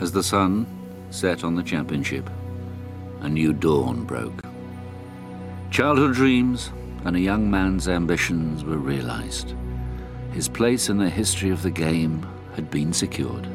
As 0.00 0.10
the 0.10 0.22
sun 0.22 0.66
set 1.10 1.44
on 1.44 1.54
the 1.54 1.62
championship, 1.62 2.30
a 3.20 3.28
new 3.28 3.52
dawn 3.52 4.04
broke. 4.04 4.42
Childhood 5.70 6.14
dreams 6.14 6.72
and 7.04 7.16
a 7.16 7.20
young 7.20 7.50
man's 7.50 7.86
ambitions 7.86 8.64
were 8.64 8.78
realized. 8.78 9.54
His 10.32 10.48
place 10.48 10.88
in 10.88 10.96
the 10.96 11.10
history 11.10 11.50
of 11.50 11.62
the 11.62 11.70
game 11.70 12.26
had 12.54 12.70
been 12.70 12.94
secured. 12.94 13.46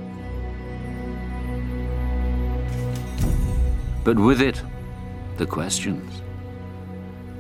But 4.04 4.20
with 4.20 4.40
it, 4.40 4.62
the 5.38 5.48
questions. 5.48 6.22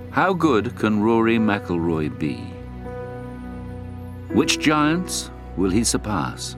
How 0.09 0.33
good 0.33 0.75
can 0.75 1.03
Rory 1.03 1.37
McIlroy 1.37 2.17
be? 2.17 2.37
Which 4.33 4.57
giants 4.57 5.29
will 5.57 5.69
he 5.69 5.83
surpass? 5.83 6.55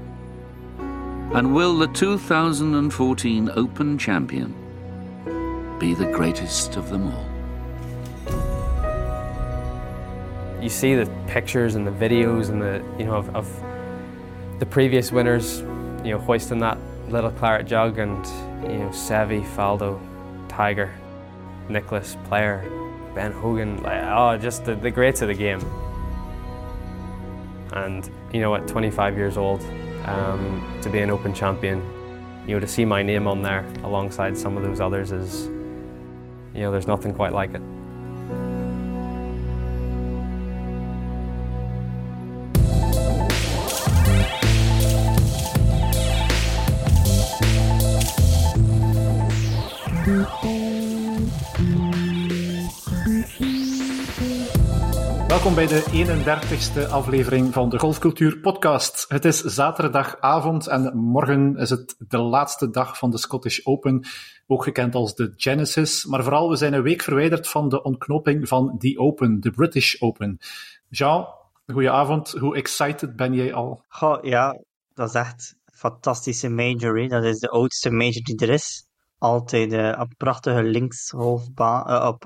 And 1.34 1.54
will 1.54 1.78
the 1.78 1.88
2014 1.88 3.52
Open 3.54 3.98
champion 3.98 4.55
be 5.77 5.94
the 5.94 6.05
greatest 6.05 6.77
of 6.77 6.90
them 6.90 7.12
all? 7.12 7.26
You 10.62 10.70
see 10.70 10.95
the 10.95 11.05
pictures 11.27 11.76
and 11.76 11.86
the 11.86 11.91
videos 11.91 12.50
and 12.50 12.62
the 12.62 12.81
you 12.98 13.05
know 13.05 13.16
of, 13.16 13.36
of 13.36 13.63
the 14.59 14.66
previous 14.66 15.12
winners, 15.12 15.59
you 16.03 16.12
know, 16.12 16.20
hoisting 16.20 16.59
that 16.59 16.77
little 17.09 17.31
claret 17.31 17.67
jug 17.67 18.00
and 18.00 18.25
you 18.64 18.80
know 18.80 18.89
Sevi, 18.89 19.45
Faldo, 19.55 20.00
Tiger, 20.48 20.94
Nicholas, 21.67 22.16
Player, 22.23 22.64
Ben 23.14 23.34
Hogan, 23.34 23.84
like 23.84 24.02
oh, 24.03 24.38
just 24.38 24.64
the, 24.64 24.75
the 24.75 24.89
greats 24.89 25.22
of 25.22 25.28
the 25.28 25.36
game. 25.36 25.59
And 27.73 28.09
you 28.34 28.39
know, 28.39 28.55
at 28.55 28.66
25 28.67 29.17
years 29.17 29.38
old, 29.38 29.62
um, 30.07 30.79
to 30.81 30.89
be 30.89 30.99
an 30.99 31.09
Open 31.09 31.34
champion, 31.34 31.81
you 32.47 32.55
know, 32.55 32.59
to 32.59 32.67
see 32.67 32.85
my 32.85 33.03
name 33.03 33.27
on 33.27 33.41
there 33.41 33.66
alongside 33.84 34.38
some 34.38 34.57
of 34.57 34.63
those 34.63 34.80
others 34.80 35.11
is, 35.11 35.47
you 36.53 36.61
know, 36.61 36.72
there's 36.72 36.88
nothing 36.88 37.14
quite 37.14 37.33
like 37.33 37.53
it. 37.53 37.61
Welkom 55.38 55.55
bij 55.55 55.67
de 55.67 55.83
31ste 55.83 56.91
aflevering 56.91 57.53
van 57.53 57.69
de 57.69 57.80
Golfcultuur 57.80 58.39
Podcast. 58.39 59.05
Het 59.07 59.25
is 59.25 59.41
zaterdagavond 59.41 60.67
en 60.67 60.97
morgen 60.97 61.55
is 61.55 61.69
het 61.69 61.95
de 62.07 62.17
laatste 62.17 62.69
dag 62.69 62.97
van 62.97 63.11
de 63.11 63.17
Scottish 63.17 63.59
Open, 63.63 64.05
ook 64.47 64.63
gekend 64.63 64.95
als 64.95 65.15
de 65.15 65.33
Genesis. 65.35 66.05
Maar 66.05 66.23
vooral, 66.23 66.49
we 66.49 66.55
zijn 66.55 66.73
een 66.73 66.81
week 66.81 67.02
verwijderd 67.02 67.47
van 67.47 67.69
de 67.69 67.83
ontknoping 67.83 68.47
van 68.47 68.75
die 68.77 68.99
Open, 68.99 69.39
de 69.39 69.52
British 69.52 70.02
Open. 70.02 70.38
Jean, 70.89 71.27
goedenavond. 71.67 72.31
Hoe 72.31 72.55
excited 72.55 73.15
ben 73.15 73.33
jij 73.33 73.53
al? 73.53 73.83
Goh, 73.88 74.23
ja, 74.23 74.61
dat 74.93 75.08
is 75.08 75.15
echt 75.15 75.55
een 75.65 75.77
fantastische 75.77 76.49
major. 76.49 77.08
Dat 77.08 77.23
is 77.23 77.39
de 77.39 77.49
oudste 77.49 77.91
major 77.91 78.23
die 78.23 78.38
er 78.38 78.49
is 78.49 78.86
altijd 79.18 79.73
uh, 79.73 79.98
op 80.00 80.14
prachtige 80.18 80.64
linkshalfbaan, 80.64 81.90
uh, 81.90 82.08
op. 82.08 82.26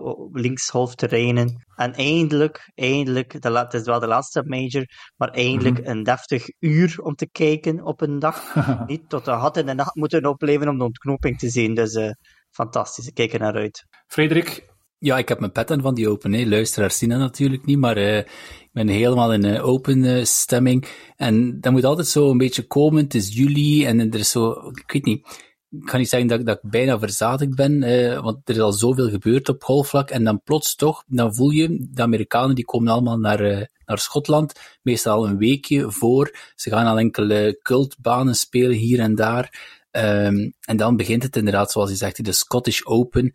En 1.76 1.94
eindelijk, 1.94 2.72
eindelijk, 2.76 3.42
de, 3.42 3.52
het 3.52 3.74
is 3.74 3.84
wel 3.84 4.00
de 4.00 4.08
laatste 4.08 4.44
major, 4.46 4.86
maar 5.16 5.30
eindelijk 5.30 5.80
Mhm. 5.80 5.90
een 5.90 6.04
deftig 6.04 6.46
uur 6.60 7.00
om 7.02 7.16
te 7.16 7.30
kijken 7.32 7.84
op 7.84 8.02
een 8.02 8.20
dag. 8.20 8.56
Niet 8.88 9.10
tot 9.10 9.26
de 9.26 9.32
gat 9.32 9.58
in 9.58 9.66
de 9.66 9.74
nacht 9.74 9.96
moeten 9.96 10.26
opleven 10.26 10.68
om 10.68 10.78
de 10.78 10.84
ontknoping 10.84 11.40
te 11.40 11.50
zien. 11.50 11.76
Dus 11.76 11.94
eh, 11.94 12.12
fantastisch, 12.50 13.08
ik 13.08 13.14
kijk 13.14 13.34
er 13.34 13.40
naar 13.40 13.56
uit. 13.56 13.86
Frederik, 14.08 14.70
Ja, 14.98 15.18
ik 15.18 15.30
heb 15.30 15.40
mijn 15.40 15.52
pet 15.52 15.72
aan 15.72 15.82
van 15.82 15.94
die 15.96 16.10
open. 16.10 16.34
Hè. 16.34 16.46
Luisteraars 16.46 16.98
zien 16.98 17.10
dat 17.10 17.20
natuurlijk 17.20 17.66
niet, 17.66 17.78
maar 17.78 17.98
eh, 17.98 18.18
ik 18.18 18.70
ben 18.72 18.88
helemaal 18.88 19.34
in 19.34 19.44
een 19.44 19.62
open 19.62 20.04
eh, 20.04 20.24
stemming. 20.24 20.88
En 21.16 21.60
dat 21.62 21.72
moet 21.72 21.86
altijd 21.86 22.08
zo 22.08 22.30
een 22.30 22.38
beetje 22.38 22.68
komen. 22.68 23.04
Het 23.04 23.14
is 23.16 23.34
juli 23.36 23.86
en 23.86 24.00
er 24.00 24.20
is 24.20 24.30
zo, 24.32 24.52
ik 24.86 24.92
weet 24.92 25.06
niet, 25.06 25.51
ik 25.80 25.86
kan 25.86 26.00
niet 26.00 26.10
zeggen 26.10 26.30
dat, 26.30 26.40
ik- 26.40 26.46
dat 26.46 26.60
ik 26.64 26.70
bijna 26.70 27.00
verzadigd 27.00 27.56
ben, 27.56 27.84
eh, 27.84 28.22
want 28.24 28.50
er 28.50 28.56
is 28.56 28.62
al 28.62 28.74
zoveel 28.74 29.10
gebeurd 29.10 29.50
op 29.50 29.64
golfvlak. 29.64 30.10
En 30.10 30.24
dan 30.24 30.42
plots 30.44 30.76
toch, 30.76 31.04
dan 31.08 31.36
voel 31.36 31.50
je, 31.50 31.88
de 31.92 32.02
Amerikanen 32.02 32.56
die 32.56 32.66
komen 32.66 32.92
allemaal 32.94 33.18
naar, 33.20 33.40
eh, 33.40 33.66
naar 33.86 33.98
Schotland, 34.00 34.54
meestal 34.82 35.16
al 35.18 35.28
een 35.28 35.38
weekje 35.38 35.92
voor. 35.92 36.36
Ze 36.56 36.70
gaan 36.70 36.86
al 36.86 36.98
enkele 37.00 37.60
cultbanen 37.62 38.36
spelen 38.36 38.76
hier 38.78 39.00
en 39.00 39.16
daar. 39.16 39.60
Ehm, 39.92 40.50
en 40.62 40.78
dan 40.78 40.96
begint 40.96 41.24
het 41.24 41.36
inderdaad, 41.36 41.72
zoals 41.72 41.90
je 41.90 41.96
zegt, 41.96 42.26
de 42.26 42.32
Scottish 42.32 42.82
Open 42.84 43.34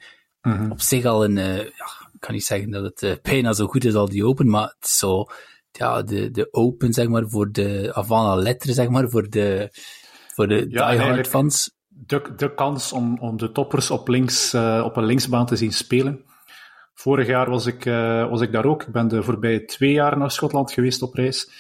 op 0.70 0.80
zich 0.80 1.04
al 1.04 1.24
een, 1.24 1.38
eh, 1.38 1.56
ja, 1.56 2.08
ik 2.12 2.20
kan 2.20 2.34
niet 2.34 2.44
zeggen 2.44 2.70
dat 2.70 2.82
het 2.84 3.03
eh, 3.03 3.12
bijna 3.22 3.53
zo 3.53 3.66
goed 3.66 3.84
is 3.84 3.94
als 3.94 4.10
die 4.10 4.24
Open, 4.24 4.48
maar 4.50 4.74
het 4.78 4.88
is 4.88 4.98
zo, 4.98 5.24
ja, 5.72 6.03
de, 6.03 6.30
de 6.30 6.48
Open, 6.50 6.92
zeg 6.92 7.08
maar, 7.08 7.28
voor 7.28 7.53
de 7.53 7.91
avant 7.94 8.26
la 8.26 8.34
lettre, 8.34 8.72
zeg 8.72 8.88
maar, 8.88 9.08
voor 9.10 9.28
de, 9.30 9.68
voor 10.34 10.48
de 10.48 10.54
Ja, 10.68 10.91
diehard 10.91 11.26
fans. 11.28 11.74
De, 12.07 12.33
de 12.37 12.55
kans 12.55 12.93
om, 12.93 13.19
om 13.19 13.37
de 13.37 13.53
toppers 13.53 13.91
op, 13.91 14.09
links, 14.09 14.53
eh, 14.53 14.83
op 14.84 14.97
een 14.97 15.05
linksbaan 15.05 15.47
te 15.47 15.57
zien 15.57 15.73
spelen. 15.73 16.25
Vorig 16.95 17.27
jaar 17.27 17.51
was 17.51 17.67
ik, 17.67 17.87
eh, 17.87 18.29
was 18.29 18.41
ik 18.41 18.53
daar 18.53 18.65
ook. 18.65 18.83
Ik 18.83 18.93
ben 18.93 19.09
de 19.09 19.23
voorbije 19.23 19.65
twee 19.65 19.93
jaar 19.93 20.19
naar 20.19 20.31
Schotland 20.31 20.73
geweest 20.73 21.03
op 21.03 21.15
reis. 21.15 21.51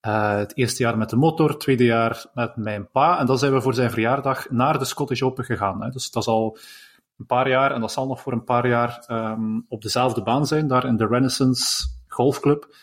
Eh, 0.00 0.36
het 0.36 0.56
eerste 0.56 0.82
jaar 0.82 0.98
met 0.98 1.10
de 1.10 1.16
motor, 1.16 1.48
het 1.48 1.60
tweede 1.60 1.84
jaar 1.84 2.26
met 2.34 2.56
mijn 2.56 2.90
pa. 2.90 3.18
En 3.18 3.26
dan 3.26 3.38
zijn 3.38 3.52
we 3.52 3.60
voor 3.60 3.74
zijn 3.74 3.90
verjaardag 3.90 4.50
naar 4.50 4.78
de 4.78 4.84
Scottish 4.84 5.22
Open 5.22 5.44
gegaan. 5.44 5.82
Hè. 5.82 5.90
Dus 5.90 6.10
dat 6.10 6.22
is 6.22 6.28
al 6.28 6.58
een 7.18 7.26
paar 7.26 7.48
jaar, 7.48 7.72
en 7.72 7.80
dat 7.80 7.92
zal 7.92 8.06
nog 8.06 8.20
voor 8.20 8.32
een 8.32 8.44
paar 8.44 8.68
jaar 8.68 9.04
ehm, 9.06 9.60
op 9.68 9.82
dezelfde 9.82 10.22
baan 10.22 10.46
zijn, 10.46 10.66
daar 10.66 10.86
in 10.86 10.96
de 10.96 11.06
Renaissance 11.06 11.88
Golfclub. 12.08 12.74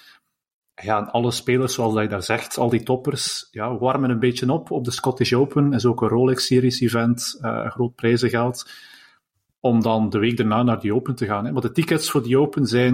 Ja, 0.83 0.99
alle 0.99 1.31
spelers, 1.31 1.73
zoals 1.73 1.93
dat 1.93 2.03
je 2.03 2.09
daar 2.09 2.23
zegt, 2.23 2.57
al 2.57 2.69
die 2.69 2.83
toppers, 2.83 3.47
ja, 3.51 3.77
warmen 3.77 4.09
een 4.09 4.19
beetje 4.19 4.51
op 4.51 4.71
op 4.71 4.83
de 4.85 4.91
Scottish 4.91 5.33
Open. 5.33 5.73
is 5.73 5.85
ook 5.85 6.01
een 6.01 6.07
Rolex 6.07 6.45
Series 6.45 6.79
event, 6.79 7.38
eh, 7.41 7.61
een 7.63 7.71
groot 7.71 7.95
prijzengeld. 7.95 8.69
Om 9.59 9.81
dan 9.81 10.09
de 10.09 10.19
week 10.19 10.38
daarna 10.38 10.63
naar 10.63 10.79
die 10.79 10.93
Open 10.93 11.15
te 11.15 11.25
gaan. 11.25 11.45
Hè. 11.45 11.51
Maar 11.51 11.61
de 11.61 11.71
tickets 11.71 12.11
voor 12.11 12.23
die 12.23 12.39
Open 12.39 12.65
zijn, 12.65 12.93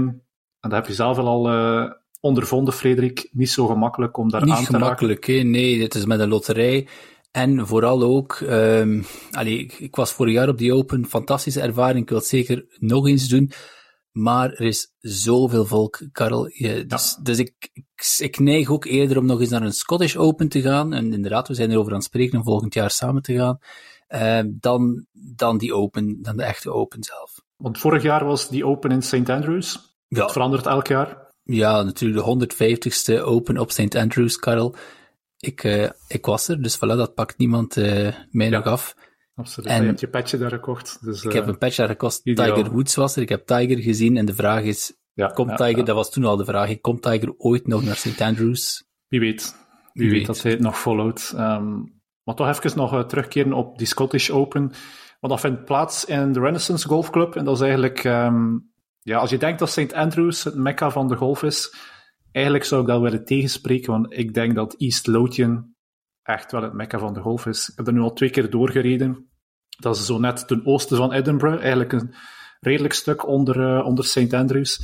en 0.60 0.70
dat 0.70 0.72
heb 0.72 0.88
je 0.88 0.94
zelf 0.94 1.18
al 1.18 1.50
eh, 1.50 1.92
ondervonden, 2.20 2.74
Frederik, 2.74 3.30
niet 3.32 3.50
zo 3.50 3.68
gemakkelijk 3.68 4.18
om 4.18 4.30
daar 4.30 4.42
Niet 4.44 4.54
aan 4.54 4.58
te 4.58 4.72
raken. 4.72 4.80
gemakkelijk, 4.80 5.28
hè? 5.28 5.34
nee, 5.34 5.78
dit 5.78 5.96
is 5.96 6.06
met 6.06 6.20
een 6.20 6.30
loterij. 6.30 6.88
En 7.32 7.68
vooral 7.68 8.04
ook, 8.04 8.34
ehm 8.34 9.02
allee, 9.32 9.58
ik, 9.58 9.74
ik 9.74 9.96
was 9.96 10.12
vorig 10.12 10.34
jaar 10.34 10.50
op 10.50 10.58
die 10.58 10.74
Open, 10.74 11.06
fantastische 11.06 11.62
ervaring, 11.62 12.04
ik 12.04 12.10
wil 12.10 12.18
het 12.18 12.28
zeker 12.28 12.66
nog 12.80 13.08
eens 13.08 13.28
doen. 13.28 13.52
Maar 14.14 14.50
er 14.50 14.62
is 14.62 14.94
zoveel 15.00 15.66
volk, 15.66 16.02
Karel. 16.12 16.48
Je, 16.48 16.86
dus 16.86 17.18
dus 17.22 17.38
ik, 17.38 17.70
ik, 17.74 18.16
ik 18.18 18.40
neig 18.40 18.70
ook 18.70 18.86
eerder 18.86 19.18
om 19.18 19.26
nog 19.26 19.40
eens 19.40 19.50
naar 19.50 19.62
een 19.62 19.74
Scottish 19.74 20.16
Open 20.16 20.50
te 20.50 20.62
gaan. 20.62 20.94
En 20.94 21.14
inderdaad, 21.14 21.48
we 21.48 21.54
zijn 21.54 21.72
erover 21.72 21.92
aan 21.92 21.98
het 21.98 22.08
spreken 22.08 22.38
om 22.38 22.44
volgend 22.44 22.74
jaar 22.74 22.90
samen 22.92 23.22
te 23.22 23.36
gaan. 23.36 23.60
ehm, 24.08 24.50
dan, 24.52 25.06
dan 25.12 25.58
die 25.58 25.74
Open, 25.74 26.22
dan 26.22 26.38
de 26.38 26.44
echte 26.44 26.72
Open 26.72 27.04
zelf. 27.04 27.42
Want 27.56 27.80
vorig 27.80 28.04
jaar 28.04 28.26
was 28.26 28.50
die 28.50 28.66
Open 28.66 28.92
in 28.92 29.02
St. 29.02 29.30
Andrews. 29.30 29.96
Ja. 30.08 30.20
Dat 30.20 30.32
verandert 30.32 30.66
elk 30.66 30.88
jaar. 30.88 31.32
Ja, 31.44 31.82
natuurlijk 31.84 32.26
de 32.26 32.48
150ste 32.56 33.22
Open 33.24 33.58
op 33.58 33.72
St. 33.72 33.96
Andrews, 33.96 34.38
Karel. 34.38 34.76
Ik, 35.38 35.64
eh, 35.64 35.90
ik 36.08 36.26
was 36.26 36.48
er, 36.48 36.62
dus 36.62 36.78
voilà, 36.78 36.80
dat 36.80 37.14
pakt 37.14 37.38
niemand 37.38 37.78
eh, 37.78 38.14
mij 38.32 38.50
nog 38.50 38.66
af. 38.66 38.96
Absoluut. 39.36 39.70
En- 39.70 39.82
Je 39.82 39.88
hebt 39.88 40.00
je 40.00 40.08
petje 40.08 40.38
daar 40.38 40.50
gekocht. 40.50 40.98
Dus, 41.06 41.24
Ik 41.24 41.30
eh, 41.30 41.36
heb 41.36 41.48
een 41.48 41.58
patch 41.58 41.76
daar 41.76 41.88
gekost. 41.88 42.26
ideaal. 42.26 42.56
Tiger 42.56 42.72
Woods 42.72 42.96
was 42.96 43.16
er. 43.16 43.22
Ik 43.22 43.30
heb 43.30 43.46
Tiger 43.46 43.78
gezien. 43.82 44.18
En 44.18 44.26
de 44.26 44.34
vraag 44.34 44.64
is, 44.64 44.94
ja, 45.14 45.28
komt 45.28 45.50
ja, 45.50 45.56
Tiger, 45.56 45.78
ja. 45.78 45.84
dat 45.84 45.96
was 45.96 46.12
toen 46.12 46.26
al 46.26 46.38
de 46.38 46.46
vraag, 46.46 46.80
komt 46.82 47.02
Tiger 47.02 47.34
ooit 47.38 47.68
nog 47.68 47.84
naar 47.84 47.96
St. 47.96 48.22
Andrews? 48.22 48.84
Wie 49.08 49.20
weet. 49.20 49.56
Wie, 49.94 50.10
weet 50.10 50.18
weet. 50.18 50.26
dat 50.28 50.42
hij 50.42 50.52
het 50.52 50.62
nog 50.62 50.78
volhoudt. 50.78 51.34
Ehm, 51.36 51.74
maar 52.24 52.36
toch 52.36 52.48
even 52.48 52.78
nog 52.78 52.94
eh, 52.94 53.00
terugkeren 53.00 53.54
op 53.54 53.78
die 53.78 53.88
Scottish 53.88 54.30
Open. 54.30 54.62
Want 55.20 55.34
dat 55.34 55.40
vindt 55.40 55.66
plaats 55.66 56.06
in 56.06 56.32
de 56.32 56.40
Renaissance 56.40 56.88
Golf 56.88 57.10
Club. 57.10 57.36
En 57.36 57.46
dat 57.46 57.56
is 57.56 57.62
eigenlijk... 57.62 58.04
ehm, 58.04 58.58
ja, 59.00 59.18
als 59.18 59.30
je 59.30 59.38
denkt 59.38 59.60
dat 59.60 59.70
St. 59.70 59.94
Andrews 59.94 60.44
het 60.44 60.56
mekka 60.56 60.92
van 60.92 61.08
de 61.08 61.16
golf 61.16 61.44
is, 61.44 61.76
eigenlijk 62.32 62.66
zou 62.66 62.82
ik 62.82 62.88
dat 62.88 63.02
willen 63.02 63.26
tegenspreken, 63.26 63.92
want 63.92 64.14
ik 64.14 64.34
denk 64.34 64.56
dat 64.56 64.76
East 64.78 65.08
Lothian 65.08 65.73
echt 66.24 66.52
wel 66.52 66.62
het 66.62 66.74
mekka 66.74 67.00
van 67.00 67.14
de 67.14 67.22
golf 67.22 67.46
is. 67.46 67.70
Ik 67.70 67.78
heb 67.78 67.88
er 67.88 67.94
nu 67.94 68.00
al 68.00 68.14
twee 68.14 68.30
keer 68.30 68.50
doorgereden. 68.50 69.30
Dat 69.80 69.96
is 69.96 70.06
zo 70.06 70.20
net 70.20 70.48
ten 70.48 70.66
oosten 70.66 70.98
van 70.98 71.12
Edinburgh, 71.12 71.60
eigenlijk 71.60 71.92
een 71.92 72.14
redelijk 72.60 72.94
stuk 72.94 73.28
onder, 73.28 73.78
eh, 73.78 73.86
onder 73.86 74.06
St. 74.06 74.34
Andrews. 74.34 74.82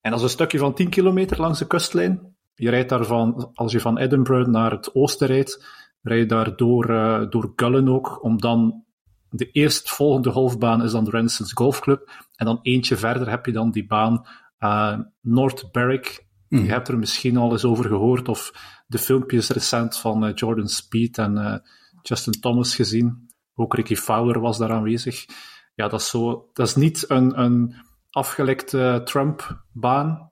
En 0.00 0.10
dat 0.10 0.18
is 0.18 0.24
een 0.24 0.32
stukje 0.32 0.58
van 0.58 0.74
10 0.74 0.88
kilometer 0.88 1.40
langs 1.40 1.58
de 1.58 1.66
kustlijn. 1.66 2.36
Je 2.54 2.70
rijdt 2.70 2.88
daarvan, 2.88 3.50
als 3.54 3.72
je 3.72 3.80
van 3.80 3.98
Edinburgh 3.98 4.50
naar 4.50 4.70
het 4.70 4.94
oosten 4.94 5.26
rijdt, 5.26 5.66
rijd 6.02 6.20
je 6.20 6.26
daar 6.26 6.56
door, 6.56 6.90
eh, 6.90 7.30
door 7.30 7.52
Gullen 7.56 7.88
ook, 7.88 8.24
om 8.24 8.40
dan 8.40 8.84
de 9.28 9.50
eerstvolgende 9.50 10.30
golfbaan 10.30 10.82
is 10.82 10.92
dan 10.92 11.04
de 11.04 11.10
Renaissance 11.10 11.56
Golf 11.56 11.80
Club. 11.80 12.10
En 12.36 12.46
dan 12.46 12.58
eentje 12.62 12.96
verder 12.96 13.30
heb 13.30 13.46
je 13.46 13.52
dan 13.52 13.70
die 13.70 13.86
baan 13.86 14.26
eh, 14.58 14.98
North 15.20 15.72
Berwick. 15.72 16.26
Mhm. 16.52 16.64
Je 16.64 16.70
hebt 16.70 16.88
er 16.88 16.98
misschien 16.98 17.36
al 17.36 17.52
eens 17.52 17.64
over 17.64 17.84
gehoord, 17.84 18.28
of 18.28 18.52
de 18.86 18.98
filmpjes 18.98 19.48
recent 19.48 19.96
van 19.96 20.24
eh, 20.24 20.34
Jordan 20.34 20.68
Speed 20.68 21.18
en 21.18 21.36
eh, 21.38 21.58
Justin 22.02 22.40
Thomas 22.40 22.74
gezien. 22.74 23.30
Ook 23.54 23.74
Ricky 23.74 23.96
Fowler 23.96 24.40
was 24.40 24.58
daar 24.58 24.72
aanwezig. 24.72 25.24
Ja, 25.74 25.88
dat 25.88 26.00
is, 26.00 26.08
zo, 26.08 26.50
dat 26.52 26.66
is 26.66 26.74
niet 26.74 27.10
een, 27.10 27.40
een 27.40 27.74
afgelekte 28.10 29.00
Trump-baan, 29.04 30.30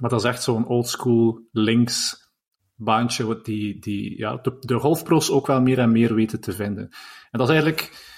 maar 0.00 0.10
dat 0.10 0.20
is 0.20 0.28
echt 0.28 0.42
zo'n 0.42 0.66
oldschool 0.66 1.48
links 1.52 2.28
baantje 2.74 3.40
die, 3.42 3.80
die 3.80 4.18
ja, 4.18 4.36
de, 4.60 4.78
golfpro's 4.78 5.30
ook 5.30 5.46
wel 5.46 5.60
meer 5.60 5.78
en 5.78 5.92
meer 5.92 6.14
weten 6.14 6.40
te 6.40 6.52
vinden. 6.52 6.88
En 7.30 7.38
dat 7.38 7.48
is 7.48 7.54
eigenlijk 7.54 8.08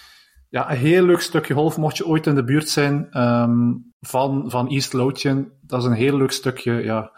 ja, 0.49 0.71
een 0.71 0.77
heel 0.77 1.05
leuk 1.05 1.21
stukje 1.21 1.55
golf. 1.55 1.77
Mocht 1.77 1.97
je 1.97 2.07
ooit 2.07 2.27
in 2.27 2.35
de 2.35 2.45
buurt 2.45 2.69
zijn 2.69 3.21
um, 3.21 3.93
van, 4.01 4.51
van 4.51 4.69
East 4.69 4.93
Lothian, 4.93 5.53
dat 5.61 5.81
is 5.81 5.87
een 5.87 5.93
heel 5.93 6.17
leuk 6.17 6.33
stukje 6.33 6.73
ja, 6.73 7.13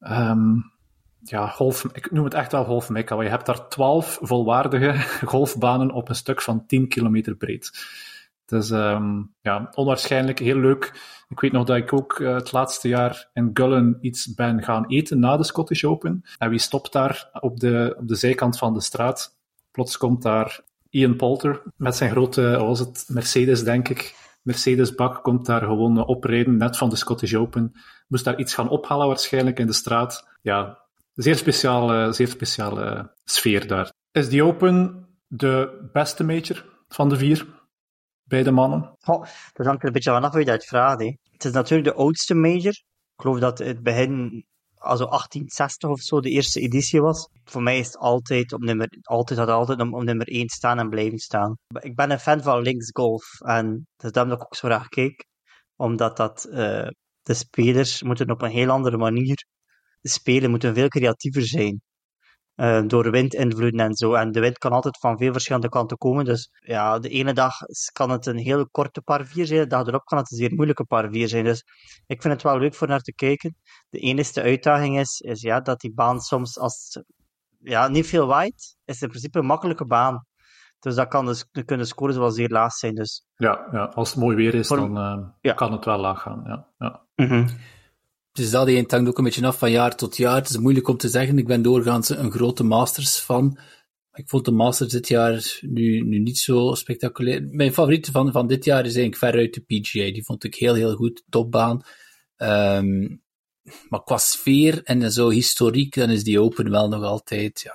um, 0.00 0.72
ja, 1.20 1.46
golf, 1.46 1.84
ik 1.92 2.10
noem 2.10 2.24
het 2.24 2.34
echt 2.34 2.52
wel 2.52 2.64
golfmekka. 2.64 3.22
Je 3.22 3.28
hebt 3.28 3.46
daar 3.46 3.68
twaalf 3.68 4.18
volwaardige 4.22 4.94
golfbanen 5.26 5.90
op 5.90 6.08
een 6.08 6.14
stuk 6.14 6.42
van 6.42 6.66
10 6.66 6.88
kilometer 6.88 7.36
breed. 7.36 7.70
Het 8.46 8.62
is 8.62 8.70
um, 8.70 9.34
ja, 9.40 9.70
onwaarschijnlijk 9.74 10.38
heel 10.38 10.56
leuk. 10.56 10.84
Ik 11.28 11.40
weet 11.40 11.52
nog 11.52 11.64
dat 11.64 11.76
ik 11.76 11.92
ook 11.92 12.18
uh, 12.18 12.34
het 12.34 12.52
laatste 12.52 12.88
jaar 12.88 13.30
in 13.32 13.50
Gullen 13.52 13.98
iets 14.00 14.34
ben 14.34 14.62
gaan 14.62 14.86
eten 14.86 15.18
na 15.18 15.36
de 15.36 15.44
Scottish 15.44 15.84
Open. 15.84 16.22
En 16.38 16.50
wie 16.50 16.58
stopt 16.58 16.92
daar 16.92 17.28
op 17.40 17.60
de, 17.60 17.96
op 17.98 18.08
de 18.08 18.14
zijkant 18.14 18.58
van 18.58 18.74
de 18.74 18.80
straat? 18.80 19.36
Plots 19.70 19.96
komt 19.96 20.22
daar 20.22 20.60
Ian 20.90 21.16
Poulter 21.16 21.62
met 21.76 21.96
zijn 21.96 22.10
grote, 22.10 22.56
was 22.58 22.78
het 22.78 23.04
Mercedes, 23.08 23.64
denk 23.64 23.88
ik. 23.88 24.14
Mercedes-bak 24.42 25.22
komt 25.22 25.46
daar 25.46 25.60
gewoon 25.60 26.06
oprijden, 26.06 26.56
net 26.56 26.76
van 26.76 26.88
de 26.88 26.96
Scottish 26.96 27.34
Open. 27.34 27.72
Moest 28.06 28.24
daar 28.24 28.38
iets 28.38 28.54
gaan 28.54 28.68
ophalen 28.68 29.06
waarschijnlijk 29.06 29.58
in 29.58 29.66
de 29.66 29.72
straat. 29.72 30.28
Ja, 30.42 30.78
zeer 31.14 31.36
speciale, 31.36 32.12
zeer 32.12 32.28
speciale 32.28 33.14
sfeer 33.24 33.66
daar. 33.66 33.92
Is 34.12 34.28
die 34.28 34.44
Open 34.44 35.06
de 35.26 35.88
beste 35.92 36.24
major 36.24 36.64
van 36.88 37.08
de 37.08 37.16
vier? 37.16 37.62
bij 38.24 38.42
de 38.42 38.50
mannen? 38.50 38.96
Oh, 39.04 39.26
dat 39.52 39.66
hangt 39.66 39.80
er 39.80 39.86
een 39.86 39.92
beetje 39.92 40.10
vanaf 40.10 40.30
hoe 40.30 40.40
je 40.40 40.46
dat 40.46 40.64
vraagt. 40.64 41.00
Het 41.30 41.44
is 41.44 41.52
natuurlijk 41.52 41.96
de 41.96 42.02
oudste 42.02 42.34
major. 42.34 42.72
Ik 43.16 43.22
geloof 43.22 43.38
dat 43.38 43.58
het 43.58 43.82
begin, 43.82 44.44
also 44.74 45.04
1860 45.04 45.90
of 45.90 46.00
zo, 46.00 46.20
de 46.20 46.30
eerste 46.30 46.60
editie 46.60 47.00
was. 47.00 47.28
Voor 47.44 47.62
mij 47.62 47.78
is 47.78 47.86
het 47.86 47.96
altijd 47.96 48.52
op 48.52 48.60
nummer, 48.60 48.88
altijd 49.02 49.38
altijd 49.48 49.80
op, 49.80 50.02
nummer 50.02 50.28
1 50.28 50.48
staan 50.48 50.78
en 50.78 50.88
blijven 50.88 51.18
staan. 51.18 51.56
Ik 51.80 51.94
ben 51.94 52.10
een 52.10 52.18
fan 52.18 52.42
van 52.42 52.62
linksgolf 52.62 53.40
en 53.40 53.86
dat 53.96 54.06
is 54.06 54.12
daarom 54.12 54.32
dat 54.32 54.40
ik 54.40 54.46
ook 54.46 54.56
zo 54.56 54.68
graag 54.68 54.88
kijk. 54.88 55.26
Omdat 55.76 56.16
dat, 56.16 56.46
uh, 56.50 56.88
de 57.24 57.34
spelers 57.34 58.02
moeten 58.02 58.30
op 58.30 58.42
een 58.42 58.50
heel 58.50 58.70
andere 58.70 58.96
manier 58.96 59.46
spelen, 60.02 60.50
moeten 60.50 60.74
veel 60.74 60.88
creatiever 60.88 61.42
zijn. 61.46 61.82
Uh, 62.56 62.82
door 62.86 63.10
windinvloeden 63.10 63.80
en 63.80 63.94
zo. 63.94 64.12
En 64.14 64.32
de 64.32 64.40
wind 64.40 64.58
kan 64.58 64.72
altijd 64.72 64.98
van 64.98 65.18
veel 65.18 65.32
verschillende 65.32 65.68
kanten 65.68 65.96
komen. 65.98 66.24
Dus 66.24 66.50
ja, 66.60 66.98
de 66.98 67.08
ene 67.08 67.32
dag 67.32 67.54
kan 67.92 68.10
het 68.10 68.26
een 68.26 68.38
heel 68.38 68.68
korte 68.68 69.00
par 69.00 69.26
4 69.26 69.46
zijn, 69.46 69.60
de 69.60 69.66
dag 69.66 69.86
erop 69.86 70.04
kan 70.04 70.18
het 70.18 70.30
een 70.30 70.36
zeer 70.36 70.54
moeilijke 70.54 70.84
par 70.84 71.10
4 71.10 71.28
zijn. 71.28 71.44
Dus 71.44 71.64
ik 72.06 72.22
vind 72.22 72.34
het 72.34 72.42
wel 72.42 72.58
leuk 72.58 72.74
voor 72.74 72.88
naar 72.88 73.00
te 73.00 73.14
kijken. 73.14 73.56
De 73.90 73.98
enige 73.98 74.42
uitdaging 74.42 74.98
is, 74.98 75.20
is 75.20 75.40
ja, 75.40 75.60
dat 75.60 75.80
die 75.80 75.92
baan 75.94 76.20
soms, 76.20 76.58
als 76.58 77.02
ja, 77.58 77.88
niet 77.88 78.06
veel 78.06 78.26
waait, 78.26 78.76
is 78.84 79.02
in 79.02 79.08
principe 79.08 79.38
een 79.38 79.46
makkelijke 79.46 79.86
baan. 79.86 80.26
Dus 80.84 80.94
dat 80.94 81.08
kan 81.08 81.26
dus, 81.26 81.44
de 81.52 81.64
kunnen 81.64 81.86
scores 81.86 82.16
wel 82.16 82.30
zeer 82.30 82.48
laag 82.48 82.72
zijn. 82.72 82.94
Dus. 82.94 83.24
Ja, 83.36 83.68
ja, 83.72 83.84
als 83.84 84.10
het 84.10 84.18
mooi 84.18 84.36
weer 84.36 84.54
is, 84.54 84.66
voor... 84.66 84.76
dan 84.76 84.96
uh, 84.98 85.26
ja. 85.40 85.52
kan 85.52 85.72
het 85.72 85.84
wel 85.84 85.98
laag 85.98 86.20
gaan. 86.20 86.42
Ja, 86.46 86.68
ja. 86.78 87.06
Mm 87.16 87.26
-hmm. 87.26 87.46
Dus 88.32 88.50
dat 88.50 88.68
hangt 88.68 89.08
ook 89.08 89.18
een 89.18 89.24
beetje 89.24 89.46
af 89.46 89.58
van 89.58 89.70
jaar 89.70 89.96
tot 89.96 90.16
jaar. 90.16 90.34
Het 90.34 90.48
is 90.48 90.58
moeilijk 90.58 90.88
om 90.88 90.96
te 90.96 91.08
zeggen. 91.08 91.38
Ik 91.38 91.46
ben 91.46 91.62
doorgaans 91.62 92.08
een 92.08 92.30
grote 92.30 92.64
Masters 92.64 93.18
fan. 93.18 93.58
Ik 94.12 94.28
vond 94.28 94.44
de 94.44 94.50
Masters 94.50 94.90
dit 94.90 95.08
jaar 95.08 95.58
nu, 95.60 96.00
nu 96.00 96.18
niet 96.18 96.38
zo 96.38 96.74
spectaculair. 96.74 97.48
Mijn 97.50 97.72
favoriete 97.72 98.10
van, 98.10 98.32
van 98.32 98.46
dit 98.46 98.64
jaar 98.64 98.84
is 98.84 98.96
eigenlijk 98.96 99.16
veruit 99.16 99.54
de 99.54 99.60
PGA. 99.60 100.12
Die 100.12 100.24
vond 100.24 100.44
ik 100.44 100.54
heel, 100.54 100.74
heel 100.74 100.94
goed. 100.94 101.24
Topbaan. 101.28 101.82
Um, 102.36 103.22
maar 103.88 104.02
qua 104.02 104.16
sfeer 104.16 104.82
en 104.82 105.12
zo 105.12 105.28
historiek, 105.28 105.94
dan 105.94 106.10
is 106.10 106.24
die 106.24 106.40
Open 106.40 106.70
wel 106.70 106.88
nog 106.88 107.02
altijd, 107.02 107.60
ja, 107.60 107.74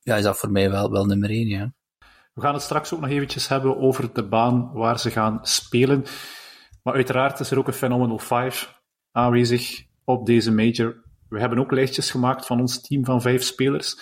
ja 0.00 0.16
is 0.16 0.22
dat 0.22 0.38
voor 0.38 0.50
mij 0.50 0.70
wel, 0.70 0.90
wel 0.90 1.04
nummer 1.04 1.30
één, 1.30 1.48
ja. 1.48 1.74
We 2.40 2.46
gaan 2.46 2.54
het 2.54 2.64
straks 2.64 2.94
ook 2.94 3.00
nog 3.00 3.10
eventjes 3.10 3.48
hebben 3.48 3.78
over 3.78 4.12
de 4.12 4.28
baan 4.28 4.72
waar 4.72 4.98
ze 4.98 5.10
gaan 5.10 5.38
spelen. 5.42 6.04
Maar 6.82 6.94
uiteraard 6.94 7.40
is 7.40 7.50
er 7.50 7.58
ook 7.58 7.66
een 7.66 7.72
Phenomenal 7.72 8.18
5 8.18 8.80
aanwezig 9.12 9.84
op 10.04 10.26
deze 10.26 10.52
major. 10.52 11.04
We 11.28 11.40
hebben 11.40 11.58
ook 11.58 11.72
lijstjes 11.72 12.10
gemaakt 12.10 12.46
van 12.46 12.60
ons 12.60 12.80
team 12.80 13.04
van 13.04 13.20
vijf 13.20 13.42
spelers. 13.42 14.00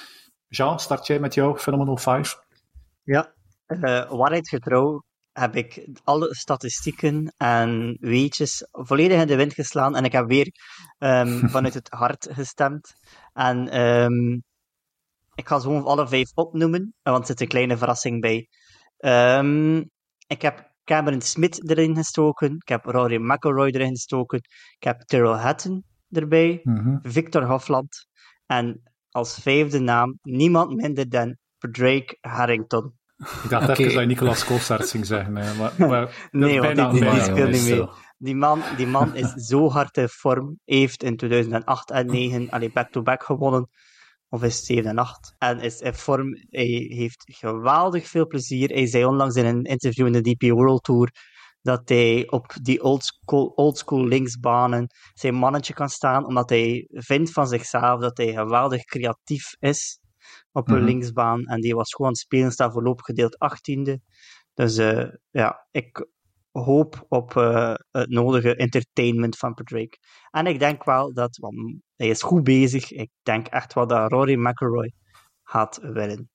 Jean, 0.48 0.80
start 0.80 1.06
jij 1.06 1.18
met 1.18 1.34
jouw 1.34 1.56
Phenomenal 1.56 1.96
5? 1.96 2.38
Ja, 3.02 3.34
uh, 3.66 4.10
waarheidsgetrouw 4.10 5.02
heb 5.32 5.56
ik 5.56 5.88
alle 6.04 6.34
statistieken 6.34 7.34
en 7.36 7.96
weetjes 8.00 8.66
volledig 8.70 9.20
in 9.20 9.26
de 9.26 9.36
wind 9.36 9.54
geslaan. 9.54 9.96
En 9.96 10.04
ik 10.04 10.12
heb 10.12 10.26
weer 10.26 10.52
um, 10.98 11.48
vanuit 11.54 11.74
het 11.74 11.88
hart 11.90 12.28
gestemd. 12.30 12.94
En 13.32 13.80
um, 13.80 14.42
ik 15.38 15.48
ga 15.48 15.58
ze 15.58 15.66
gewoon 15.66 15.84
alle 15.84 16.08
vijf 16.08 16.30
opnoemen, 16.34 16.94
want 17.02 17.18
er 17.18 17.26
zit 17.26 17.40
een 17.40 17.48
kleine 17.48 17.76
verrassing 17.76 18.20
bij. 18.20 18.48
Um, 18.98 19.90
ik 20.26 20.42
heb 20.42 20.70
Cameron 20.84 21.20
Smith 21.20 21.70
erin 21.70 21.96
gestoken. 21.96 22.54
Ik 22.54 22.68
heb 22.68 22.84
Rory 22.84 23.16
McIlroy 23.16 23.68
erin 23.68 23.90
gestoken. 23.90 24.38
Ik 24.78 24.84
heb 24.84 25.00
Tyrrell 25.00 25.38
Hatton 25.38 25.84
erbij. 26.10 26.60
Mm 26.62 26.76
-hmm. 26.76 26.98
Victor 27.02 27.44
Hofland. 27.44 28.06
En 28.46 28.82
als 29.10 29.38
vijfde 29.42 29.78
naam 29.78 30.18
niemand 30.22 30.74
minder 30.74 31.08
dan 31.08 31.36
Drake 31.58 32.16
Harrington. 32.20 32.92
Ik 33.16 33.50
dacht 33.50 33.62
okay. 33.62 33.76
even 33.76 33.92
dat 33.92 34.02
je 34.02 34.06
Nicolas 34.06 34.44
Koolsaert 34.44 34.90
ging 34.90 35.06
zeggen. 35.06 35.32
Maar, 35.32 35.52
maar 35.88 36.28
nee, 36.30 36.60
want 36.60 36.76
die, 36.76 36.90
die, 36.90 37.10
die 37.10 37.20
speelt 37.20 37.50
niet 37.50 37.68
mee. 37.68 37.88
Die 38.16 38.36
man, 38.36 38.62
die 38.76 38.86
man 38.86 39.14
is 39.14 39.32
zo 39.50 39.70
hard 39.70 39.96
in 39.96 40.08
vorm. 40.08 40.58
Heeft 40.64 41.02
in 41.02 41.16
2008 41.16 41.90
en 41.90 42.06
2009 42.06 42.72
back-to-back 42.72 43.22
gewonnen 43.22 43.68
of 44.28 44.42
is 44.42 44.66
7 44.66 44.90
en 44.90 44.98
8. 44.98 45.34
En 45.38 45.60
is 45.60 45.80
in 45.80 45.94
vorm, 45.94 46.34
hij 46.50 46.86
heeft 46.88 47.22
geweldig 47.26 48.08
veel 48.08 48.26
plezier. 48.26 48.68
Hij 48.68 48.86
zei 48.86 49.04
onlangs 49.04 49.36
in 49.36 49.46
een 49.46 49.64
interview 49.64 50.06
in 50.06 50.12
de 50.12 50.20
DP 50.20 50.42
World 50.50 50.82
Tour 50.82 51.10
dat 51.62 51.88
hij 51.88 52.30
op 52.30 52.54
die 52.62 52.82
oldschool 52.82 53.46
old 53.46 53.78
school 53.78 54.04
linksbanen 54.04 54.86
zijn 55.14 55.34
mannetje 55.34 55.74
kan 55.74 55.88
staan, 55.88 56.26
omdat 56.26 56.48
hij 56.48 56.88
vindt 56.90 57.32
van 57.32 57.48
zichzelf 57.48 58.00
dat 58.00 58.16
hij 58.16 58.32
geweldig 58.32 58.84
creatief 58.84 59.54
is 59.58 60.00
op 60.52 60.68
een 60.68 60.74
mm 60.74 60.80
-hmm. 60.80 60.88
linksbaan. 60.88 61.44
En 61.44 61.60
die 61.60 61.74
was 61.74 61.94
gewoon 61.94 62.06
aan 62.06 62.12
het 62.12 62.22
spelen, 62.22 62.52
staat 62.52 62.72
voorlopig 62.72 63.04
gedeeld 63.04 63.36
18e. 63.36 63.92
Dus 64.54 64.78
uh, 64.78 65.04
ja, 65.30 65.66
ik 65.70 66.06
hoop 66.58 67.06
op 67.08 67.34
uh, 67.34 67.74
het 67.90 68.10
nodige 68.10 68.56
entertainment 68.56 69.36
van 69.36 69.54
Patrick. 69.54 69.98
En 70.30 70.46
ik 70.46 70.58
denk 70.58 70.84
wel 70.84 71.12
dat, 71.12 71.36
want 71.36 71.56
hij 71.96 72.08
is 72.08 72.22
goed 72.22 72.44
bezig, 72.44 72.92
ik 72.92 73.10
denk 73.22 73.46
echt 73.46 73.74
wel 73.74 73.86
dat 73.86 74.10
Rory 74.10 74.34
McIlroy 74.34 74.92
gaat 75.42 75.78
winnen. 75.82 76.30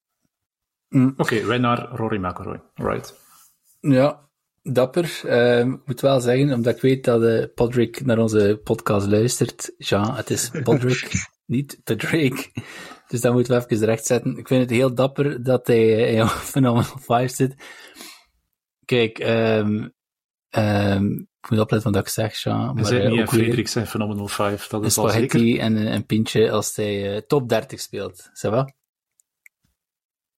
Mm, 0.90 1.10
Oké, 1.10 1.22
okay, 1.22 1.46
wij 1.46 1.58
naar 1.58 1.90
Rory 1.90 2.26
McIlroy. 2.26 2.62
Right. 2.74 3.20
Ja, 3.80 4.30
dapper. 4.62 5.22
Uh, 5.26 5.60
ik 5.60 5.86
moet 5.86 6.02
wel 6.02 6.20
zeggen, 6.20 6.54
omdat 6.54 6.76
ik 6.76 6.82
weet 6.82 7.04
dat 7.04 7.22
uh, 7.22 7.44
Patrick 7.56 8.06
naar 8.06 8.18
onze 8.18 8.62
podcast 8.64 9.08
luistert. 9.08 9.74
Ja, 9.78 10.16
het 10.16 10.30
is 10.30 10.50
Patrick, 10.64 11.12
niet 11.46 11.82
Patrick. 11.84 12.52
Dus 13.08 13.22
dat 13.22 13.34
moeten 13.34 13.58
we 13.58 13.66
even 13.70 13.86
rechtzetten. 13.86 14.38
Ik 14.38 14.48
vind 14.48 14.62
het 14.62 14.70
heel 14.70 14.94
dapper 14.94 15.44
dat 15.44 15.68
hij 15.68 16.14
in 16.14 16.28
Phenomenal 16.28 16.98
5 16.98 17.36
zit. 17.36 17.56
Kijk, 18.86 19.20
um, 19.20 19.94
Um, 20.58 21.28
ik 21.42 21.50
moet 21.50 21.60
opletten 21.60 21.92
wat 21.92 22.02
ik 22.02 22.08
zeg, 22.08 22.42
Jean. 22.42 22.76
Maar, 22.76 22.86
zit 22.86 23.10
niet 23.10 23.20
in 23.20 23.28
Frederik's 23.28 23.76
en 23.76 23.88
Phenomenal 23.88 24.28
5, 24.28 24.68
dat 24.68 24.86
is 24.86 24.98
al 24.98 25.10
zeker. 25.10 25.60
en 25.60 25.94
een 25.94 26.06
pintje 26.06 26.52
als 26.52 26.76
hij 26.76 27.16
uh, 27.16 27.18
top 27.18 27.50
30 27.50 27.80
speelt. 27.80 28.30
Ça 28.30 28.50
va? 28.50 28.74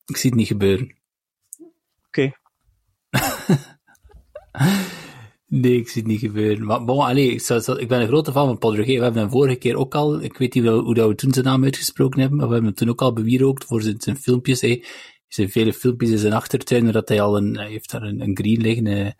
Ik 0.05 0.17
zie 0.17 0.29
het 0.29 0.39
niet 0.39 0.47
gebeuren. 0.47 0.95
Oké. 2.07 2.33
Okay. 3.09 3.29
nee, 5.61 5.77
ik 5.77 5.89
zie 5.89 6.01
het 6.01 6.11
niet 6.11 6.19
gebeuren. 6.19 6.65
Maar 6.65 6.85
bon, 6.85 7.05
allez, 7.05 7.31
ik, 7.31 7.41
zou, 7.41 7.79
ik 7.79 7.87
ben 7.87 8.01
een 8.01 8.07
grote 8.07 8.31
fan 8.31 8.47
van 8.47 8.57
Paul 8.57 8.75
We 8.75 8.93
hebben 8.93 9.21
hem 9.21 9.29
vorige 9.29 9.55
keer 9.55 9.75
ook 9.75 9.95
al, 9.95 10.21
ik 10.21 10.37
weet 10.37 10.53
niet 10.53 10.65
hoe 10.65 10.93
dat 10.93 11.07
we 11.07 11.15
toen 11.15 11.33
zijn 11.33 11.45
naam 11.45 11.63
uitgesproken 11.63 12.19
hebben, 12.19 12.37
maar 12.37 12.47
we 12.47 12.53
hebben 12.53 12.71
hem 12.71 12.79
toen 12.79 12.89
ook 12.89 13.01
al 13.01 13.13
bewierookt 13.13 13.65
voor 13.65 13.81
zijn, 13.81 14.01
zijn 14.01 14.17
filmpjes. 14.17 14.61
Hey. 14.61 14.83
Er 15.27 15.33
zijn 15.33 15.49
vele 15.49 15.73
filmpjes 15.73 16.09
in 16.09 16.17
zijn 16.17 16.33
achtertuin, 16.33 16.91
dat 16.91 17.09
hij 17.09 17.21
al 17.21 17.37
een, 17.37 17.57
hij 17.57 17.69
heeft 17.69 17.91
daar 17.91 18.01
een, 18.01 18.21
een 18.21 18.35
green 18.35 18.61
liggen, 18.61 18.85
uh, 18.85 19.11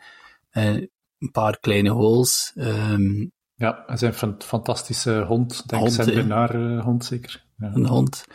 een 0.55 1.31
paar 1.31 1.59
kleine 1.59 1.89
holes. 1.89 2.51
Um, 2.55 3.31
ja, 3.55 3.85
en 3.87 3.97
zijn 3.97 4.13
een 4.19 4.41
fantastische 4.41 5.23
hond, 5.27 5.69
denk 5.69 5.85
ik, 5.85 5.91
zijn 5.91 6.13
Bernard 6.13 6.53
uh, 6.53 6.83
hond 6.83 7.05
zeker. 7.05 7.45
Ja. 7.57 7.71
Een 7.73 7.87
hond. 7.87 8.25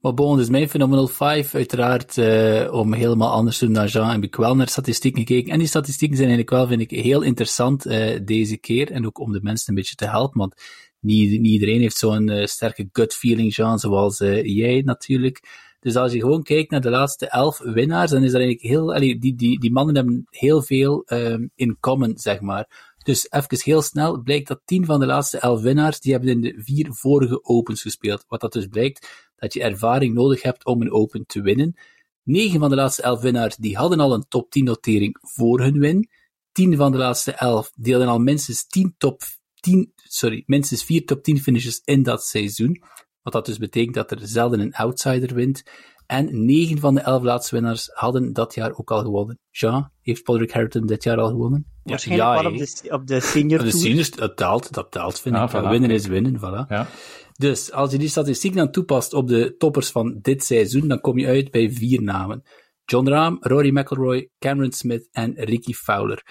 Maar 0.00 0.14
bon, 0.14 0.36
dus 0.36 0.48
mijn 0.48 0.68
Phenomenal 0.68 1.06
5, 1.06 1.54
uiteraard, 1.54 2.16
uh, 2.16 2.72
om 2.72 2.92
helemaal 2.92 3.32
anders 3.32 3.58
te 3.58 3.64
doen 3.64 3.74
dan 3.74 3.86
Jean, 3.86 4.10
heb 4.10 4.22
ik 4.22 4.36
wel 4.36 4.56
naar 4.56 4.68
statistieken 4.68 5.26
gekeken. 5.26 5.52
En 5.52 5.58
die 5.58 5.68
statistieken 5.68 6.16
zijn 6.16 6.28
eigenlijk 6.28 6.58
wel, 6.58 6.66
vind 6.68 6.92
ik, 6.92 7.02
heel 7.02 7.22
interessant 7.22 7.86
uh, 7.86 8.18
deze 8.24 8.56
keer. 8.56 8.90
En 8.90 9.06
ook 9.06 9.18
om 9.18 9.32
de 9.32 9.40
mensen 9.42 9.68
een 9.68 9.74
beetje 9.74 9.94
te 9.94 10.08
helpen, 10.08 10.38
want 10.38 10.62
niet, 11.00 11.40
niet 11.40 11.52
iedereen 11.52 11.80
heeft 11.80 11.96
zo'n 11.96 12.30
uh, 12.30 12.46
sterke 12.46 12.88
gut 12.92 13.14
feeling, 13.14 13.54
Jean, 13.54 13.78
zoals 13.78 14.18
jij 14.42 14.82
natuurlijk. 14.84 15.40
Dus 15.80 15.96
als 15.96 16.12
je 16.12 16.20
gewoon 16.20 16.42
kijkt 16.42 16.70
naar 16.70 16.80
de 16.80 16.90
laatste 16.90 17.28
elf 17.28 17.58
winnaars, 17.58 18.10
dan 18.10 18.22
is 18.22 18.32
er 18.32 18.40
eigenlijk 18.40 18.66
heel, 18.66 19.18
die, 19.18 19.34
die, 19.36 19.60
die 19.60 19.72
mannen 19.72 19.94
hebben 19.94 20.26
heel 20.30 20.62
veel 20.62 21.02
um, 21.06 21.50
in 21.54 21.76
common, 21.80 22.18
zeg 22.18 22.40
maar. 22.40 22.92
Dus 23.04 23.30
even 23.30 23.60
heel 23.62 23.82
snel, 23.82 24.22
blijkt 24.22 24.48
dat 24.48 24.60
tien 24.64 24.84
van 24.84 25.00
de 25.00 25.06
laatste 25.06 25.38
elf 25.38 25.60
winnaars, 25.60 26.00
die 26.00 26.12
hebben 26.12 26.30
in 26.30 26.40
de 26.40 26.54
vier 26.56 26.92
vorige 26.92 27.44
Opens 27.44 27.82
gespeeld. 27.82 28.24
Wat 28.28 28.40
dat 28.40 28.52
dus 28.52 28.66
blijkt, 28.66 29.30
dat 29.36 29.52
je 29.52 29.62
ervaring 29.62 30.14
nodig 30.14 30.42
hebt 30.42 30.64
om 30.64 30.80
een 30.80 30.92
Open 30.92 31.26
te 31.26 31.42
winnen. 31.42 31.74
Negen 32.22 32.60
van 32.60 32.70
de 32.70 32.76
laatste 32.76 33.02
elf 33.02 33.20
winnaars, 33.20 33.56
die 33.56 33.76
hadden 33.76 34.00
al 34.00 34.14
een 34.14 34.28
top 34.28 34.50
10 34.50 34.64
notering 34.64 35.18
voor 35.20 35.60
hun 35.60 35.78
win. 35.78 36.08
Tien 36.52 36.76
van 36.76 36.92
de 36.92 36.98
laatste 36.98 37.32
elf, 37.32 37.72
die 37.74 37.92
hadden 37.92 38.10
al 38.10 38.18
minstens 38.18 38.66
10 38.66 38.94
top 38.98 39.22
10, 39.60 39.92
sorry, 39.96 40.42
minstens 40.46 40.84
vier 40.84 41.04
top 41.04 41.22
10 41.22 41.40
finishes 41.40 41.80
in 41.84 42.02
dat 42.02 42.24
seizoen. 42.24 42.82
Wat 43.22 43.32
dat 43.32 43.46
dus 43.46 43.58
betekent 43.58 43.94
dat 43.94 44.10
er 44.10 44.18
zelden 44.22 44.60
een 44.60 44.74
outsider 44.74 45.34
wint. 45.34 45.62
En 46.06 46.44
negen 46.44 46.78
van 46.78 46.94
de 46.94 47.00
elf 47.00 47.22
laatste 47.22 47.54
winnaars 47.54 47.90
hadden 47.92 48.32
dat 48.32 48.54
jaar 48.54 48.72
ook 48.76 48.90
al 48.90 49.02
gewonnen. 49.02 49.38
Jean, 49.50 49.90
heeft 50.00 50.22
Patrick 50.22 50.52
Harrington 50.52 50.86
dit 50.86 51.02
jaar 51.02 51.18
al 51.18 51.28
gewonnen? 51.28 51.66
Waarschijnlijk 51.82 52.28
ja, 52.28 52.42
wel 52.42 52.52
op 52.52 52.58
de, 52.58 52.90
op 52.90 53.06
de 53.06 53.20
senior 53.20 53.62
De 53.62 53.70
seniors, 53.70 54.10
dat 54.10 54.36
telt, 54.36 54.72
dat 54.72 54.90
telt, 54.90 55.20
vind 55.20 55.36
ik. 55.36 55.50
Winnen 55.50 55.90
is 55.90 56.06
winnen, 56.06 56.38
voilà. 56.38 56.68
Ja. 56.68 56.86
Dus, 57.32 57.72
als 57.72 57.92
je 57.92 57.98
die 57.98 58.08
statistiek 58.08 58.54
dan 58.54 58.70
toepast 58.70 59.12
op 59.12 59.28
de 59.28 59.54
toppers 59.58 59.90
van 59.90 60.18
dit 60.22 60.44
seizoen, 60.44 60.88
dan 60.88 61.00
kom 61.00 61.18
je 61.18 61.26
uit 61.26 61.50
bij 61.50 61.70
vier 61.70 62.02
namen. 62.02 62.42
John 62.84 63.08
Rahm, 63.08 63.36
Rory 63.40 63.78
McIlroy, 63.78 64.30
Cameron 64.38 64.72
Smith 64.72 65.08
en 65.12 65.34
Ricky 65.34 65.72
Fowler. 65.72 66.22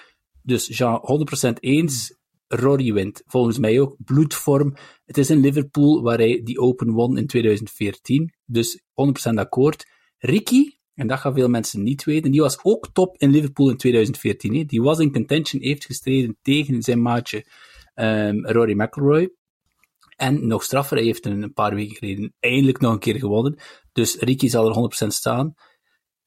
Dus 0.42 0.76
Jean, 0.78 1.00
100% 1.48 1.52
eens, 1.60 2.18
Rory 2.52 2.92
wint. 2.92 3.22
Volgens 3.26 3.58
mij 3.58 3.80
ook 3.80 3.96
bloedvorm. 4.04 4.74
Het 5.04 5.18
is 5.18 5.30
in 5.30 5.40
Liverpool 5.40 6.02
waar 6.02 6.18
hij 6.18 6.40
die 6.44 6.58
Open 6.58 6.90
won 6.90 7.18
in 7.18 7.26
2014. 7.26 8.34
Dus 8.44 8.82
100% 9.30 9.34
akkoord. 9.34 9.86
Ricky, 10.18 10.70
en 10.94 11.06
dat 11.06 11.18
gaan 11.18 11.34
veel 11.34 11.48
mensen 11.48 11.82
niet 11.82 12.04
weten, 12.04 12.30
die 12.30 12.40
was 12.40 12.58
ook 12.62 12.88
top 12.92 13.16
in 13.18 13.30
Liverpool 13.30 13.70
in 13.70 13.76
2014. 13.76 14.54
Hè. 14.54 14.64
Die 14.64 14.82
was 14.82 14.98
in 14.98 15.12
contention, 15.12 15.62
heeft 15.62 15.84
gestreden 15.84 16.38
tegen 16.42 16.82
zijn 16.82 17.02
maatje 17.02 17.46
um, 17.94 18.46
Rory 18.46 18.80
McIlroy. 18.80 19.34
En 20.16 20.46
nog 20.46 20.62
straffer, 20.62 20.96
hij 20.96 21.06
heeft 21.06 21.26
een 21.26 21.52
paar 21.52 21.74
weken 21.74 21.96
geleden 21.96 22.34
eindelijk 22.40 22.80
nog 22.80 22.92
een 22.92 22.98
keer 22.98 23.18
gewonnen. 23.18 23.58
Dus 23.92 24.16
Ricky 24.16 24.48
zal 24.48 24.68
er 24.68 25.04
100% 25.04 25.06
staan. 25.06 25.54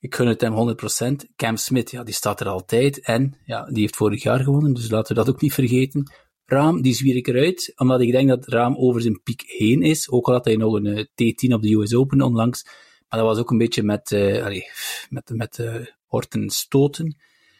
Ik 0.03 0.15
gun 0.15 0.27
het 0.27 0.41
hem 0.41 0.75
100%. 1.23 1.33
Cam 1.35 1.57
Smith, 1.57 1.91
ja, 1.91 2.03
die 2.03 2.13
staat 2.13 2.39
er 2.39 2.47
altijd. 2.47 2.99
En, 2.99 3.37
ja, 3.45 3.63
die 3.63 3.81
heeft 3.81 3.95
vorig 3.95 4.23
jaar 4.23 4.39
gewonnen, 4.39 4.73
dus 4.73 4.89
laten 4.89 5.15
we 5.15 5.23
dat 5.23 5.33
ook 5.33 5.41
niet 5.41 5.53
vergeten. 5.53 6.11
Raam, 6.45 6.81
die 6.81 6.93
zwier 6.93 7.15
ik 7.15 7.27
eruit, 7.27 7.73
omdat 7.75 8.01
ik 8.01 8.11
denk 8.11 8.29
dat 8.29 8.47
Raam 8.47 8.75
over 8.77 9.01
zijn 9.01 9.21
piek 9.23 9.43
heen 9.45 9.81
is. 9.81 10.09
Ook 10.09 10.27
al 10.27 10.33
had 10.33 10.45
hij 10.45 10.55
nog 10.55 10.73
een 10.73 10.85
uh, 10.85 10.99
T10 10.99 11.53
op 11.53 11.61
de 11.61 11.73
US 11.73 11.93
Open 11.95 12.21
onlangs. 12.21 12.63
Maar 13.09 13.19
dat 13.19 13.29
was 13.29 13.37
ook 13.37 13.51
een 13.51 13.57
beetje 13.57 13.83
met, 13.83 14.11
uh, 14.11 14.43
allee, 14.43 14.65
met, 15.09 15.31
met 15.33 15.57
uh, 15.57 15.75
horten 16.05 16.49
stoten. 16.49 17.17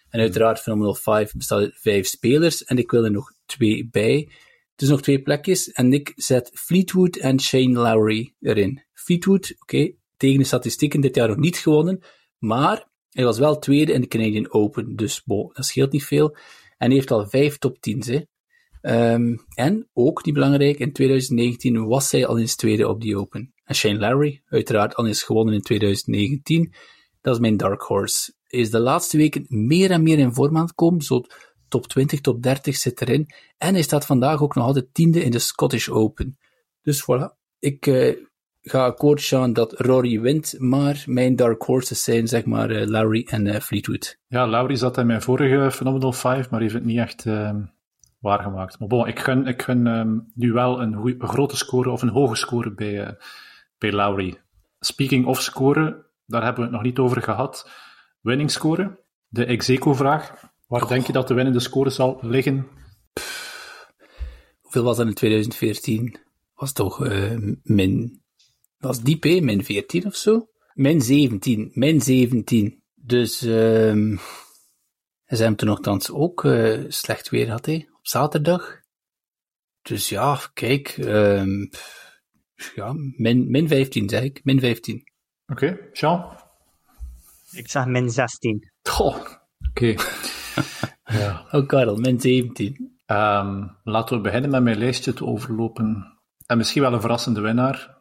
En 0.09 0.19
uiteraard, 0.19 0.59
Phenomenal 0.59 0.95
5 0.95 1.33
bestaat 1.33 1.59
uit 1.59 1.77
vijf 1.79 2.07
spelers. 2.07 2.63
En 2.63 2.77
ik 2.77 2.91
wil 2.91 3.03
er 3.03 3.11
nog 3.11 3.33
twee 3.45 3.87
bij. 3.91 4.29
Dus 4.75 4.89
nog 4.89 5.01
twee 5.01 5.21
plekjes. 5.21 5.71
En 5.71 5.93
ik 5.93 6.13
zet 6.15 6.51
Fleetwood 6.53 7.15
en 7.15 7.39
Shane 7.39 7.79
Lowry 7.79 8.33
erin. 8.41 8.83
Fleetwood, 8.93 9.55
oké, 9.59 9.91
tegen 10.17 10.39
de 10.39 10.45
statistieken 10.45 11.01
dit 11.01 11.15
jaar 11.15 11.27
nog 11.27 11.37
niet 11.37 11.57
gewonnen. 11.57 12.03
Maar 12.43 12.87
hij 13.09 13.23
was 13.23 13.39
wel 13.39 13.59
tweede 13.59 13.91
in 13.91 14.01
de 14.01 14.07
Canadian 14.07 14.51
Open, 14.51 14.95
dus 14.95 15.21
dat 15.25 15.65
scheelt 15.65 15.91
niet 15.91 16.05
veel. 16.05 16.35
En 16.77 16.87
hij 16.87 16.95
heeft 16.95 17.11
al 17.11 17.29
vijf 17.29 17.57
top 17.57 17.77
10's. 17.77 18.07
Hè. 18.07 18.21
Um, 19.13 19.45
en 19.53 19.89
ook 19.93 20.25
niet 20.25 20.33
belangrijk, 20.33 20.79
in 20.79 20.93
2019 20.93 21.85
was 21.85 22.11
hij 22.11 22.25
al 22.25 22.39
eens 22.39 22.55
tweede 22.55 22.87
op 22.87 23.01
die 23.01 23.17
Open. 23.17 23.53
En 23.63 23.75
Shane 23.75 23.99
Larry, 23.99 24.41
uiteraard 24.45 24.95
al 24.95 25.07
eens 25.07 25.23
gewonnen 25.23 25.53
in 25.53 25.61
2019. 25.61 26.73
Dat 27.21 27.33
is 27.33 27.39
mijn 27.39 27.57
dark 27.57 27.81
horse. 27.81 28.33
Hij 28.43 28.59
is 28.59 28.71
de 28.71 28.79
laatste 28.79 29.17
weken 29.17 29.45
meer 29.47 29.91
en 29.91 30.03
meer 30.03 30.19
in 30.19 30.33
vorm 30.33 30.57
aan 30.57 30.65
het 30.65 30.75
komen. 30.75 31.01
Zo 31.01 31.23
top 31.67 31.87
20, 31.87 32.21
top 32.21 32.43
30 32.43 32.75
zit 32.75 33.01
erin. 33.01 33.27
En 33.57 33.73
hij 33.73 33.83
staat 33.83 34.05
vandaag 34.05 34.41
ook 34.41 34.55
nog 34.55 34.65
altijd 34.65 34.93
tiende 34.93 35.23
in 35.23 35.31
de 35.31 35.39
Scottish 35.39 35.89
Open. 35.89 36.37
Dus 36.81 37.03
voilà. 37.03 37.37
Ik, 37.59 37.85
uh, 37.85 38.15
ga 38.63 38.85
akkoord 38.85 39.23
gaan 39.23 39.53
dat 39.53 39.79
Rory 39.79 40.21
wint, 40.21 40.55
maar 40.59 41.03
mijn 41.05 41.35
dark 41.35 41.63
horses 41.63 42.03
zijn 42.03 42.27
zeg 42.27 42.45
maar 42.45 42.71
uh, 42.71 42.87
Lowry 42.87 43.27
en 43.29 43.45
uh, 43.45 43.55
Fleetwood. 43.55 44.19
Ja, 44.27 44.47
Lowry 44.47 44.75
zat 44.75 44.97
in 44.97 45.05
mijn 45.05 45.21
vorige 45.21 45.71
Phenomenal 45.71 46.13
5, 46.13 46.49
maar 46.49 46.61
heeft 46.61 46.73
het 46.73 46.85
niet 46.85 46.97
echt 46.97 47.25
uh, 47.25 47.55
waargemaakt. 48.19 48.79
Maar 48.79 48.87
bon, 48.87 49.07
ik 49.07 49.19
gun, 49.19 49.47
ik 49.47 49.61
gun 49.61 49.87
um, 49.87 50.31
nu 50.35 50.51
wel 50.51 50.81
een, 50.81 50.95
goeie, 50.95 51.15
een, 51.19 51.27
grote 51.27 51.57
score 51.57 51.89
of 51.89 52.01
een 52.01 52.09
hoge 52.09 52.35
score 52.35 52.71
bij, 52.71 53.07
uh, 53.07 53.11
bij 53.77 53.91
Lowry. 53.91 54.37
Speaking 54.79 55.25
of 55.25 55.41
scoren, 55.41 56.05
daar 56.25 56.43
hebben 56.43 56.59
we 56.59 56.67
het 56.67 56.75
nog 56.75 56.83
niet 56.83 56.99
over 56.99 57.21
gehad. 57.21 57.69
Winning 58.21 58.51
score, 58.51 58.99
de 59.27 59.45
Execo-vraag. 59.45 60.51
Waar 60.67 60.87
denk 60.87 61.05
je 61.05 61.13
dat 61.13 61.27
de 61.27 61.33
winnende 61.33 61.59
score 61.59 61.89
zal 61.89 62.19
liggen? 62.21 62.67
Pff, 63.13 63.91
hoeveel 64.61 64.83
was 64.83 64.97
dat 64.97 65.07
in 65.07 65.13
2014? 65.13 66.15
Was 66.55 66.73
toch 66.73 66.99
min 67.63 68.22
was 68.83 69.01
diep, 69.01 69.23
hè? 69.23 69.39
Min 69.39 69.63
14 69.63 70.05
of 70.05 70.15
zo. 70.15 70.47
Min 70.73 71.01
17. 71.01 71.71
Min 71.73 72.01
17. 72.01 72.83
Dus, 72.95 73.41
um, 73.41 74.19
ze 75.25 75.35
hebben 75.35 75.55
toen 75.55 75.67
nogthans 75.67 76.11
ook 76.11 76.43
uh, 76.43 76.83
slecht 76.87 77.29
weer 77.29 77.45
gehad, 77.45 77.65
hè? 77.65 77.75
Op 77.75 78.07
zaterdag. 78.07 78.81
Dus 79.81 80.09
ja, 80.09 80.39
kijk, 80.53 80.97
um, 80.97 81.69
ja, 82.75 82.93
min, 83.17 83.51
min 83.51 83.67
15 83.67 84.09
zeg 84.09 84.23
ik. 84.23 84.43
Min 84.43 84.59
15. 84.59 85.03
Oké, 85.47 85.65
okay. 85.65 85.89
Jean? 85.93 86.37
Ik 87.51 87.69
zeg 87.69 87.85
min 87.85 88.09
16. 88.09 88.71
Oh, 88.99 89.05
oké. 89.05 89.39
Okay. 89.69 89.97
ja. 91.19 91.45
Oh, 91.51 91.67
Karel, 91.67 91.95
min 91.95 92.19
17. 92.19 92.97
Um, 93.05 93.77
laten 93.83 94.15
we 94.15 94.21
beginnen 94.21 94.49
met 94.49 94.63
mijn 94.63 94.77
lijstje 94.77 95.13
te 95.13 95.25
overlopen. 95.25 96.17
En 96.45 96.57
misschien 96.57 96.81
wel 96.81 96.93
een 96.93 97.01
verrassende 97.01 97.41
winnaar. 97.41 97.92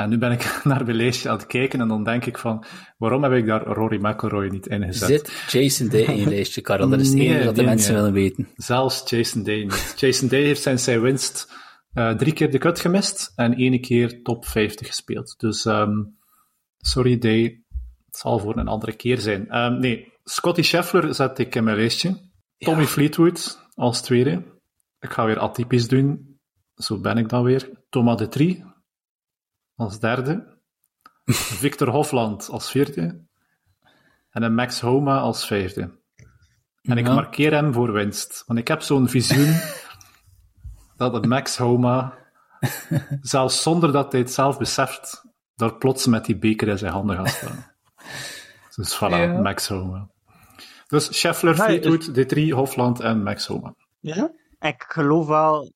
En 0.00 0.08
nu 0.08 0.18
ben 0.18 0.32
ik 0.32 0.60
naar 0.64 0.84
mijn 0.84 0.96
lijstje 0.96 1.28
aan 1.28 1.36
het 1.36 1.46
kijken 1.46 1.80
en 1.80 1.88
dan 1.88 2.04
denk 2.04 2.26
ik 2.26 2.38
van, 2.38 2.64
waarom 2.96 3.22
heb 3.22 3.32
ik 3.32 3.46
daar 3.46 3.62
Rory 3.62 4.06
McIlroy 4.06 4.48
niet 4.48 4.66
in 4.66 4.82
gezet? 4.84 5.08
Zit 5.08 5.52
Jason 5.52 5.88
Day 5.88 6.02
in 6.02 6.16
je 6.20 6.28
lijstje, 6.28 6.60
Karel? 6.60 6.88
Dat 6.88 7.00
is 7.00 7.08
het 7.08 7.18
enige 7.18 7.44
wat 7.44 7.56
de 7.56 7.62
mensen 7.62 7.94
willen 7.94 8.12
weten. 8.12 8.48
Zelfs 8.56 9.10
Jason 9.10 9.42
Day 9.42 9.62
niet. 9.62 9.94
Jason 9.96 10.28
Day 10.28 10.42
heeft 10.42 10.62
sinds 10.62 10.84
zijn 10.84 11.00
winst 11.00 11.52
uh, 11.94 12.10
drie 12.10 12.32
keer 12.32 12.50
de 12.50 12.58
cut 12.58 12.80
gemist 12.80 13.32
en 13.36 13.54
één 13.54 13.80
keer 13.80 14.22
top 14.22 14.46
50 14.46 14.86
gespeeld. 14.86 15.34
Dus, 15.38 15.64
um, 15.64 16.16
sorry 16.78 17.18
Day, 17.18 17.62
het 18.06 18.16
zal 18.16 18.38
voor 18.38 18.56
een 18.56 18.68
andere 18.68 18.92
keer 18.92 19.18
zijn. 19.18 19.56
Um, 19.56 19.80
nee, 19.80 20.12
Scotty 20.24 20.62
Scheffler 20.62 21.14
zet 21.14 21.38
ik 21.38 21.54
in 21.54 21.64
mijn 21.64 21.76
lijstje. 21.76 22.20
Tommy 22.58 22.82
ja. 22.82 22.86
Fleetwood 22.86 23.68
als 23.74 24.02
tweede. 24.02 24.42
Ik 25.00 25.10
ga 25.10 25.24
weer 25.24 25.38
atypisch 25.38 25.88
doen. 25.88 26.38
Zo 26.74 27.00
ben 27.00 27.18
ik 27.18 27.28
dan 27.28 27.42
weer. 27.42 27.70
Thomas 27.88 28.16
de 28.16 28.28
Trie 28.28 28.69
als 29.80 30.00
derde. 30.00 30.58
Victor 31.62 31.88
Hofland 31.88 32.48
als 32.48 32.70
vierde. 32.70 33.24
En 34.30 34.42
een 34.42 34.54
Max 34.54 34.80
Homa 34.80 35.18
als 35.18 35.46
vijfde. 35.46 35.98
En 36.82 36.98
ik 36.98 37.04
markeer 37.04 37.52
hem 37.52 37.72
voor 37.72 37.92
winst. 37.92 38.42
Want 38.46 38.58
ik 38.58 38.68
heb 38.68 38.82
zo'n 38.82 39.08
visioen 39.08 39.60
dat 40.96 41.14
een 41.14 41.28
Max 41.28 41.56
Homa, 41.56 42.14
zelfs 43.20 43.62
zonder 43.62 43.92
dat 43.92 44.12
hij 44.12 44.20
het 44.20 44.32
zelf 44.32 44.58
beseft, 44.58 45.24
daar 45.54 45.74
plots 45.74 46.06
met 46.06 46.24
die 46.24 46.38
beker 46.38 46.68
in 46.68 46.78
zijn 46.78 46.92
handen 46.92 47.16
gaat 47.16 47.28
staan. 47.28 47.66
dus 48.76 48.96
voilà, 48.96 49.16
ja. 49.16 49.40
Max 49.40 49.68
Homa. 49.68 50.08
Dus 50.86 51.18
Scheffler, 51.18 51.54
Fleetwood, 51.54 52.14
dus... 52.14 52.48
D3, 52.48 52.48
Hofland 52.54 53.00
en 53.00 53.22
Max 53.22 53.46
Homa. 53.46 53.74
Ja? 54.00 54.30
Ik 54.60 54.84
geloof 54.88 55.26
wel 55.26 55.72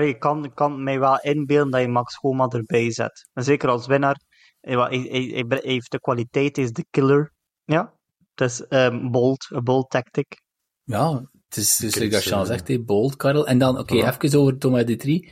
ik 0.00 0.18
kan, 0.18 0.54
kan 0.54 0.82
mij 0.82 0.98
wel 0.98 1.20
inbeelden 1.20 1.70
dat 1.70 1.80
je 1.80 1.88
Max 1.88 2.14
Homa 2.14 2.48
erbij 2.48 2.90
zet. 2.90 3.28
En 3.32 3.44
zeker 3.44 3.68
als 3.68 3.86
winnaar. 3.86 4.20
Hij, 4.60 4.76
hij, 4.76 5.44
hij, 5.48 5.60
heeft 5.62 5.90
de 5.90 6.00
kwaliteit, 6.00 6.56
hij 6.56 6.64
is 6.64 6.72
de 6.72 6.86
killer. 6.90 7.32
Ja, 7.64 7.94
het 8.34 8.50
is 8.50 8.64
um, 8.68 9.10
bold, 9.10 9.46
een 9.50 9.64
bold 9.64 9.90
tactic. 9.90 10.42
Ja, 10.84 11.30
het 11.48 11.56
is, 11.56 11.76
dus 11.76 11.92
zoals 11.92 12.24
Jean 12.24 12.46
zegt, 12.46 12.68
hey, 12.68 12.82
bold, 12.82 13.16
Karel. 13.16 13.46
En 13.46 13.58
dan, 13.58 13.78
oké, 13.78 13.94
okay, 13.94 14.16
even 14.16 14.38
over 14.38 14.58
Thomas 14.58 14.82
D3. 14.82 15.30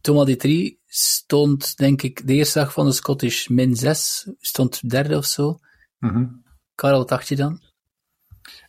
Thomas 0.00 0.30
D3 0.30 0.50
stond, 0.86 1.76
denk 1.76 2.02
ik, 2.02 2.26
de 2.26 2.32
eerste 2.32 2.58
dag 2.58 2.72
van 2.72 2.86
de 2.86 2.92
Scottish 2.92 3.46
min 3.46 3.76
6, 3.76 4.30
stond 4.38 4.90
derde 4.90 5.16
of 5.16 5.24
zo. 5.24 5.58
Mm 5.98 6.10
-hmm. 6.10 6.42
Karel, 6.74 6.98
wat 6.98 7.08
dacht 7.08 7.28
je 7.28 7.36
dan? 7.36 7.60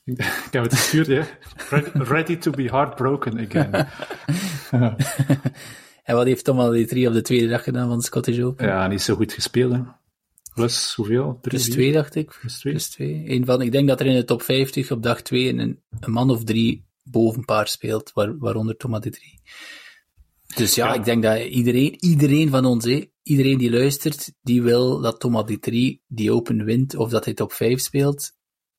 Ik 0.03 0.17
heb 0.51 0.63
het 0.63 0.73
gestuurd, 0.73 1.07
ja. 1.07 1.25
Ready 1.93 2.37
to 2.37 2.51
be 2.51 2.63
heartbroken 2.63 3.39
again. 3.39 3.87
en 6.03 6.15
wat 6.15 6.25
heeft 6.25 6.43
Tom 6.43 6.59
al 6.59 6.71
die 6.71 6.85
drie 6.85 7.07
op 7.07 7.13
de 7.13 7.21
tweede 7.21 7.47
dag 7.47 7.63
gedaan 7.63 7.87
van 7.87 7.97
de 7.97 8.03
Scottish 8.03 8.39
Open? 8.39 8.67
Ja, 8.67 8.87
niet 8.87 9.01
zo 9.01 9.15
goed 9.15 9.33
gespeeld, 9.33 9.73
hè. 9.73 9.81
Plus 10.53 10.93
hoeveel? 10.95 11.37
Plus 11.41 11.69
twee, 11.69 11.91
dacht 11.91 12.15
ik. 12.15 12.37
Plus 12.39 12.59
twee. 12.59 12.73
Plus 12.73 12.89
twee. 12.89 13.23
Een 13.25 13.45
van, 13.45 13.61
ik 13.61 13.71
denk 13.71 13.87
dat 13.87 13.99
er 13.99 14.05
in 14.05 14.15
de 14.15 14.23
top 14.23 14.41
50 14.41 14.91
op 14.91 15.03
dag 15.03 15.21
twee 15.21 15.49
een, 15.49 15.81
een 15.99 16.11
man 16.11 16.29
of 16.29 16.43
drie 16.43 16.85
bovenpaar 17.03 17.67
speelt, 17.67 18.11
waar, 18.13 18.37
waaronder 18.37 18.77
Thomas 18.77 19.01
de 19.01 19.09
drie. 19.09 19.41
Dus 20.55 20.75
ja, 20.75 20.87
ja, 20.87 20.93
ik 20.93 21.03
denk 21.03 21.23
dat 21.23 21.39
iedereen, 21.39 21.95
iedereen 21.99 22.49
van 22.49 22.65
ons, 22.65 22.85
hé, 22.85 23.05
iedereen 23.23 23.57
die 23.57 23.71
luistert, 23.71 24.33
die 24.41 24.61
wil 24.61 25.01
dat 25.01 25.19
Thomas 25.19 25.51
D3 25.51 25.71
die 26.07 26.31
Open 26.31 26.63
wint 26.63 26.95
of 26.95 27.09
dat 27.09 27.25
hij 27.25 27.33
top 27.33 27.53
5 27.53 27.79
speelt. 27.79 28.31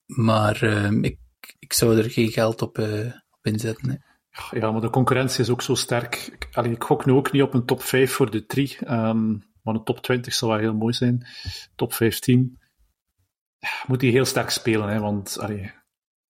Maar 0.06 0.62
ehm, 0.62 1.04
ik, 1.04 1.18
ik 1.58 1.72
zou 1.72 1.98
er 1.98 2.10
geen 2.10 2.30
geld 2.30 2.62
op, 2.62 2.78
eh, 2.78 3.06
op 3.30 3.46
inzetten. 3.46 3.90
hè. 3.90 3.96
Ja, 4.50 4.70
maar 4.70 4.80
de 4.80 4.90
concurrentie 4.90 5.40
is 5.40 5.50
ook 5.50 5.62
zo 5.62 5.74
sterk. 5.74 6.14
Ik, 6.32 6.48
allee, 6.52 6.72
ik 6.72 6.82
gok 6.82 7.06
nu 7.06 7.12
ook 7.12 7.32
niet 7.32 7.42
op 7.42 7.54
een 7.54 7.64
top 7.64 7.82
5 7.82 8.12
voor 8.12 8.30
de 8.30 8.46
3. 8.46 8.78
ehm 8.80 9.36
maar 9.64 9.74
een 9.74 9.84
top 9.84 10.00
20 10.00 10.34
zou 10.34 10.50
wel 10.50 10.60
heel 10.60 10.74
mooi 10.74 10.92
zijn. 10.92 11.26
Top 11.74 11.92
15. 11.92 12.58
Ja, 13.58 13.68
moet 13.86 14.00
die 14.00 14.10
heel 14.10 14.24
sterk 14.24 14.50
spelen, 14.50 14.88
hè, 14.88 15.00
want 15.00 15.38
allee, 15.38 15.70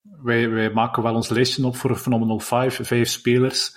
wij, 0.00 0.50
wij 0.50 0.70
maken 0.70 1.02
wel 1.02 1.14
ons 1.14 1.28
lijstje 1.28 1.66
op 1.66 1.76
voor 1.76 1.96
Phenomenal 1.96 2.40
5, 2.40 2.78
vijf 2.82 3.08
spelers. 3.08 3.76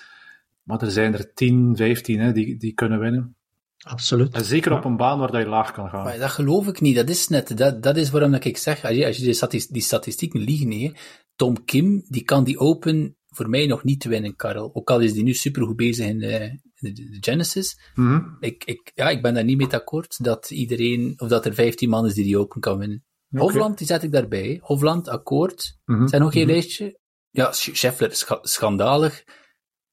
Maar 0.63 0.81
er 0.81 0.91
zijn 0.91 1.13
er 1.13 1.33
10, 1.33 1.75
15 1.75 2.19
hè, 2.19 2.31
die, 2.31 2.57
die 2.57 2.73
kunnen 2.73 2.99
winnen. 2.99 3.35
Absoluut. 3.77 4.33
En 4.35 4.45
zeker 4.45 4.71
op 4.71 4.85
een 4.85 4.97
baan 4.97 5.19
waar 5.19 5.31
dat 5.31 5.41
je 5.41 5.47
laag 5.47 5.71
kan 5.71 5.89
gaan. 5.89 6.03
Maar 6.03 6.17
dat 6.17 6.29
geloof 6.29 6.67
ik 6.67 6.81
niet. 6.81 6.95
Dat 6.95 7.09
is 7.09 7.27
net, 7.27 7.57
dat, 7.57 7.83
dat 7.83 7.97
is 7.97 8.09
waarom 8.09 8.31
dat 8.31 8.45
ik 8.45 8.57
zeg, 8.57 8.83
als 8.83 8.95
je, 8.95 9.05
als 9.05 9.17
je 9.17 9.23
die, 9.23 9.33
statis- 9.33 9.67
die 9.67 9.81
statistieken 9.81 10.39
liegen, 10.39 10.71
hè, 10.71 10.91
Tom 11.35 11.65
Kim, 11.65 12.05
die 12.07 12.23
kan 12.23 12.43
die 12.43 12.59
Open 12.59 13.16
voor 13.37 13.49
mij 13.49 13.65
nog 13.65 13.83
niet 13.83 14.03
winnen, 14.03 14.35
Karel. 14.35 14.69
Ook 14.73 14.89
al 14.89 14.99
is 14.99 15.13
die 15.13 15.23
nu 15.23 15.33
supergoed 15.33 15.75
bezig 15.75 16.05
in 16.07 16.19
de, 16.19 16.59
de, 16.75 16.93
de 16.93 17.17
Genesis. 17.19 17.79
Mhm. 17.95 18.21
Ik, 18.39 18.63
ik, 18.65 18.91
ja, 18.95 19.09
ik 19.09 19.21
ben 19.21 19.33
daar 19.33 19.43
niet 19.43 19.57
mee 19.57 19.67
akkoord 19.67 20.23
dat 20.23 20.51
iedereen, 20.51 21.13
of 21.17 21.27
dat 21.27 21.45
er 21.45 21.53
15 21.53 21.89
man 21.89 22.05
is 22.05 22.13
die 22.13 22.23
die 22.23 22.37
Open 22.37 22.61
kan 22.61 22.77
winnen. 22.77 23.03
Oké. 23.31 23.41
Hofland, 23.43 23.77
die 23.77 23.87
zet 23.87 24.03
ik 24.03 24.11
daarbij. 24.11 24.59
Hofland, 24.61 25.07
akkoord. 25.07 25.77
Mhm. 25.85 26.07
Zijn 26.07 26.21
nog 26.21 26.31
geen 26.31 26.43
Mhm. 26.45 26.51
lijstje? 26.51 26.99
Ja, 27.29 27.51
Sch- 27.51 27.69
Scheffler, 27.75 28.15
scha- 28.15 28.39
schandalig. 28.41 29.23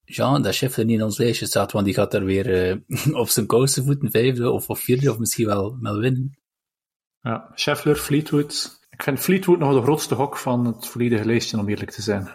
Jean, 0.05 0.43
dat 0.43 0.55
Scheffler 0.55 0.85
niet 0.87 0.99
in 0.99 1.05
ons 1.05 1.19
lijstje 1.19 1.47
staat, 1.47 1.73
want 1.73 1.85
die 1.85 1.95
gaat 1.95 2.11
daar 2.11 2.25
weer 2.25 2.71
eh, 2.71 2.77
op 3.23 3.29
zijn 3.29 3.47
kousenvoeten, 3.47 4.11
vijfde 4.11 4.51
of, 4.51 4.69
of 4.69 4.81
vierde, 4.81 5.11
of 5.11 5.19
misschien 5.19 5.47
wel, 5.47 5.79
wel 5.81 5.99
winnen. 5.99 6.39
Ja, 7.21 7.51
Scheffler, 7.55 7.97
Fleetwood. 7.97 8.83
Ik 8.91 9.03
vind 9.03 9.19
Fleetwood 9.21 9.59
nog 9.59 9.75
de 9.75 9.83
grootste 9.83 10.15
gok 10.15 10.37
van 10.37 10.67
het 10.67 10.87
volledige 10.87 11.25
lijstje, 11.25 11.59
om 11.59 11.69
eerlijk 11.69 11.91
te 11.91 12.03
zijn. 12.03 12.29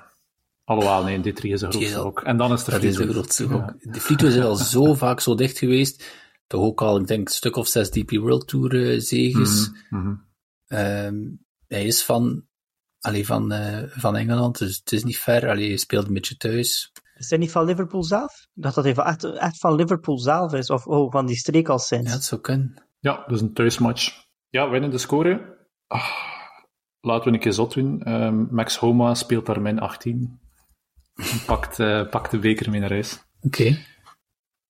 Alhoewel, 0.70 1.04
nee, 1.04 1.20
dit 1.20 1.36
drie 1.36 1.54
is 1.54 1.60
de 1.60 1.72
grootste 1.72 2.00
gok. 2.00 2.22
En 2.22 2.38
dan 2.38 2.52
is 2.52 2.66
er 2.66 2.72
Dat 2.72 2.84
is 2.84 2.96
de 2.96 3.08
grootste 3.08 3.48
Ja. 3.48 3.76
De 3.82 4.00
Fleetwood 4.00 4.34
is 4.34 4.42
al 4.42 4.56
zo 4.56 4.94
vaak 5.04 5.20
zo 5.20 5.36
dicht 5.36 5.58
geweest. 5.58 6.06
Toch 6.48 6.62
ook 6.62 6.82
al, 6.82 7.00
ik 7.00 7.08
denk, 7.08 7.28
een 7.28 7.34
stuk 7.34 7.56
of 7.56 7.68
zes 7.68 7.90
DP 7.90 8.12
World 8.12 8.48
Tour 8.48 9.02
zeges. 9.02 9.72
Ehm, 10.68 11.16
hij 11.68 11.86
is 11.86 12.04
van, 12.04 12.44
allee, 13.00 13.26
van, 13.26 13.52
eh, 13.52 13.84
van 13.88 14.16
Engeland, 14.16 14.58
dus 14.58 14.78
het 14.78 14.92
is 14.92 15.04
niet 15.04 15.18
ver. 15.18 15.50
Allee, 15.50 15.68
hij 15.68 15.78
speelt 15.78 16.08
een 16.08 16.14
beetje 16.14 16.38
thuis. 16.38 16.92
Is 17.16 17.30
hij 17.30 17.40
niet 17.40 17.52
van 17.52 17.66
Liverpool 17.66 18.04
zelf? 18.04 18.48
Dat 18.54 18.76
hij 18.76 18.94
van, 18.94 19.06
echt, 19.06 19.24
echt 19.24 19.58
van 19.58 19.76
Liverpool 19.76 20.20
zelf 20.20 20.54
is, 20.54 20.70
of 20.70 20.88
oh, 20.88 21.12
van 21.12 21.26
die 21.26 21.38
streek 21.38 21.70
al 21.70 21.80
sinds. 21.80 22.10
Ja, 22.10 22.16
het 22.16 22.24
zou 22.24 22.42
kunnen. 22.42 22.84
Ja, 23.00 23.24
dus 23.28 23.42
een 23.42 23.54
thuismatch. 23.54 24.26
Ja, 24.50 24.70
winnende 24.70 24.98
score. 24.98 25.58
Ah, 25.88 26.10
laten 27.02 27.28
we 27.28 27.34
een 27.34 27.40
keer 27.40 27.54
zot 27.54 27.74
doen. 27.74 28.04
Ehm, 28.04 28.46
Max 28.56 28.78
Homa 28.78 29.14
speelt 29.14 29.46
daar 29.46 29.62
min 29.62 29.80
18. 29.80 30.40
Pakt, 31.46 31.80
eh, 31.80 32.10
pakt 32.10 32.32
de 32.32 32.40
beker 32.40 32.70
mee 32.70 32.80
naar 32.80 32.90
huis. 32.90 33.24
Oké. 33.42 33.78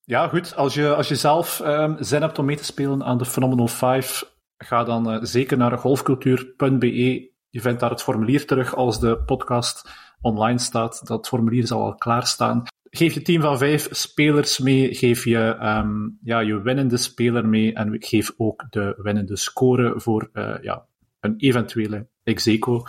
Ja, 0.03 0.27
goed. 0.27 0.55
Als 0.55 0.73
je, 0.73 0.95
als 0.95 1.07
je 1.07 1.15
zelf 1.15 1.59
ehm, 1.59 2.03
zin 2.03 2.21
hebt 2.21 2.39
om 2.39 2.45
mee 2.45 2.55
te 2.55 2.63
spelen 2.63 3.03
aan 3.03 3.17
de 3.17 3.25
Phenomenal 3.25 3.67
5, 3.67 4.33
ga 4.57 4.83
dan 4.83 5.11
eh, 5.11 5.17
zeker 5.21 5.57
naar 5.57 5.77
golfcultuur.be. 5.77 7.31
Je 7.49 7.61
vindt 7.61 7.79
daar 7.79 7.89
het 7.89 8.03
formulier 8.03 8.45
terug 8.45 8.75
als 8.75 8.99
de 8.99 9.17
podcast 9.17 9.89
online 10.21 10.59
staat. 10.59 11.07
Dat 11.07 11.27
formulier 11.27 11.67
zal 11.67 11.81
al 11.81 11.95
klaarstaan. 11.95 12.63
Geef 12.89 13.13
je 13.13 13.21
team 13.21 13.41
van 13.41 13.57
vijf 13.57 13.87
spelers 13.91 14.59
mee, 14.59 14.95
geef 14.95 15.25
je 15.25 15.55
ehm, 15.59 16.09
ja, 16.23 16.39
je 16.39 16.61
winnende 16.61 16.97
speler 16.97 17.47
mee 17.47 17.73
en 17.73 17.95
geef 17.99 18.31
ook 18.37 18.65
de 18.69 18.99
winnende 19.01 19.37
score 19.37 19.99
voor 19.99 20.29
eh, 20.33 20.55
ja, 20.61 20.85
een 21.19 21.33
eventuele 21.37 22.07
execo. 22.23 22.83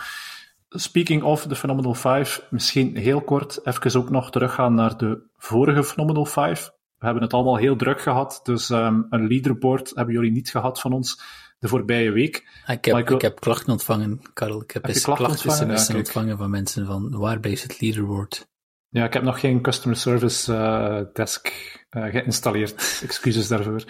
Speaking 0.75 1.23
of 1.23 1.47
the 1.47 1.55
Phenomenal 1.55 1.93
5, 1.93 2.45
misschien 2.49 2.95
heel 2.97 3.21
kort 3.21 3.59
even 3.65 3.99
ook 3.99 4.09
nog 4.09 4.31
teruggaan 4.31 4.73
naar 4.73 4.97
de 4.97 5.21
vorige 5.37 5.83
Phenomenal 5.83 6.25
5. 6.25 6.71
We 6.97 7.05
hebben 7.05 7.23
het 7.23 7.33
allemaal 7.33 7.55
heel 7.57 7.75
druk 7.75 8.01
gehad, 8.01 8.39
dus 8.43 8.69
ehm, 8.69 9.01
een 9.09 9.27
leaderboard 9.27 9.91
hebben 9.95 10.13
jullie 10.13 10.31
niet 10.31 10.49
gehad 10.49 10.79
van 10.79 10.93
ons 10.93 11.21
de 11.59 11.67
voorbije 11.67 12.11
week. 12.11 12.61
Ah, 12.65 12.73
Ik 12.75 12.85
heb, 12.85 12.95
Michael- 12.95 13.15
ik 13.15 13.21
heb 13.21 13.39
klachten 13.39 13.71
ontvangen, 13.71 14.21
Karel. 14.33 14.61
Ik 14.61 14.71
heb, 14.71 14.83
Heb 14.85 14.93
klachten 14.95 15.25
klachten 15.25 15.69
ontvangen? 15.69 16.29
Ja, 16.29 16.35
van 16.37 16.49
mensen 16.49 16.85
van 16.85 17.17
waarbij 17.17 17.51
is 17.51 17.63
het 17.63 17.81
leaderboard? 17.81 18.47
Ja, 18.89 19.05
ik 19.05 19.13
heb 19.13 19.23
nog 19.23 19.39
geen 19.39 19.61
customer 19.61 19.97
service 19.97 20.53
eh, 20.53 21.01
desk 21.13 21.47
eh, 21.89 22.03
geïnstalleerd. 22.03 22.73
Excuses 23.03 23.47
daarvoor. 23.47 23.83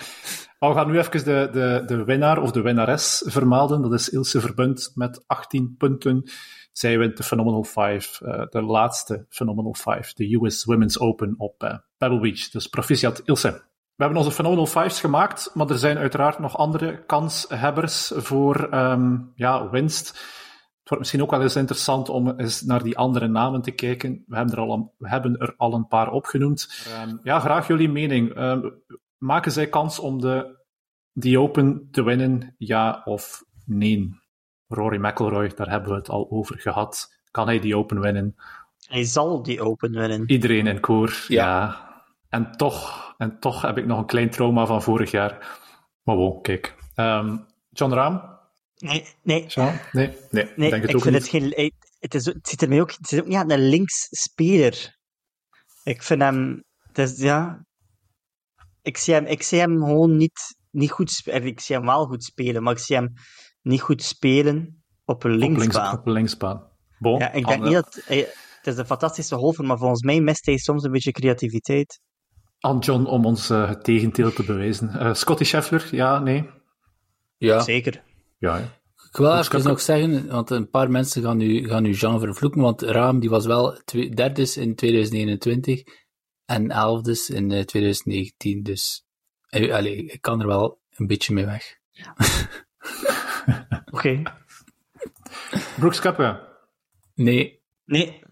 Maar 0.59 0.69
we 0.69 0.75
gaan 0.75 0.91
nu 0.91 0.97
even 0.97 1.23
de, 1.23 1.49
de, 1.51 1.83
de 1.85 2.03
winnaar 2.03 2.41
of 2.41 2.51
de 2.51 2.61
winnares 2.61 3.23
vermelden. 3.25 3.81
Dat 3.81 3.93
is 3.93 4.09
Ilse 4.09 4.39
Verbund 4.39 4.91
met 4.95 5.23
18 5.27 5.75
punten. 5.77 6.29
Zij 6.71 6.97
wint 6.97 7.17
de 7.17 7.23
Phenomenal 7.23 7.63
5, 7.63 8.21
eh, 8.21 8.45
de 8.49 8.61
laatste 8.61 9.25
Phenomenal 9.29 9.73
5, 9.73 10.13
de 10.13 10.35
US 10.35 10.65
Women's 10.65 10.99
Open 10.99 11.35
op 11.37 11.63
eh, 11.63 11.77
Pebble 11.97 12.19
Beach. 12.19 12.49
Dus 12.49 12.67
proficiat 12.67 13.21
Ilse. 13.25 13.69
We 13.95 14.07
hebben 14.07 14.17
onze 14.17 14.35
Phenomenal 14.35 14.67
5's 14.67 14.99
gemaakt, 14.99 15.51
maar 15.53 15.69
er 15.69 15.77
zijn 15.77 15.97
uiteraard 15.97 16.39
nog 16.39 16.57
andere 16.57 17.05
kanshebbers 17.05 18.11
voor 18.15 18.69
ehm, 18.69 19.17
ja, 19.35 19.69
winst. 19.69 20.07
Het 20.79 20.89
wordt 20.89 20.99
misschien 20.99 21.21
ook 21.21 21.31
wel 21.31 21.41
eens 21.41 21.55
interessant 21.55 22.09
om 22.09 22.39
eens 22.39 22.61
naar 22.61 22.83
die 22.83 22.97
andere 22.97 23.27
namen 23.27 23.61
te 23.61 23.71
kijken. 23.71 24.23
We 24.27 24.35
hebben 24.35 24.55
er 24.55 24.61
al 24.61 24.73
een, 24.73 24.91
we 24.97 25.09
hebben 25.09 25.37
er 25.37 25.53
al 25.57 25.73
een 25.73 25.87
paar 25.87 26.11
opgenoemd. 26.11 26.85
Ehm, 26.87 27.17
ja, 27.23 27.39
graag 27.39 27.67
jullie 27.67 27.89
mening. 27.89 28.33
Ehm, 28.33 28.69
maken 29.17 29.51
zij 29.51 29.69
kans 29.69 29.99
om 29.99 30.21
de, 30.21 30.59
die 31.13 31.39
Open 31.39 31.87
te 31.91 32.03
winnen, 32.03 32.55
ja 32.57 33.01
of 33.05 33.43
nee? 33.65 34.20
Rory 34.73 35.05
McIlroy, 35.05 35.51
daar 35.55 35.69
hebben 35.69 35.89
we 35.89 35.95
het 35.95 36.09
al 36.09 36.27
over 36.29 36.59
gehad. 36.59 37.19
Kan 37.31 37.47
hij 37.47 37.59
die 37.59 37.77
Open 37.77 37.99
winnen? 37.99 38.35
Hij 38.91 39.03
zal 39.03 39.43
die 39.43 39.61
open 39.61 39.91
winnen. 39.91 40.23
Iedereen 40.29 40.67
in 40.67 40.79
koor, 40.79 41.25
ja. 41.27 41.45
Ja. 41.45 41.89
En 42.29 42.51
toch, 42.51 43.13
en 43.17 43.39
toch 43.39 43.61
heb 43.61 43.77
ik 43.77 43.85
nog 43.85 43.97
een 43.97 44.05
klein 44.05 44.29
trauma 44.29 44.65
van 44.65 44.81
vorig 44.81 45.11
jaar. 45.11 45.59
Maar 46.03 46.15
wow, 46.15 46.41
kijk. 46.41 46.75
Ehm, 46.95 47.37
John 47.69 47.93
Rahm? 47.93 48.19
Nee, 48.77 49.05
nee, 49.23 49.45
Jean? 49.45 49.79
Nee, 49.91 50.17
nee, 50.29 50.51
nee 50.55 50.69
denk 50.69 50.81
het 50.81 50.89
ik 50.89 50.95
ook 50.95 51.01
vind 51.01 51.13
niet. 51.13 51.23
het 51.23 51.31
geen... 51.31 51.73
Het, 51.99 52.13
is, 52.13 52.25
het 52.25 52.47
ziet 52.47 52.61
ermee 52.61 52.81
ook... 52.81 52.91
Het 52.91 53.11
is 53.11 53.19
ook 53.19 53.27
niet 53.27 53.37
aan 53.37 53.51
een 53.51 53.69
linksspeler. 53.69 54.97
Ik 55.83 56.03
vind 56.03 56.21
hem... 56.21 56.63
Het 56.87 56.97
is, 56.97 57.17
ja... 57.17 57.65
Ik 58.81 58.97
zie 58.97 59.13
hem, 59.13 59.25
ik 59.25 59.43
zie 59.43 59.59
hem 59.59 59.77
gewoon 59.77 60.17
niet, 60.17 60.55
niet 60.69 60.91
goed 60.91 61.11
spelen. 61.11 61.45
Ik 61.45 61.59
zie 61.59 61.75
hem 61.75 61.85
wel 61.85 62.05
goed 62.05 62.23
spelen, 62.23 62.63
maar 62.63 62.73
ik 62.73 62.79
zie 62.79 62.95
hem 62.95 63.13
niet 63.61 63.81
goed 63.81 64.03
spelen 64.03 64.83
op 65.05 65.23
een 65.23 65.35
linksbaan. 65.35 65.97
op 65.97 66.07
een 66.07 66.13
linksbaan. 66.13 66.69
Bon, 66.99 67.19
Ja, 67.19 67.31
ik 67.31 67.47
denk 67.47 67.63
niet 67.63 67.73
dat... 67.73 68.01
Hij, 68.05 68.17
het 68.61 68.73
is 68.73 68.77
een 68.77 68.85
fantastische 68.85 69.35
golfer, 69.35 69.65
maar 69.65 69.77
volgens 69.77 70.01
mij 70.01 70.21
mist 70.21 70.45
hij 70.45 70.57
soms 70.57 70.83
een 70.83 70.91
beetje 70.91 71.11
creativiteit. 71.11 72.01
aan 72.59 72.79
John 72.79 73.05
om 73.05 73.25
ons 73.25 73.49
eh, 73.49 73.67
het 73.67 73.83
tegendeel 73.83 74.33
te 74.33 74.43
bewijzen. 74.43 74.89
Eh, 74.89 75.13
Scotty 75.13 75.43
Scheffler, 75.43 75.87
ja, 75.91 76.19
nee? 76.19 76.49
Ja. 77.37 77.59
Zeker. 77.59 78.03
Ja, 78.37 78.57
hè. 78.57 78.63
Ik 79.11 79.17
wil 79.17 79.37
even 79.37 79.63
nog 79.63 79.81
zeggen, 79.81 80.27
want 80.27 80.49
een 80.49 80.69
paar 80.69 80.91
mensen 80.91 81.23
gaan 81.23 81.37
nu, 81.37 81.67
gaan 81.67 81.83
nu 81.83 81.91
Jean 81.91 82.19
vervloeken, 82.19 82.61
want 82.61 82.81
Raam 82.81 83.19
die 83.19 83.29
was 83.29 83.45
wel 83.45 83.81
twee, 83.85 84.09
derdes 84.09 84.57
in 84.57 84.75
2021 84.75 85.83
en 86.45 86.69
elfdes 86.69 87.29
in 87.29 87.51
eh, 87.51 87.63
2019, 87.63 88.63
dus 88.63 89.05
eh, 89.47 89.73
allee, 89.73 90.05
ik 90.05 90.21
kan 90.21 90.41
er 90.41 90.47
wel 90.47 90.79
een 90.89 91.07
beetje 91.07 91.33
mee 91.33 91.45
weg. 91.45 91.77
Oké. 93.91 94.21
Brooks 95.77 95.99
Koepka. 95.99 96.47
Nee, 97.15 97.61
Nee. 97.85 98.23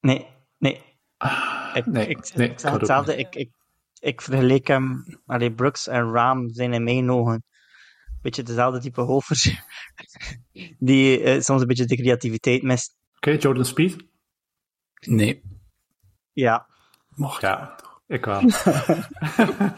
Nee. 0.00 0.26
Nee. 0.58 0.74
Ik, 0.74 0.88
Ah, 1.16 1.74
nee, 1.74 2.06
ik, 2.08 2.34
nee, 2.34 2.48
ik 2.48 2.52
ik 2.52 2.58
zeg 2.60 2.72
hetzelfde. 2.72 3.16
Ik, 3.16 3.34
ik, 3.34 3.50
ik 3.98 4.20
vergeleek 4.20 4.66
hem... 4.66 5.04
Allee, 5.26 5.52
Brooks 5.54 5.86
en 5.88 6.12
Raam 6.12 6.50
zijn 6.50 6.72
in 6.72 6.84
mijn 6.84 7.10
ogen 7.10 7.32
een 7.32 7.42
beetje 8.22 8.42
dezelfde 8.42 8.80
type 8.80 9.02
golfers. 9.02 9.50
Die 10.78 11.22
eh, 11.22 11.40
soms 11.40 11.60
een 11.60 11.66
beetje 11.66 11.84
de 11.84 11.96
creativiteit 11.96 12.62
mist. 12.62 12.96
Oké, 13.16 13.30
Jordan 13.30 13.64
Speed. 13.64 13.96
nee. 15.00 15.42
Ja. 16.32 16.68
Mocht. 17.08 17.40
Ja, 17.40 17.76
ik 18.06 18.24
wel. 18.24 18.40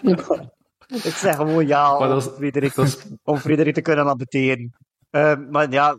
Ik 1.04 1.14
zeg 1.14 1.36
gewoon 1.36 1.66
ja 1.66 1.82
Maar 1.98 2.00
om, 2.00 2.08
dat 2.08 2.22
is- 2.26 2.36
Frederik, 2.36 2.74
dat 2.74 2.86
is- 2.86 2.98
om 3.24 3.36
Frederik 3.36 3.74
te 3.74 3.80
kunnen 3.80 4.06
amputeren. 4.06 4.76
Eh, 5.10 5.34
maar 5.50 5.70
ja, 5.70 5.96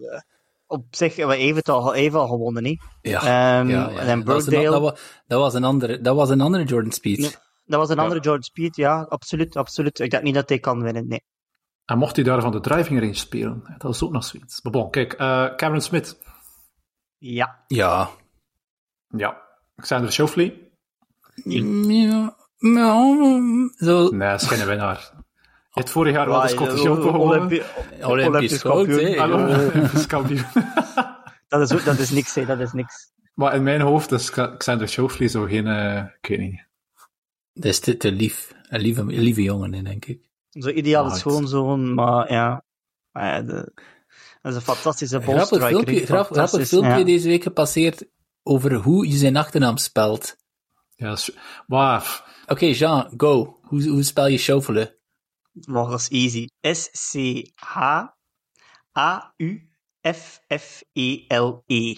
op 0.67 0.86
zich 0.89 1.15
hebben 1.15 1.36
we 1.38 1.41
even 1.41 1.63
al, 1.63 1.93
even 1.93 2.19
al 2.19 2.28
gewonnen, 2.28 2.63
niet? 2.63 2.84
Ja. 3.02 3.19
Ehm, 3.19 3.69
ja, 3.69 3.89
ja, 3.89 3.98
en 3.98 4.08
dan 4.08 4.17
dat, 4.24 4.28
was 4.36 4.43
een, 4.46 4.50
Brookdale. 4.52 4.80
dat, 4.82 4.82
wa- 4.82 4.98
dat 5.28 5.39
was 5.39 5.54
een 5.54 5.63
andere, 5.63 6.02
dat 6.02 6.15
was 6.15 6.30
een 6.30 6.41
andere 6.41 6.63
Jordan 6.63 6.91
Speed. 6.91 7.41
Dat 7.65 7.80
was 7.80 7.89
een 7.89 7.96
Ja. 7.96 8.02
andere 8.02 8.22
George 8.22 8.43
Speed, 8.43 8.76
ja, 8.76 9.06
absoluut, 9.10 9.56
absoluut. 9.56 10.00
Ik 10.00 10.10
denk 10.12 10.24
niet 10.24 10.34
dat 10.36 10.50
hij 10.50 10.60
kan 10.60 10.82
winnen, 10.82 11.08
nee. 11.08 11.24
En 11.86 11.98
mocht 11.98 12.15
hij 12.15 12.26
daar 12.26 12.41
van 12.41 12.52
de 12.52 12.60
driving 12.60 13.00
range 13.00 13.13
spelen, 13.13 13.76
dat 13.78 13.93
is 13.93 14.04
ook 14.04 14.12
nog 14.12 14.24
zoiets. 14.24 14.62
Maar 14.62 14.72
bon, 14.72 14.89
kijk, 14.89 15.13
eh, 15.13 15.56
Cameron 15.56 15.82
Smith. 15.82 16.17
Ja. 17.17 17.63
Ja. 17.67 18.10
Ja. 19.08 19.41
Xander 19.76 20.12
Schauffele. 20.12 20.72
Ja. 21.43 22.36
Ja. 22.71 23.69
Zo, 23.78 24.10
Nee, 24.10 24.30
dat 24.30 24.41
is 24.41 24.47
geen 24.47 24.65
winnaar. 24.67 25.12
Je 25.71 25.80
hebt 25.80 25.89
vorig 25.89 26.13
jaar 26.13 26.30
wel 26.30 26.41
de 26.41 26.47
Scottish 26.47 26.86
Open 26.86 27.04
gewonnen. 27.12 27.38
Olympi- 27.41 27.63
Olympisch 28.04 28.62
kampioen. 28.62 29.19
Olympisch 29.32 30.06
kampioen. 30.08 30.45
Dat 31.47 31.62
is, 31.62 31.73
ook- 31.73 31.86
dat 31.86 31.99
is 31.99 32.10
niks, 32.10 32.36
hè. 32.36 32.45
Dat 32.45 32.60
is 32.60 32.71
niks. 32.71 33.12
Maar 33.34 33.56
in 33.56 33.63
mijn 33.63 33.82
hoofd 33.82 34.12
is 34.12 34.30
Xander 34.58 34.88
Schauffele 34.89 35.28
zo 35.28 35.43
geen, 35.43 35.67
eh, 35.67 36.04
ik 36.21 36.28
weet 36.30 36.39
niet. 36.39 36.65
Dat 37.54 37.65
is 37.65 37.80
te, 37.80 37.97
te 37.97 38.12
lief. 38.12 38.54
Een 38.69 38.80
lieve, 38.82 39.02
een 39.02 39.08
lieve 39.19 39.41
jongen, 39.41 39.84
denk 39.84 40.06
ik. 40.06 40.30
Zo 40.49 40.69
ideale 40.69 41.06
Right. 41.08 41.19
schoonzoon, 41.19 41.93
maar 41.93 42.32
ja. 42.32 42.63
Maar 43.12 43.26
ja, 43.36 43.41
de- 43.41 43.71
dat 44.41 44.52
is 44.52 44.56
een 44.56 44.62
fantastische 44.62 45.21
Grappig 45.21 45.36
bolstriker. 45.36 45.67
filmpje, 45.67 45.99
hè. 45.99 46.06
grap, 46.06 46.32
grappig 46.32 46.67
filmpje 46.67 46.97
ja. 46.97 47.04
deze 47.04 47.28
week 47.28 47.43
gepasseerd 47.43 48.06
over 48.43 48.73
hoe 48.73 49.08
je 49.10 49.17
zijn 49.17 49.38
achternaam 49.38 49.78
spelt. 49.78 50.36
Ja, 50.95 51.12
is- 51.12 51.32
Oké, 52.48 52.66
Jean, 52.66 53.14
go. 53.18 53.60
Hoe, 53.64 53.88
hoe 53.90 54.04
spel 54.04 54.28
je 54.28 54.38
schaufelen? 54.38 54.96
Maar 55.68 55.90
dat 55.90 56.00
is 56.00 56.10
easy. 56.10 56.48
S-C-H-A-U-F-F-E-L-E. 60.64 61.96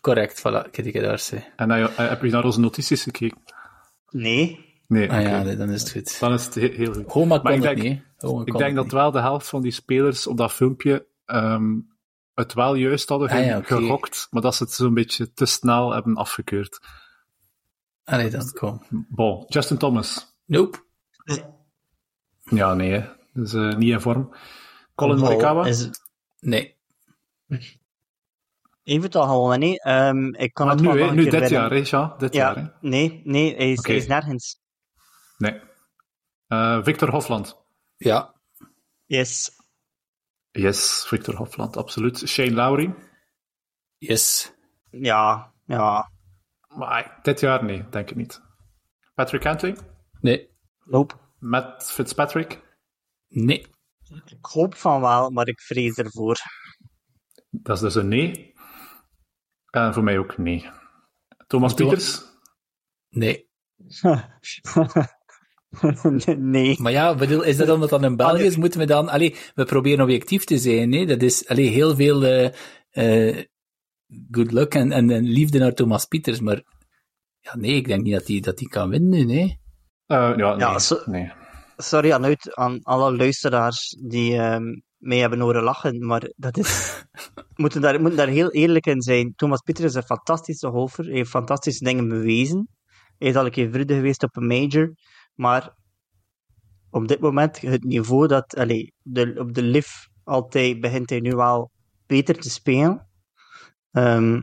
Correct, 0.00 0.38
voilà, 0.40 0.66
ik 0.66 0.76
heb 0.76 0.84
die 0.84 1.00
daar 1.00 1.18
zei. 1.18 1.44
en 1.56 1.70
eh, 1.70 1.96
heb 1.96 2.22
je 2.22 2.30
naar 2.30 2.44
onze 2.44 2.60
notities 2.60 3.02
gekeken? 3.02 3.38
Nee. 4.10 4.70
Nee, 4.86 5.10
Ah 5.10 5.22
ja, 5.22 5.42
nee, 5.42 5.56
dan 5.56 5.70
is 5.70 5.80
het 5.82 5.90
goed. 5.90 6.20
Dan 6.20 6.32
is 6.32 6.44
het 6.44 6.54
he- 6.54 6.72
heel 6.74 6.92
goed. 6.92 7.12
Homa 7.12 7.26
Maar 7.28 7.40
kon 7.40 7.52
ik 7.52 7.62
het 7.62 7.76
denk- 7.76 7.82
niet, 7.88 8.02
hè. 8.16 8.28
Homa 8.28 8.40
Ik 8.40 8.46
kon 8.46 8.56
denk 8.60 8.66
het 8.66 8.74
dat 8.74 8.84
niet. 8.84 8.92
wel 8.92 9.10
de 9.10 9.20
helft 9.20 9.48
van 9.48 9.62
die 9.62 9.70
spelers 9.72 10.26
op 10.26 10.36
dat 10.36 10.52
filmpje 10.52 11.06
ehm, 11.24 11.78
het 12.34 12.52
wel 12.54 12.74
juist 12.74 13.08
hadden 13.08 13.28
Ah 13.28 13.44
ja, 13.44 13.60
gegokt, 13.62 14.26
maar 14.30 14.42
dat 14.42 14.54
ze 14.54 14.62
het 14.62 14.72
zo'n 14.72 14.94
beetje 14.94 15.32
te 15.32 15.46
snel 15.46 15.92
hebben 15.92 16.14
afgekeurd. 16.14 16.80
Allee, 18.04 18.30
dan 18.30 18.52
kom. 18.52 18.82
Bon, 19.08 19.44
Justin 19.48 19.78
Thomas. 19.78 20.34
Nope. 20.44 20.84
Ja, 22.42 22.74
nee, 22.74 22.90
hè. 22.90 23.08
Dus 23.32 23.54
eh, 23.54 23.74
niet 23.76 23.90
in 23.90 24.00
vorm. 24.00 24.34
Colin 24.94 25.18
Morikawa. 25.18 25.66
Is, 25.66 25.90
Nee. 26.40 26.76
het 28.84 29.14
al 29.16 29.26
gewonnen, 29.26 29.58
nee. 29.58 29.80
Ehm, 29.80 30.34
ik 30.34 30.54
kan 30.54 30.66
Maar 30.66 30.76
het 30.76 30.84
nu, 30.84 31.00
een 31.00 31.14
nu 31.14 31.24
dit 31.28 31.48
jaar, 31.48 31.70
hè, 31.70 31.76
Jean? 31.76 32.14
Dit 32.18 32.34
jaar, 32.34 32.54
hè? 32.54 32.60
Ja, 32.60 32.78
nee, 32.80 33.20
nee, 33.24 33.56
hij 33.56 33.72
is, 33.72 33.86
hij 33.86 33.96
is 33.96 34.06
nergens. 34.06 34.60
Nee. 35.38 35.60
Eh, 36.46 36.82
Victor 36.82 37.10
Hofland. 37.10 37.56
Ja. 37.96 38.34
Yes. 39.06 39.50
Yes, 40.50 41.04
Victor 41.06 41.34
Hofland, 41.34 41.76
absoluut. 41.76 42.18
Shane 42.18 42.52
Lowry. 42.52 42.94
Yes. 43.98 44.52
Ja, 44.90 45.52
ja. 45.66 46.10
Maar 46.76 47.18
dit 47.22 47.40
jaar, 47.40 47.64
nee, 47.64 47.88
denk 47.88 48.10
ik 48.10 48.16
niet. 48.16 48.42
Patrick 49.14 49.40
Cantley. 49.40 49.76
Nee. 50.20 50.50
Nope. 50.84 51.14
Matt 51.38 51.92
Fitzpatrick. 51.92 52.60
Nee. 53.28 53.66
Ik 54.24 54.44
hoop 54.46 54.74
van 54.74 55.00
wel, 55.00 55.30
maar 55.30 55.48
ik 55.48 55.60
vrees 55.60 55.96
ervoor. 55.96 56.38
Dat 57.50 57.76
is 57.76 57.82
dus 57.82 57.94
een 57.94 58.08
nee. 58.08 58.54
En 59.70 59.94
voor 59.94 60.02
mij 60.02 60.18
ook 60.18 60.38
nee. 60.38 60.70
Thomas 61.46 61.74
Pieters. 61.74 62.22
Nee. 63.08 63.48
nee. 66.38 66.80
Maar 66.80 66.92
ja, 66.92 67.14
bedoel, 67.14 67.42
is 67.42 67.56
dat 67.56 67.68
omdat 67.68 67.90
dat 67.90 68.02
in 68.02 68.16
België 68.16 68.42
is, 68.42 68.56
moeten 68.56 68.80
we 68.80 68.86
dan... 68.86 69.08
Allee, 69.08 69.36
we 69.54 69.64
proberen 69.64 70.04
objectief 70.04 70.44
te 70.44 70.58
zijn, 70.58 70.92
hè. 70.92 71.04
Dat 71.04 71.22
is, 71.22 71.48
allee, 71.48 71.68
heel 71.68 71.94
veel 71.94 72.24
eh 72.24 72.52
eh, 72.92 73.44
good 74.30 74.52
luck 74.52 74.74
en, 74.74 74.92
en, 74.92 75.10
en 75.10 75.24
liefde 75.24 75.58
naar 75.58 75.72
Thomas 75.72 76.04
Pieters, 76.04 76.40
maar... 76.40 76.62
Ja, 77.40 77.56
nee, 77.56 77.74
ik 77.74 77.86
denk 77.86 78.02
niet 78.02 78.14
dat 78.14 78.28
hij 78.28 78.40
dat 78.40 78.58
die 78.58 78.68
kan 78.68 78.88
winnen 78.88 79.10
nu, 79.10 79.24
nee. 79.24 79.60
Eh, 80.06 80.32
ja, 80.36 80.54
nee. 80.54 80.58
Ja, 80.58 80.78
nee. 81.04 81.32
Sorry 81.76 82.12
aan, 82.12 82.24
uit, 82.24 82.54
aan 82.54 82.82
alle 82.82 83.16
luisteraars 83.16 83.96
die 84.00 84.36
ehm 84.36 84.64
mee 85.02 85.20
hebben 85.20 85.40
horen 85.40 85.62
lachen, 85.62 86.06
maar 86.06 86.32
dat 86.36 86.58
is... 86.58 87.02
we 87.34 87.42
moeten 87.62 87.80
daar, 87.80 87.92
we 87.92 88.00
moeten 88.00 88.18
daar 88.18 88.28
heel 88.28 88.50
eerlijk 88.50 88.86
in 88.86 89.02
zijn. 89.02 89.32
Thomas 89.34 89.60
Pieter 89.60 89.84
is 89.84 89.94
een 89.94 90.02
fantastische 90.02 90.68
golfer. 90.68 91.04
Hij 91.04 91.14
heeft 91.14 91.30
fantastische 91.30 91.84
dingen 91.84 92.08
bewezen. 92.08 92.68
Hij 93.18 93.28
is 93.28 93.36
al 93.36 93.44
een 93.44 93.50
keer 93.50 93.70
vrienden 93.70 93.96
geweest 93.96 94.22
op 94.22 94.36
een 94.36 94.46
major. 94.46 94.94
Maar 95.34 95.74
op 96.90 97.08
dit 97.08 97.20
moment, 97.20 97.60
het 97.60 97.84
niveau 97.84 98.26
dat... 98.26 98.56
Allee, 98.56 98.92
de, 99.02 99.34
op 99.38 99.54
de 99.54 99.62
live 99.62 100.08
altijd 100.24 100.80
begint 100.80 101.10
hij 101.10 101.20
nu 101.20 101.34
wel 101.34 101.70
beter 102.06 102.38
te 102.38 102.50
spelen. 102.50 103.10
Ehm, 103.92 104.42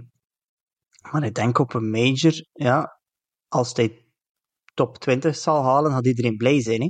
maar 1.11 1.23
ik 1.23 1.33
denk 1.35 1.57
op 1.59 1.73
een 1.73 1.89
major, 1.89 2.33
ja, 2.53 2.99
als 3.47 3.73
hij 3.73 4.05
top 4.73 4.97
20 4.97 5.35
zal 5.35 5.63
halen, 5.63 5.91
gaat 5.91 6.05
iedereen 6.07 6.37
blij 6.37 6.61
zijn. 6.61 6.81
Hè? 6.81 6.87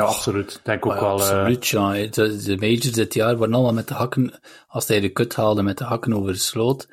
Ja, 0.00 0.02
absoluut. 0.06 0.52
Ik 0.54 0.64
denk 0.64 0.86
ook 0.86 0.92
ja, 0.94 1.00
wel... 1.00 1.08
eh, 1.08 1.12
absoluut, 1.12 1.66
ja. 1.68 1.92
De, 1.92 2.42
de 2.44 2.56
majors 2.56 2.92
dit 2.92 3.14
jaar 3.14 3.36
waren 3.36 3.54
allemaal 3.54 3.72
met 3.72 3.88
de 3.88 3.94
hakken, 3.94 4.40
als 4.66 4.88
hij 4.88 5.00
de 5.00 5.08
kut 5.12 5.34
haalde, 5.34 5.62
met 5.62 5.78
de 5.78 5.84
hakken 5.84 6.12
over 6.14 6.32
de 6.32 6.38
sloot. 6.38 6.88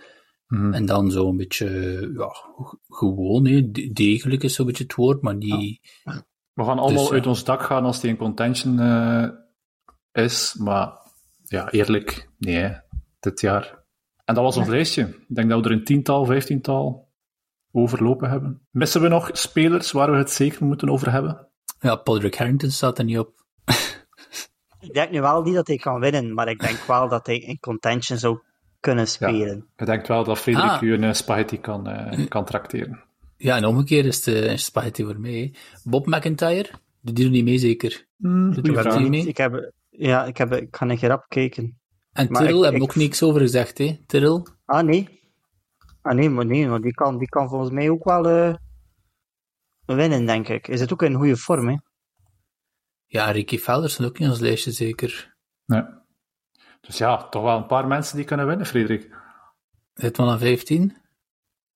mhm. 0.47 0.73
En 0.73 0.86
dan 0.86 1.12
zo 1.12 1.27
een 1.29 1.38
beetje, 1.38 1.67
ja, 2.17 2.27
g- 2.29 2.75
gewoon, 2.88 3.45
hè. 3.47 3.71
De- 3.71 3.91
degelijk 3.91 4.43
is 4.43 4.53
zo'n 4.55 4.65
beetje 4.65 4.84
het 4.84 4.95
woord, 4.95 5.21
maar 5.21 5.39
die... 5.39 5.82
We 6.53 6.65
gaan 6.65 6.79
allemaal 6.79 7.01
Dus, 7.01 7.08
ja. 7.10 7.13
uit 7.15 7.27
ons 7.27 7.43
dak 7.43 7.62
gaan 7.63 7.84
als 7.84 7.99
die 8.01 8.10
in 8.10 8.17
contention 8.17 8.79
eh, 8.79 9.27
is. 10.12 10.55
Maar 10.60 10.91
ja, 11.43 11.71
eerlijk, 11.71 12.29
nee, 12.38 12.55
hè, 12.55 12.77
dit 13.19 13.41
jaar. 13.41 13.78
En 14.29 14.35
dat 14.35 14.43
was 14.43 14.57
ons 14.57 14.67
lijstje. 14.67 15.01
Ik 15.03 15.35
denk 15.35 15.49
dat 15.49 15.63
we 15.63 15.69
er 15.69 15.75
een 15.75 15.83
tiental, 15.83 16.25
vijftiental 16.25 17.07
overlopen 17.71 18.29
hebben. 18.29 18.61
Missen 18.71 19.01
we 19.01 19.07
nog 19.07 19.29
spelers 19.33 19.91
waar 19.91 20.11
we 20.11 20.17
het 20.17 20.31
zeker 20.31 20.65
moeten 20.65 20.89
over 20.89 21.11
hebben? 21.11 21.47
Ja, 21.79 21.95
Patrick 21.95 22.35
Harrington 22.35 22.69
staat 22.71 22.97
er 22.97 23.03
niet 23.03 23.19
op. 23.19 23.33
Ik 24.79 24.93
denk 24.93 25.11
nu 25.11 25.21
wel 25.21 25.41
niet 25.41 25.53
dat 25.55 25.67
hij 25.67 25.77
kan 25.77 25.99
winnen, 25.99 26.33
maar 26.33 26.47
ik 26.47 26.59
denk 26.59 26.77
wel 26.87 27.09
dat 27.09 27.25
hij 27.25 27.37
in 27.39 27.59
contention 27.59 28.17
zou 28.19 28.39
kunnen 28.79 29.07
spelen. 29.07 29.67
Ik 29.75 29.85
denk 29.85 30.07
wel 30.07 30.23
dat 30.23 30.39
Frederik 30.39 30.69
Ah. 30.69 30.81
u 30.81 30.93
een 30.93 31.03
eh, 31.03 31.13
spaghetti 31.13 31.59
kan, 31.59 31.87
eh, 31.87 32.27
kan 32.27 32.45
trakteren. 32.45 33.03
Ja, 33.37 33.55
en 33.55 33.65
omgekeerd 33.65 34.05
is 34.05 34.21
de 34.23 34.31
is 34.39 34.63
spaghetti 34.65 35.03
voor 35.03 35.19
mij. 35.19 35.31
hè. 35.31 35.51
Bob 35.83 36.05
McIntyre, 36.07 36.69
die 37.01 37.13
doet 37.13 37.25
er 37.25 37.31
niet 37.31 37.43
mee 37.43 37.57
zeker. 37.57 38.05
Mm, 38.17 38.53
Doet 38.53 38.67
er 38.77 38.85
Ik, 38.93 38.99
niet 38.99 39.09
mee. 39.09 39.31
heb, 39.33 39.71
ja, 39.89 40.25
ik, 40.25 40.37
heb, 40.37 40.53
ik 40.53 40.71
kan 40.71 40.89
een 40.89 40.97
keer 40.97 41.13
opkijken. 41.13 41.78
En 42.11 42.27
Tyrrell 42.27 42.57
ik- 42.57 42.63
hebben 42.63 42.81
ook 42.81 42.95
niks 42.95 43.23
over 43.23 43.41
gezegd, 43.41 43.77
hè. 43.77 43.97
Tyrrell? 44.05 44.43
Ah, 44.65 44.83
nee. 44.85 45.17
Ah, 46.01 46.15
nee, 46.15 46.29
maar 46.29 46.45
nee, 46.45 46.67
maar 46.67 46.81
die 46.81 46.93
kan, 46.93 47.17
die 47.17 47.29
kan 47.29 47.49
volgens 47.49 47.71
mij 47.71 47.89
ook 47.89 48.03
wel 48.03 48.27
eh, 48.29 48.55
winnen, 49.85 50.25
denk 50.25 50.47
ik. 50.47 50.67
Is 50.67 50.79
het 50.79 50.93
ook 50.93 51.01
in 51.03 51.13
goede 51.15 51.37
vorm, 51.37 51.67
hè? 51.67 51.75
Ja, 53.05 53.31
Ricky 53.31 53.57
Felder 53.57 53.89
stond 53.89 54.09
ook 54.09 54.19
in 54.19 54.29
ons 54.29 54.39
lijstje, 54.39 54.71
zeker. 54.71 55.35
Nee. 55.65 55.83
Dus 56.81 56.97
ja, 56.97 57.27
toch 57.29 57.43
wel 57.43 57.57
een 57.57 57.65
paar 57.65 57.87
mensen 57.87 58.15
die 58.15 58.25
kunnen 58.25 58.47
winnen, 58.47 58.65
Frederik. 58.65 59.15
Zit 59.93 60.17
wel 60.17 60.29
aan 60.29 60.39
15? 60.39 60.97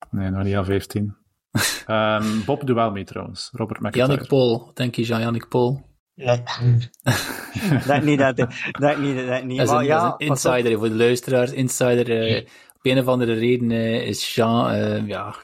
Nee, 0.10 0.30
nog 0.30 0.44
niet 0.44 0.56
aan 0.56 0.66
15. 0.66 1.16
Ehm, 1.86 2.44
Bob 2.46 2.66
doet 2.66 2.76
wel 2.76 2.92
mee 2.92 3.04
trouwens. 3.04 3.50
Robert 3.52 3.80
McIntyre. 3.80 4.08
Jannik 4.08 4.28
Paul, 4.28 4.66
wat 4.66 4.76
denk 4.76 4.96
je, 4.96 5.04
Jean-Jannik 5.04 5.48
Paul? 5.48 5.93
Ja. 6.16 6.36
dat 7.88 8.04
niet, 8.04 8.20
dat, 8.20 8.38
dat 8.38 8.98
niet, 9.00 9.28
dat 9.28 9.44
niet. 9.44 9.58
Dat 9.58 9.68
Maar 9.68 9.80
een, 9.80 9.86
ja, 9.86 10.10
dat 10.10 10.22
is 10.22 10.28
een 10.28 10.34
pas 10.34 10.46
op. 10.46 10.52
insider, 10.54 10.78
voor 10.80 10.90
de 10.90 10.96
luisteraars. 10.96 11.52
Insider, 11.52 12.28
eh, 12.28 12.46
op 12.76 12.86
een 12.86 13.00
of 13.00 13.06
andere 13.06 13.34
reden 13.34 13.72
eh, 13.72 14.08
is 14.08 14.36
Jean 14.36 14.70
eh, 14.70 15.08
ja, 15.08 15.36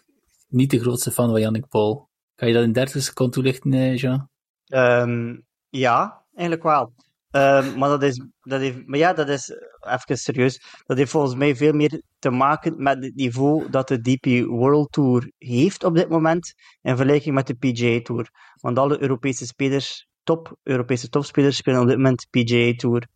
niet 0.48 0.72
de 0.72 0.80
grootste 0.80 1.12
fan 1.12 1.30
van 1.30 1.40
Jannik 1.40 1.68
Paul. 1.68 2.10
Kan 2.36 2.48
je 2.48 2.54
dat 2.54 2.64
in 2.64 2.72
30 2.72 3.04
seconden 3.04 3.34
toelichten, 3.34 3.96
Jean? 3.96 4.30
Ehm, 4.66 5.38
ja, 5.70 6.26
eigenlijk 6.34 6.64
wel. 6.64 6.94
Ehm, 7.32 7.78
maar 7.78 7.90
dat 7.90 8.04
is, 8.04 8.22
dat 8.42 8.60
heeft, 8.60 8.86
maar 8.86 9.00
ja, 9.00 9.14
dat 9.14 9.30
is, 9.30 9.52
even 9.80 10.18
serieus, 10.18 10.62
dat 10.86 10.98
heeft 10.98 11.12
volgens 11.12 11.36
mij 11.36 11.56
veel 11.56 11.74
meer 11.74 12.02
te 12.20 12.30
maken 12.30 12.84
met 12.84 13.04
het 13.04 13.16
niveau 13.16 13.70
dat 13.70 13.88
de 13.88 14.02
DP 14.02 14.46
World 14.48 14.92
Tour 14.92 15.32
heeft 15.38 15.84
op 15.84 15.96
dit 15.96 16.10
moment, 16.10 16.54
in 16.82 16.96
vergelijking 16.96 17.36
met 17.36 17.48
de 17.48 17.54
PGA 17.56 18.02
Tour. 18.02 18.30
Want 18.62 18.78
alle 18.78 19.02
Europese 19.02 19.46
spelers, 19.46 20.09
top 20.24 20.58
Europese 20.64 21.10
topspelers, 21.10 21.58
spelen 21.58 21.82
op 21.82 21.88
dit 21.88 21.96
moment 21.96 22.28
PGA 22.30 22.74
Tour. 22.76 23.08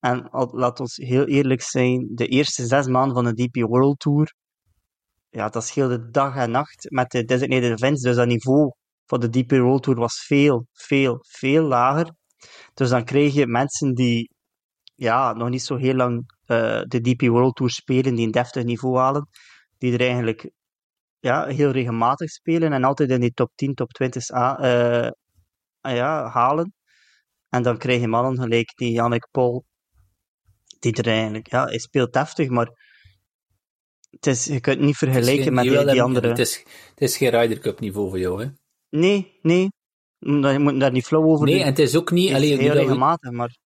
En 0.00 0.28
laat 0.30 0.80
ons 0.80 0.96
heel 0.96 1.24
eerlijk 1.26 1.62
zijn, 1.62 2.08
de 2.14 2.26
eerste 2.26 2.66
zes 2.66 2.86
maanden 2.86 3.14
van 3.14 3.34
de 3.34 3.34
DP 3.48 3.56
World 3.68 3.98
Tour, 3.98 4.34
ja, 5.30 5.48
dat 5.48 5.64
scheelde 5.64 6.10
dag 6.10 6.36
en 6.36 6.50
nacht 6.50 6.90
met 6.90 7.10
de 7.10 7.24
designated 7.24 7.70
events, 7.70 8.02
dus 8.02 8.16
dat 8.16 8.26
niveau 8.26 8.72
van 9.06 9.20
de 9.20 9.28
DP 9.30 9.50
World 9.50 9.82
Tour 9.82 9.98
was 9.98 10.24
veel, 10.26 10.66
veel, 10.72 11.18
veel 11.28 11.62
lager. 11.62 12.14
Dus 12.74 12.88
dan 12.88 13.04
krijg 13.04 13.34
je 13.34 13.46
mensen 13.46 13.94
die 13.94 14.30
ja, 14.94 15.32
nog 15.32 15.48
niet 15.48 15.62
zo 15.62 15.76
heel 15.76 15.94
lang 15.94 16.34
eh, 16.44 16.80
de 16.82 17.00
DP 17.00 17.20
World 17.20 17.56
Tour 17.56 17.70
spelen, 17.70 18.14
die 18.14 18.26
een 18.26 18.32
deftig 18.32 18.64
niveau 18.64 18.98
halen, 18.98 19.28
die 19.78 19.92
er 19.92 20.00
eigenlijk 20.00 20.50
ja, 21.18 21.46
heel 21.46 21.70
regelmatig 21.70 22.30
spelen 22.30 22.72
en 22.72 22.84
altijd 22.84 23.10
in 23.10 23.20
die 23.20 23.32
top 23.32 23.50
10, 23.54 23.74
top 23.74 23.92
20 23.92 24.30
a- 24.30 24.58
eh, 24.58 25.10
ja, 25.94 26.28
halen. 26.28 26.74
En 27.48 27.62
dan 27.62 27.78
krijg 27.78 28.00
je 28.00 28.08
mannen 28.08 28.42
gelijk 28.42 28.72
die 28.76 28.92
Jannik 28.92 29.28
Paul, 29.30 29.64
die 30.78 30.92
er 30.96 31.06
eigenlijk, 31.06 31.50
ja, 31.50 31.64
hij 31.64 31.78
speelt 31.78 32.12
deftig, 32.12 32.48
maar 32.48 32.68
het 34.10 34.26
is, 34.26 34.44
je 34.44 34.60
kunt 34.60 34.76
het 34.76 34.84
niet 34.86 34.96
vergelijken 34.96 35.54
met 35.54 35.64
die, 35.64 35.84
die 35.86 36.02
andere. 36.02 36.28
Het 36.28 36.38
is, 36.38 36.56
het 36.90 37.00
is 37.00 37.16
geen 37.16 37.30
Ryder 37.30 37.58
Cup 37.58 37.80
niveau 37.80 38.08
voor 38.08 38.18
jou, 38.18 38.42
hè? 38.44 38.50
Nee, 38.88 39.38
nee, 39.42 39.70
je 40.18 40.58
moet 40.58 40.80
daar 40.80 40.92
niet 40.92 41.06
flauw 41.06 41.24
over 41.24 41.44
Nee, 41.46 41.54
doen. 41.54 41.62
en 41.64 41.68
het 41.70 41.78
is 41.78 41.96
ook 41.96 42.10
niet... 42.10 42.28
Het 42.28 42.42
is 42.42 42.44
Allee, 42.44 42.56
nu 42.56 42.62
heel 42.62 42.72
we- 42.72 42.78
regelmatig, 42.78 43.30
maar 43.30 43.56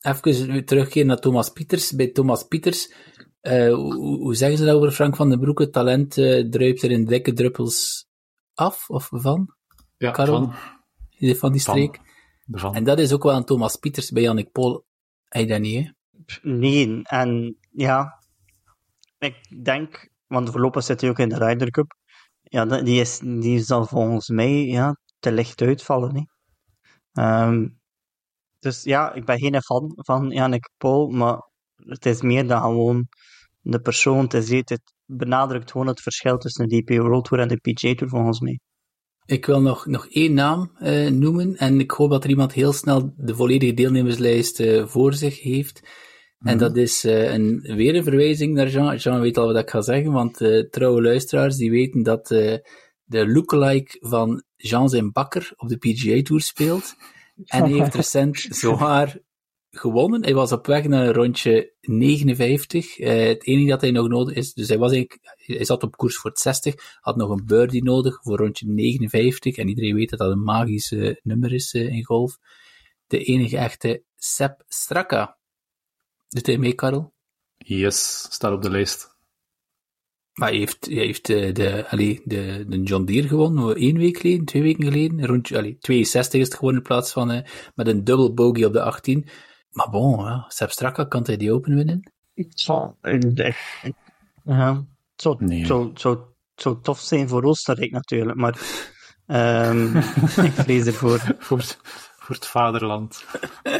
Even 0.00 0.64
terugkeren 0.64 1.06
naar 1.06 1.18
Thomas 1.20 1.50
Pieters. 1.50 1.92
Bij 1.92 2.06
Thomas 2.10 2.42
Pieters, 2.42 2.92
eh, 3.40 3.74
hoe, 3.74 3.94
hoe 4.18 4.34
zeggen 4.34 4.58
ze 4.58 4.64
dat 4.64 4.74
over 4.76 4.90
Frank 4.90 5.16
van 5.16 5.28
den 5.28 5.40
Broek? 5.40 5.58
Het 5.58 5.72
talent 5.72 6.18
eh, 6.18 6.48
druipt 6.48 6.82
er 6.82 6.90
in 6.90 7.04
dikke 7.04 7.32
druppels 7.32 8.06
af, 8.54 8.90
of 8.90 9.08
van? 9.12 9.54
Ja, 9.96 10.10
Karel? 10.10 10.34
van. 10.34 10.54
Van 11.18 11.52
die 11.52 11.60
streek? 11.60 12.00
Van. 12.50 12.74
En 12.74 12.84
dat 12.84 12.98
is 12.98 13.12
ook 13.12 13.22
wel 13.22 13.32
aan 13.32 13.44
Thomas 13.44 13.76
Pieters 13.76 14.10
bij 14.10 14.22
Jannik 14.22 14.52
Pool. 14.52 14.84
Heb 15.24 15.42
je 15.42 15.48
dat 15.48 15.60
niet, 15.60 15.84
hè? 15.84 16.50
nee. 16.50 17.02
En 17.02 17.56
ja, 17.70 18.24
ik 19.18 19.64
denk, 19.64 20.10
want 20.26 20.50
voorlopig 20.50 20.84
zit 20.84 21.00
hij 21.00 21.10
ook 21.10 21.18
in 21.18 21.28
de 21.28 21.38
Ryder 21.38 21.70
Cup. 21.70 21.94
Ja, 22.42 22.64
die, 22.64 23.00
is, 23.00 23.18
die 23.18 23.60
zal 23.60 23.86
volgens 23.86 24.28
mij 24.28 24.66
ja, 24.66 24.98
te 25.18 25.32
licht 25.32 25.60
uitvallen. 25.60 26.14
Hè. 26.14 26.22
Ehm, 27.22 27.68
dus 28.58 28.82
ja, 28.82 29.12
ik 29.12 29.24
ben 29.24 29.38
geen 29.38 29.62
fan 29.62 29.92
van 29.94 30.30
Yannick 30.30 30.70
Paul, 30.76 31.08
maar 31.08 31.50
het 31.76 32.06
is 32.06 32.22
meer 32.22 32.46
dan 32.46 32.60
gewoon 32.60 33.08
de 33.60 33.80
persoon. 33.80 34.22
Het, 34.22 34.34
is, 34.34 34.50
het 34.50 34.94
benadrukt 35.04 35.70
gewoon 35.70 35.86
het 35.86 36.00
verschil 36.00 36.38
tussen 36.38 36.68
de 36.68 36.82
DP 36.82 36.88
World 36.88 37.24
Tour 37.24 37.42
en 37.42 37.48
de 37.48 37.56
PGA 37.56 37.94
Tour 37.94 38.08
volgens 38.10 38.40
mij. 38.40 38.60
Ik 39.26 39.46
wil 39.46 39.60
nog, 39.60 39.86
nog 39.86 40.06
één 40.10 40.34
naam 40.34 40.70
eh, 40.78 41.08
noemen 41.08 41.56
en 41.56 41.80
ik 41.80 41.90
hoop 41.90 42.10
dat 42.10 42.24
er 42.24 42.30
iemand 42.30 42.52
heel 42.52 42.72
snel 42.72 43.12
de 43.16 43.34
volledige 43.34 43.74
deelnemerslijst 43.74 44.60
eh, 44.60 44.86
voor 44.86 45.14
zich 45.14 45.42
heeft. 45.42 45.82
En 46.38 46.58
dat 46.58 46.76
is 46.76 47.04
eh, 47.04 47.32
een, 47.32 47.60
weer 47.60 47.94
een 47.94 48.02
verwijzing 48.02 48.54
naar 48.54 48.68
Jean. 48.68 48.96
Jean 48.96 49.20
weet 49.20 49.36
al 49.36 49.46
wat 49.52 49.62
ik 49.62 49.70
ga 49.70 49.80
zeggen, 49.80 50.12
want 50.12 50.36
trouwe 50.70 51.02
luisteraars 51.02 51.56
die 51.56 51.70
weten 51.70 52.02
dat 52.02 52.26
de 53.04 53.28
lookalike 53.28 53.96
van 54.00 54.42
Jean 54.56 54.88
zijn 54.88 55.12
bakker 55.12 55.52
op 55.56 55.68
de 55.68 55.76
PGA 55.76 56.22
Tour 56.22 56.42
speelt. 56.42 56.94
En 57.44 57.62
hij 57.62 57.72
heeft 57.72 57.94
recent 58.04 58.46
zwaar 58.50 59.18
gewonnen. 59.78 60.22
Hij 60.22 60.34
was 60.34 60.52
op 60.52 60.66
weg 60.66 60.84
naar 60.84 61.06
een 61.06 61.12
rondje 61.12 61.74
59. 61.80 62.98
Eh, 62.98 63.26
het 63.26 63.46
enige 63.46 63.68
dat 63.68 63.80
hij 63.80 63.90
nog 63.90 64.08
nodig 64.08 64.34
is, 64.34 64.54
dus 64.54 64.68
hij, 64.68 64.78
was 64.78 64.92
eigenlijk, 64.92 65.36
hij 65.36 65.64
zat 65.64 65.82
op 65.82 65.96
koers 65.96 66.16
voor 66.16 66.30
het 66.30 66.40
60, 66.40 66.74
had 67.00 67.16
nog 67.16 67.30
een 67.30 67.46
birdie 67.46 67.82
nodig 67.82 68.18
voor 68.22 68.36
rondje 68.36 68.66
59. 68.66 69.56
En 69.56 69.68
iedereen 69.68 69.94
weet 69.94 70.10
dat 70.10 70.18
dat 70.18 70.30
een 70.30 70.42
magisch 70.42 70.94
nummer 71.22 71.52
is 71.52 71.74
eh, 71.74 71.88
in 71.88 72.04
golf. 72.04 72.38
De 73.06 73.24
enige 73.24 73.56
echte 73.56 74.02
Sepp 74.16 74.64
Straka. 74.66 75.38
Doet 76.28 76.46
hij 76.46 76.58
mee, 76.58 76.74
Karel? 76.74 77.12
Yes, 77.56 78.26
staat 78.30 78.52
op 78.52 78.62
de 78.62 78.70
lijst. 78.70 79.14
Maar 80.36 80.48
hij 80.48 80.58
heeft, 80.58 80.86
hij 80.86 81.04
heeft 81.04 81.28
eh, 81.28 81.54
de, 81.54 81.88
allee, 81.88 82.20
de, 82.24 82.64
de 82.68 82.82
John 82.82 83.04
Deere 83.04 83.28
gewonnen, 83.28 83.76
één 83.76 83.98
week 83.98 84.18
geleden, 84.18 84.44
twee 84.44 84.62
weken 84.62 84.84
geleden. 84.84 85.26
Rond, 85.26 85.54
allee, 85.54 85.76
62 85.78 86.40
is 86.40 86.46
het 86.46 86.56
gewoon 86.56 86.74
in 86.74 86.82
plaats 86.82 87.12
van 87.12 87.46
met 87.74 87.86
een 87.86 88.04
dubbel 88.04 88.34
bogey 88.34 88.64
op 88.64 88.72
de 88.72 88.82
18. 88.82 89.28
Maar 89.76 89.90
bon, 89.90 90.24
ja, 90.24 90.44
Sepp 90.48 90.70
Straka, 90.70 91.04
kan 91.04 91.22
hij 91.26 91.36
die 91.36 91.52
open 91.52 91.74
winnen? 91.74 92.12
Ik- 92.34 92.52
ik- 93.02 93.38
ik- 93.82 93.94
ja, 94.44 94.74
het 94.74 94.84
zou, 95.22 95.36
Nee. 95.44 95.58
het 95.58 95.66
zou, 95.66 95.88
het 95.88 96.00
zou, 96.00 96.16
het 96.54 96.62
zou 96.62 96.78
tof 96.82 97.00
zijn 97.00 97.28
voor 97.28 97.42
Oostenrijk 97.44 97.90
natuurlijk, 97.90 98.38
maar 98.38 98.60
ehm, 99.26 99.96
ik 100.48 100.52
vrees 100.52 100.86
ervoor. 100.86 101.34
Voor, 101.38 101.58
het- 101.58 101.78
voor 102.18 102.34
het 102.34 102.46
vaderland. 102.46 103.24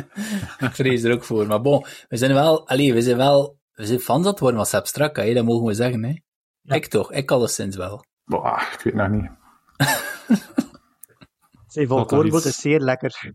Ik 0.58 0.74
vrees 0.74 1.02
er 1.02 1.12
ook 1.12 1.24
voor. 1.24 1.46
Maar 1.46 1.60
bon, 1.60 1.84
we 2.08 2.16
zijn 2.16 2.32
wel, 2.32 2.68
allee, 2.68 2.94
we 2.94 3.02
zijn 3.02 3.16
wel, 3.16 3.58
we 3.72 3.86
zijn 3.86 4.00
fans 4.00 4.24
aan 4.24 4.30
het 4.30 4.40
worden 4.40 4.58
van 4.58 4.66
Sepp 4.66 4.86
Straka, 4.86 5.22
hè, 5.22 5.34
dat 5.34 5.44
mogen 5.44 5.66
we 5.66 5.74
zeggen. 5.74 6.04
Hè. 6.04 6.14
Ik 6.76 6.86
toch, 6.86 7.12
ik 7.12 7.30
alleszins 7.30 7.76
wel. 7.76 8.04
Boah, 8.24 8.62
ik 8.72 8.80
weet 8.80 8.94
nog 8.94 9.08
niet. 9.08 9.30
Zijn 11.76 11.88
volkorenbrood 11.88 12.44
is 12.44 12.60
zeer 12.60 12.80
lekker. 12.80 13.14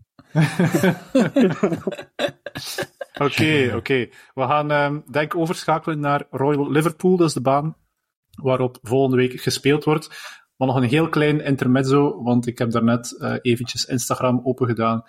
Oké, 3.18 3.72
oké. 3.76 4.08
We 4.34 4.42
gaan, 4.42 4.70
ehm, 4.70 5.00
denk 5.10 5.36
overschakelen 5.36 6.00
naar 6.00 6.26
Royal 6.30 6.70
Liverpool. 6.70 7.16
Dat 7.16 7.28
is 7.28 7.34
de 7.34 7.40
baan 7.40 7.76
waarop 8.30 8.78
volgende 8.82 9.16
week 9.16 9.40
gespeeld 9.40 9.84
wordt. 9.84 10.08
Maar 10.56 10.68
nog 10.68 10.76
een 10.76 10.88
heel 10.88 11.08
klein 11.08 11.40
intermezzo, 11.40 12.22
want 12.22 12.46
ik 12.46 12.58
heb 12.58 12.70
daarnet 12.70 13.18
eh 13.18 13.34
eventjes 13.40 13.84
Instagram 13.84 14.40
opengedaan. 14.44 15.02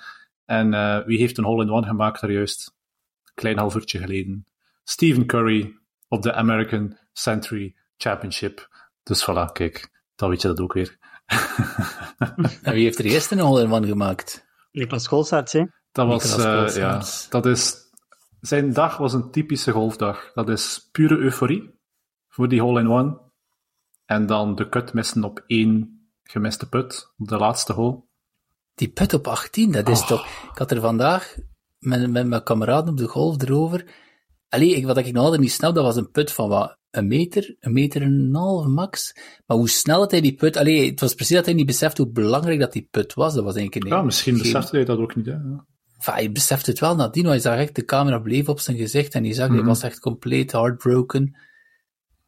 En 0.46 0.74
eh, 0.74 1.06
wie 1.06 1.20
heeft 1.20 1.38
een 1.38 1.44
hole-in-one 1.44 1.88
gemaakt 1.88 2.22
daar 2.22 2.32
juist? 2.32 2.76
Een 3.24 3.32
klein 3.34 3.58
half 3.58 3.76
uurtje 3.76 4.00
geleden. 4.00 4.46
Stephen 4.84 5.26
Curry 5.26 5.76
op 6.08 6.22
de 6.22 6.34
American 6.34 6.98
Century 7.14 7.76
Championship. 7.98 8.70
Dus 9.04 9.24
voilà, 9.24 9.52
kijk, 9.52 10.04
dan 10.16 10.30
weet 10.30 10.42
je 10.42 10.48
dat 10.48 10.60
ook 10.60 10.74
weer. 10.74 10.98
En 12.64 12.74
wie 12.74 12.84
heeft 12.84 13.00
er 13.00 13.10
gisteren 13.10 13.44
een 13.44 13.50
hole-in-one 13.50 13.88
gemaakt? 13.88 14.46
Niklas 14.72 15.08
Golsaerts, 15.08 15.54
hè? 15.54 15.64
Dat 15.92 16.08
was, 16.08 16.38
eh, 16.38 16.76
ja, 16.76 17.04
dat 17.30 17.46
is, 17.46 17.76
zijn 18.42 18.74
dag 18.74 18.98
was 18.98 19.14
een 19.14 19.32
typische 19.32 19.72
golfdag. 19.72 20.32
Dat 20.34 20.50
is 20.50 20.90
pure 20.92 21.18
euforie 21.18 21.80
voor 22.30 22.48
die 22.48 22.62
hole-in-one. 22.62 23.22
En 24.06 24.26
dan 24.26 24.56
de 24.56 24.70
cut 24.70 24.94
missen 24.94 25.24
op 25.24 25.44
één 25.48 26.02
gemiste 26.24 26.70
put, 26.70 27.14
op 27.18 27.28
de 27.28 27.38
laatste 27.38 27.74
hole. 27.74 28.04
Die 28.76 28.90
put 28.90 29.14
op 29.14 29.28
18, 29.28 29.72
dat 29.72 29.90
is 29.90 30.02
Oh. 30.02 30.08
toch... 30.08 30.26
Ik 30.52 30.58
had 30.58 30.72
er 30.72 30.82
vandaag 30.82 31.36
met, 31.80 32.10
met 32.10 32.28
mijn 32.28 32.44
kameraden 32.44 32.90
op 32.90 32.98
de 32.98 33.08
golf 33.08 33.42
erover... 33.42 33.86
Allee, 34.50 34.76
ik, 34.76 34.86
wat 34.86 34.98
ik 34.98 35.12
nog 35.12 35.24
altijd 35.24 35.42
niet 35.42 35.52
snap, 35.52 35.76
dat 35.76 35.84
was 35.84 35.96
een 35.96 36.12
put 36.12 36.32
van 36.32 36.50
wat, 36.50 36.78
een 36.94 37.08
meter, 37.08 37.56
een 37.60 37.74
meter 37.74 38.02
en 38.02 38.12
een 38.14 38.36
half 38.36 38.66
max. 38.66 39.14
Maar 39.46 39.58
hoe 39.58 39.70
snel 39.70 40.00
dat 40.00 40.12
hij 40.12 40.22
die 40.22 40.36
put... 40.36 40.58
Allee, 40.58 40.90
het 40.90 41.00
was 41.00 41.14
precies 41.14 41.36
dat 41.36 41.46
hij 41.46 41.54
niet 41.54 41.66
besefte 41.66 42.02
hoe 42.02 42.12
belangrijk 42.12 42.60
dat 42.60 42.72
die 42.74 42.88
put 42.92 43.14
was. 43.14 43.34
Dat 43.34 43.44
was 43.44 43.56
eigenlijk 43.56 43.86
een... 43.86 43.92
Ja, 43.98 44.04
misschien 44.04 44.34
geen- 44.34 44.42
besefte 44.44 44.76
hij 44.76 44.86
dat 44.86 44.98
ook 44.98 45.16
niet. 45.16 45.26
Hè? 45.26 45.32
Ja. 45.32 45.66
Enfin, 45.98 46.14
hij 46.14 46.32
besefte 46.32 46.70
het 46.70 46.80
wel 46.80 46.96
nadien, 46.96 47.24
want 47.24 47.44
hij 47.44 47.52
zag 47.52 47.62
echt, 47.62 47.76
de 47.76 47.86
camera 47.86 48.20
bleef 48.20 48.48
op 48.50 48.60
zijn 48.60 48.78
gezicht 48.78 49.14
en 49.14 49.24
hij 49.24 49.34
zag, 49.34 49.48
hij 49.48 49.58
Mhm. 49.58 49.66
was 49.66 49.84
echt 49.84 50.00
compleet 50.00 50.52
heartbroken. 50.52 51.36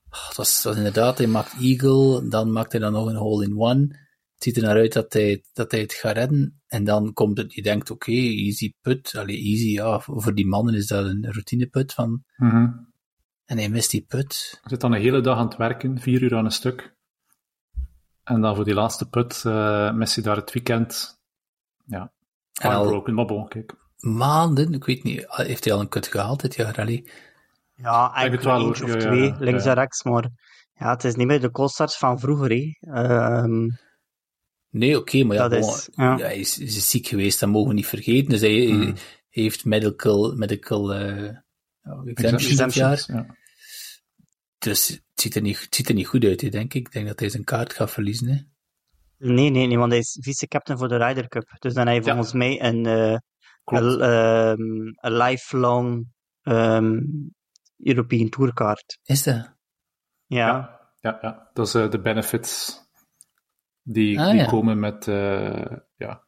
Oh, 0.09 0.27
het, 0.27 0.37
was, 0.37 0.55
het 0.55 0.63
was 0.63 0.75
inderdaad, 0.77 1.17
hij 1.17 1.27
maakt 1.27 1.53
eagle, 1.61 2.27
dan 2.27 2.51
maakt 2.51 2.71
hij 2.71 2.81
dan 2.81 2.91
nog 2.93 3.07
een 3.07 3.15
hole-in-one. 3.15 3.79
Het 4.33 4.43
ziet 4.43 4.57
er 4.57 4.63
naar 4.63 4.75
uit 4.75 4.93
dat 4.93 5.13
hij, 5.13 5.43
dat 5.53 5.71
hij 5.71 5.79
het 5.79 5.93
gaat 5.93 6.15
redden. 6.15 6.61
En 6.67 6.83
dan 6.83 7.13
komt 7.13 7.37
het, 7.37 7.53
je 7.53 7.61
denkt, 7.61 7.89
oké, 7.91 8.11
easy 8.11 8.73
put. 8.81 9.15
Allee, 9.15 9.37
easy, 9.37 9.67
ja, 9.67 9.99
voor 9.99 10.35
die 10.35 10.47
mannen 10.47 10.75
is 10.75 10.87
dat 10.87 11.05
een 11.05 11.25
routine 11.31 11.65
put 11.67 11.93
van, 11.93 12.23
Mhm. 12.37 12.67
En 13.45 13.57
hij 13.57 13.69
mist 13.69 13.91
die 13.91 14.05
put. 14.07 14.57
Hij 14.61 14.69
zit 14.69 14.81
dan 14.81 14.91
een 14.93 15.01
hele 15.01 15.21
dag 15.21 15.37
aan 15.37 15.45
het 15.47 15.57
werken, 15.57 15.99
vier 15.99 16.21
uur 16.21 16.35
aan 16.35 16.45
een 16.45 16.51
stuk. 16.51 16.93
En 18.23 18.41
dan 18.41 18.55
voor 18.55 18.65
die 18.65 18.73
laatste 18.73 19.09
put 19.09 19.43
uh, 19.47 19.91
mist 19.93 20.15
hij 20.15 20.23
daar 20.23 20.35
het 20.35 20.51
weekend. 20.51 21.19
Ja, 21.85 22.13
heartbroken, 22.53 23.13
maar 23.13 23.25
bon, 23.25 23.47
kijk. 23.47 23.73
maanden, 23.97 24.73
ik 24.73 24.85
weet 24.85 25.03
niet, 25.03 25.25
heeft 25.27 25.63
hij 25.63 25.73
al 25.73 25.79
een 25.79 25.89
kut 25.89 26.07
gehaald 26.07 26.41
dit 26.41 26.55
jaar, 26.55 26.75
allee. 26.79 27.09
Ja, 27.73 28.13
enkel 28.15 28.43
wel, 28.43 28.65
eentje 28.67 28.83
of. 28.83 28.93
Ja, 28.93 28.99
twee, 28.99 29.23
ja. 29.23 29.35
links 29.39 29.63
Ja. 29.63 29.69
en 29.69 29.75
rechts, 29.75 30.03
maar 30.03 30.29
ja, 30.73 30.89
het 30.89 31.03
is 31.03 31.15
niet 31.15 31.27
meer 31.27 31.41
de 31.41 31.49
Golsaerts 31.51 31.97
van 31.97 32.19
vroeger, 32.19 32.49
hè. 32.49 32.71
Ehm, 32.79 33.69
Nee, 34.69 34.97
oké, 34.97 35.23
maar 35.23 35.35
ja, 35.35 35.47
bon, 35.49 35.57
is- 35.57 35.89
ja. 35.91 36.17
ja, 36.17 36.25
hij, 36.25 36.37
is, 36.37 36.55
hij 36.55 36.65
is 36.65 36.89
ziek 36.89 37.07
geweest, 37.07 37.39
dat 37.39 37.49
mogen 37.49 37.67
we 37.69 37.73
niet 37.73 37.87
vergeten. 37.87 38.29
Dus 38.29 38.41
hij, 38.41 38.65
Hmm. 38.65 38.81
hij 38.81 38.93
heeft 39.29 39.65
medical, 39.65 40.35
medical 40.35 40.99
uh, 41.01 41.29
exemptions 42.05 42.57
dit 42.57 42.73
jaar. 42.73 42.91
Exemptions, 42.91 43.27
ja. 43.27 43.35
Dus 44.57 44.87
het 44.87 45.01
ziet, 45.13 45.35
er 45.35 45.41
niet, 45.41 45.61
het 45.61 45.75
ziet 45.75 45.89
er 45.89 45.95
niet 45.95 46.07
goed 46.07 46.23
uit, 46.23 46.41
hè, 46.41 46.49
denk 46.49 46.73
ik. 46.73 46.87
Ik 46.87 46.93
denk 46.93 47.07
dat 47.07 47.19
hij 47.19 47.29
zijn 47.29 47.43
kaart 47.43 47.73
gaat 47.73 47.91
verliezen. 47.91 48.27
Hè. 48.27 48.37
nee, 49.17 49.49
nee, 49.49 49.67
nee, 49.67 49.77
want 49.77 49.91
hij 49.91 49.99
is 49.99 50.17
vice-captain 50.21 50.77
voor 50.79 50.87
de 50.87 50.97
Ryder 50.97 51.27
Cup. 51.27 51.55
Dus 51.59 51.73
dan 51.73 51.93
je 51.93 51.93
Ja. 51.93 52.01
volgens 52.01 52.33
mij 52.33 52.61
een, 52.63 52.85
eh, 52.85 53.17
een, 53.65 54.01
ehm, 54.01 54.61
een 54.95 55.17
lifelong 55.17 56.07
ehm, 56.41 56.99
European 57.77 58.29
Tourkaart. 58.29 58.99
Is 59.03 59.23
dat? 59.23 59.35
Ja. 60.25 60.47
Ja, 60.47 60.79
ja, 60.99 61.17
ja. 61.21 61.49
dat 61.53 61.67
is 61.67 61.73
eh, 61.73 61.89
de 61.89 61.99
benefits 62.01 62.79
die, 63.81 64.19
Ah, 64.19 64.29
die 64.29 64.39
ja. 64.39 64.45
komen 64.45 64.79
met, 64.79 65.07
eh 65.07 65.77
ja, 65.95 66.23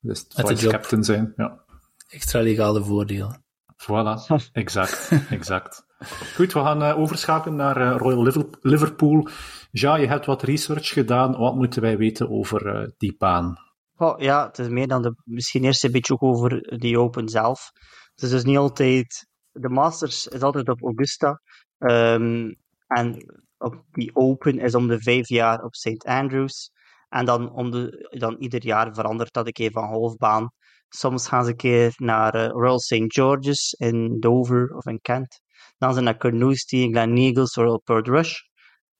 dus 0.00 0.28
de 0.28 0.46
vice 0.46 0.62
job. 0.62 0.72
captain 0.72 1.04
zijn. 1.04 1.32
Ja. 1.36 1.64
Extra 2.08 2.40
legale 2.40 2.84
voordelen. 2.84 3.44
Voilà, 3.76 4.14
exact, 4.52 5.10
exact. 5.30 5.86
Goed, 6.34 6.52
we 6.52 6.60
gaan 6.60 6.82
eh, 6.82 6.98
overschakelen 6.98 7.56
naar 7.56 7.76
eh, 7.76 7.96
Royal 7.96 8.22
Liver- 8.22 8.58
Liverpool. 8.60 9.28
Ja, 9.70 9.96
je 9.96 10.06
hebt 10.06 10.26
wat 10.26 10.42
research 10.42 10.88
gedaan. 10.88 11.36
Wat 11.36 11.54
moeten 11.54 11.82
wij 11.82 11.96
weten 11.96 12.30
over 12.30 12.66
eh, 12.66 12.88
die 12.96 13.14
baan? 13.18 13.56
Oh, 13.96 14.20
ja, 14.20 14.46
het 14.46 14.58
is 14.58 14.68
meer 14.68 14.86
dan 14.86 15.02
de, 15.02 15.14
misschien 15.24 15.64
eerst 15.64 15.84
een 15.84 15.92
beetje 15.92 16.12
ook 16.12 16.22
over 16.22 16.78
die 16.78 16.98
Open 16.98 17.28
zelf. 17.28 17.70
Het 18.14 18.22
is 18.22 18.30
dus 18.30 18.44
niet 18.44 18.56
altijd, 18.56 19.26
de 19.52 19.68
Masters 19.68 20.26
is 20.26 20.42
altijd 20.42 20.68
op 20.68 20.82
Augusta. 20.82 21.40
Ehm, 21.78 22.52
en 22.86 23.24
op 23.58 23.84
die 23.90 24.10
Open 24.14 24.58
is 24.58 24.74
om 24.74 24.86
de 24.88 25.00
vijf 25.00 25.28
jaar 25.28 25.62
op 25.62 25.74
St. 25.74 26.04
Andrews. 26.04 26.70
En 27.08 27.24
dan, 27.24 27.52
om 27.52 27.70
de, 27.70 28.08
dan 28.18 28.36
ieder 28.38 28.64
jaar 28.64 28.94
verandert 28.94 29.32
dat 29.32 29.46
een 29.46 29.52
keer 29.52 29.70
van 29.70 29.88
golfbaan. 29.88 30.50
Soms 30.88 31.28
gaan 31.28 31.44
ze 31.44 31.50
een 31.50 31.56
keer 31.56 31.92
naar 31.96 32.34
eh, 32.34 32.48
Royal 32.48 32.80
St. 32.80 33.04
George's 33.06 33.72
in 33.72 34.20
Dover 34.20 34.76
of 34.76 34.86
in 34.86 35.00
Kent. 35.00 35.40
Dan 35.78 35.92
zijn 35.92 35.94
ze 35.94 36.00
naar 36.00 36.16
Carnoustie, 36.16 36.88
Glen 36.88 37.16
Eagles, 37.16 37.54
Royal 37.54 37.82
Rush. 37.84 38.34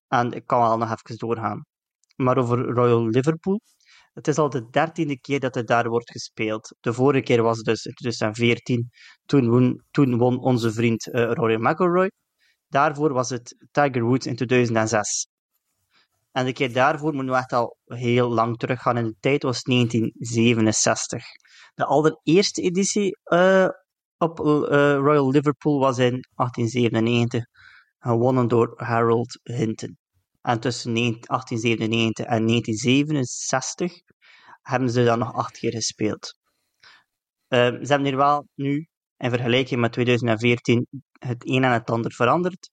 En 0.09 0.33
ik 0.33 0.47
kan 0.47 0.61
wel 0.61 0.79
nog 0.79 0.91
even 0.91 1.17
doorgaan. 1.17 1.65
Maar 2.17 2.39
over 2.39 2.59
Royal 2.59 3.07
Liverpool. 3.07 3.61
Het 4.13 4.29
is 4.29 4.39
al 4.39 4.51
de 4.51 4.69
dertiende 4.71 5.21
keer 5.21 5.41
dat 5.41 5.55
het 5.55 5.67
daar 5.67 5.89
wordt 5.89 6.11
gespeeld. 6.11 6.77
De 6.81 6.93
vorige 6.93 7.23
keer 7.23 7.43
was 7.43 7.63
dus 7.63 7.85
in 7.85 7.93
2014. 7.95 8.91
Toen 9.27 9.49
won, 9.49 9.83
toen 9.91 10.19
won 10.19 10.39
onze 10.39 10.73
vriend 10.73 11.07
uh, 11.07 11.33
Rory 11.33 11.61
McIlroy. 11.61 12.11
Daarvoor 12.69 13.13
was 13.13 13.31
het 13.31 13.67
Tiger 13.71 14.03
Woods 14.03 14.27
in 14.27 14.37
2006. 14.37 15.29
En 16.37 16.45
de 16.45 16.53
keer 16.53 16.73
daarvoor 16.73 17.15
moeten 17.15 17.33
we 17.33 17.39
echt 17.39 17.53
al 17.53 17.77
heel 17.85 18.29
lang 18.29 18.57
teruggaan 18.57 18.97
in 18.97 19.05
de 19.05 19.17
tijd, 19.21 19.43
was 19.43 19.63
1967. 19.63 21.25
De 21.75 21.85
allereerste 21.85 22.63
editie 22.63 23.19
uh, 23.25 23.69
op 24.19 24.41
uh, 24.41 24.47
Royal 24.95 25.31
Liverpool 25.31 25.79
was 25.79 25.99
in 25.99 26.25
1897, 26.35 27.45
gewonnen 27.99 28.49
door 28.49 28.73
Harold 28.77 29.41
Hinton. 29.43 29.99
En 30.41 30.61
tussen 30.61 30.95
1897 30.95 32.25
en 32.25 32.47
1967 32.47 33.93
hebben 34.63 34.91
ze 34.91 35.05
dan 35.05 35.19
nog 35.19 35.33
acht 35.33 35.59
keer 35.59 35.73
gespeeld. 35.73 36.39
Uh, 37.49 37.59
ze 37.59 37.87
hebben 37.87 38.05
hier 38.05 38.17
wel 38.17 38.49
nu, 38.55 38.89
in 39.17 39.31
vergelijking 39.31 39.81
met 39.81 39.93
2014, 39.93 40.87
het 41.19 41.49
een 41.49 41.65
en 41.65 41.73
het 41.73 41.91
ander 41.91 42.13
veranderd. 42.13 42.71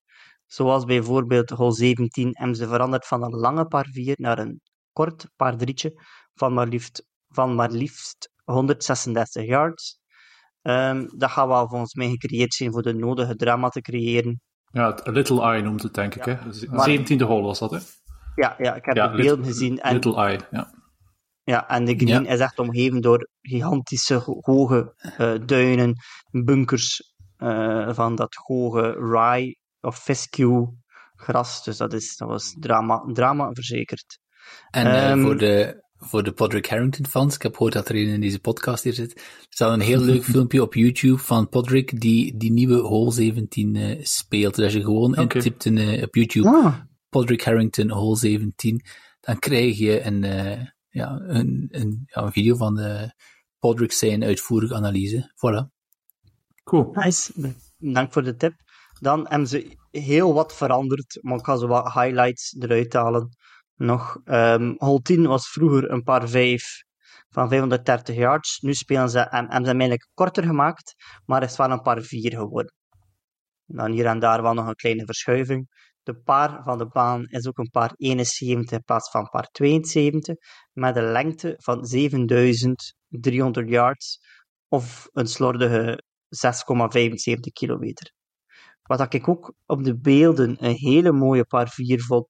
Zoals 0.53 0.85
bijvoorbeeld 0.85 1.49
hol 1.49 1.71
17 1.71 2.29
hebben 2.31 2.55
ze 2.55 2.67
veranderd 2.67 3.07
van 3.07 3.23
een 3.23 3.35
lange 3.35 3.65
par 3.65 3.87
4 3.91 4.15
naar 4.17 4.39
een 4.39 4.61
kort 4.91 5.27
par 5.35 5.57
3 5.57 5.93
van 6.33 6.53
maar 6.53 6.67
liefst, 6.67 7.05
van 7.27 7.55
maar 7.55 7.71
liefst 7.71 8.31
136 8.43 9.45
yards. 9.45 9.99
Um, 10.61 11.17
dat 11.17 11.31
gaat 11.31 11.47
wel 11.47 11.67
volgens 11.67 11.93
mij 11.93 12.09
gecreëerd 12.09 12.53
zijn 12.53 12.71
voor 12.71 12.81
de 12.81 12.93
nodige 12.93 13.35
drama 13.35 13.69
te 13.69 13.81
creëren. 13.81 14.41
Ja, 14.71 14.89
het 14.89 15.07
Little 15.07 15.41
Eye 15.41 15.61
noemt 15.61 15.83
het, 15.83 15.93
denk 15.93 16.15
ik. 16.15 16.25
Hè? 16.25 16.35
De 16.49 17.05
17e 17.17 17.25
hole 17.25 17.45
was 17.45 17.59
dat, 17.59 17.71
hè? 17.71 17.77
Ja, 18.35 18.55
ja 18.57 18.75
ik 18.75 18.85
heb 18.85 18.95
ja, 18.95 19.07
de 19.07 19.21
beelden 19.21 19.45
gezien. 19.45 19.79
En, 19.79 19.93
little 19.93 20.15
Eye, 20.15 20.39
ja. 20.51 20.73
Ja, 21.43 21.69
en 21.69 21.85
de 21.85 21.95
green 21.95 22.25
is 22.25 22.39
echt 22.39 22.59
omgeven 22.59 23.01
door 23.01 23.29
gigantische 23.41 24.21
hoge 24.41 24.95
uh, 25.19 25.33
duinen, 25.45 25.95
bunkers 26.31 27.13
uh, 27.37 27.93
van 27.93 28.15
dat 28.15 28.35
hoge 28.35 28.91
rye 28.91 29.61
of 29.83 29.97
fescue 29.97 30.67
gras. 31.15 31.63
Dus 31.63 31.77
dat, 31.77 31.93
is, 31.93 32.17
dat 32.17 32.27
was 32.27 32.55
drama, 32.59 33.03
drama 33.13 33.51
verzekerd. 33.51 34.19
En 34.69 34.85
uh, 34.85 35.09
um, 35.09 35.21
voor 35.21 35.37
de, 35.37 35.83
voor 35.97 36.23
de 36.23 36.31
Podrick 36.31 36.69
Harrington 36.69 37.05
fans, 37.05 37.35
ik 37.35 37.41
heb 37.41 37.53
gehoord 37.53 37.73
dat 37.73 37.89
er 37.89 37.95
een 37.95 38.07
in 38.07 38.21
deze 38.21 38.39
podcast 38.39 38.83
hier 38.83 38.93
zit, 38.93 39.15
er 39.15 39.45
staat 39.49 39.73
een 39.73 39.79
heel 39.79 40.01
leuk 40.11 40.23
filmpje 40.23 40.61
op 40.61 40.73
YouTube 40.73 41.17
van 41.17 41.49
Podrick 41.49 41.99
die 41.99 42.37
die 42.37 42.51
nieuwe 42.51 42.79
Hole 42.79 43.11
17 43.11 43.75
uh, 43.75 43.99
speelt. 44.03 44.55
Dus 44.55 44.63
als 44.63 44.73
je 44.73 44.83
gewoon 44.83 45.11
okay. 45.11 45.23
intipt 45.23 45.65
in, 45.65 45.77
uh, 45.77 46.03
op 46.03 46.15
YouTube 46.15 46.47
ah. 46.47 46.75
Podrick 47.09 47.43
Harrington 47.43 47.89
Hole 47.89 48.17
17, 48.17 48.81
dan 49.19 49.39
krijg 49.39 49.77
je 49.77 50.01
een, 50.01 50.23
uh, 50.23 50.65
ja, 50.89 51.19
een, 51.27 51.67
een, 51.71 52.03
ja, 52.05 52.21
een 52.21 52.31
video 52.31 52.55
van 52.55 52.75
de 52.75 53.13
Podrick 53.59 53.91
zijn 53.91 54.23
uitvoerige 54.23 54.75
analyse. 54.75 55.31
Voilà. 55.35 55.71
Cool. 56.63 56.91
Nice. 56.93 57.31
Dank 57.77 58.13
voor 58.13 58.23
de 58.23 58.35
tip. 58.35 58.53
Dan 59.03 59.27
hebben 59.27 59.47
ze 59.47 59.77
heel 59.91 60.33
wat 60.33 60.55
veranderd, 60.55 61.19
maar 61.21 61.37
ik 61.37 61.45
ga 61.45 61.57
zo 61.57 61.67
wat 61.67 61.93
highlights 61.93 62.55
eruit 62.59 62.93
halen. 62.93 63.29
Nog, 63.75 64.17
um, 64.25 64.75
hole 64.77 65.01
10 65.01 65.27
was 65.27 65.49
vroeger 65.49 65.91
een 65.91 66.03
paar 66.03 66.29
5 66.29 66.83
van 67.29 67.49
530 67.49 68.15
yards. 68.15 68.59
Nu 68.59 68.73
spelen 68.73 69.09
ze, 69.09 69.19
en 69.19 69.29
hebben 69.29 69.63
ze 69.63 69.69
hem 69.69 69.79
eigenlijk 69.79 70.09
korter 70.13 70.43
gemaakt, 70.43 70.93
maar 71.25 71.43
is 71.43 71.57
wel 71.57 71.71
een 71.71 71.81
paar 71.81 72.01
4 72.01 72.31
geworden. 72.31 72.73
Dan 73.65 73.91
hier 73.91 74.05
en 74.05 74.19
daar 74.19 74.41
wel 74.41 74.53
nog 74.53 74.67
een 74.67 74.75
kleine 74.75 75.05
verschuiving. 75.05 75.67
De 76.03 76.15
paar 76.15 76.63
van 76.63 76.77
de 76.77 76.87
baan 76.87 77.25
is 77.25 77.47
ook 77.47 77.57
een 77.57 77.69
paar 77.69 77.93
71 77.95 78.77
in 78.77 78.83
plaats 78.83 79.09
van 79.09 79.29
paar 79.29 79.47
72, 79.51 80.35
met 80.71 80.95
een 80.95 81.11
lengte 81.11 81.53
van 81.57 81.85
7300 81.85 83.69
yards 83.69 84.19
of 84.67 85.07
een 85.11 85.27
slordige 85.27 86.03
6,75 86.29 87.51
kilometer. 87.53 88.11
Wat 88.83 89.13
ik 89.13 89.27
ook 89.27 89.53
op 89.65 89.83
de 89.83 89.97
beelden 89.97 90.55
een 90.59 90.75
hele 90.75 91.11
mooie 91.11 91.45
paar 91.45 91.69
4 91.69 92.01
vond, 92.01 92.27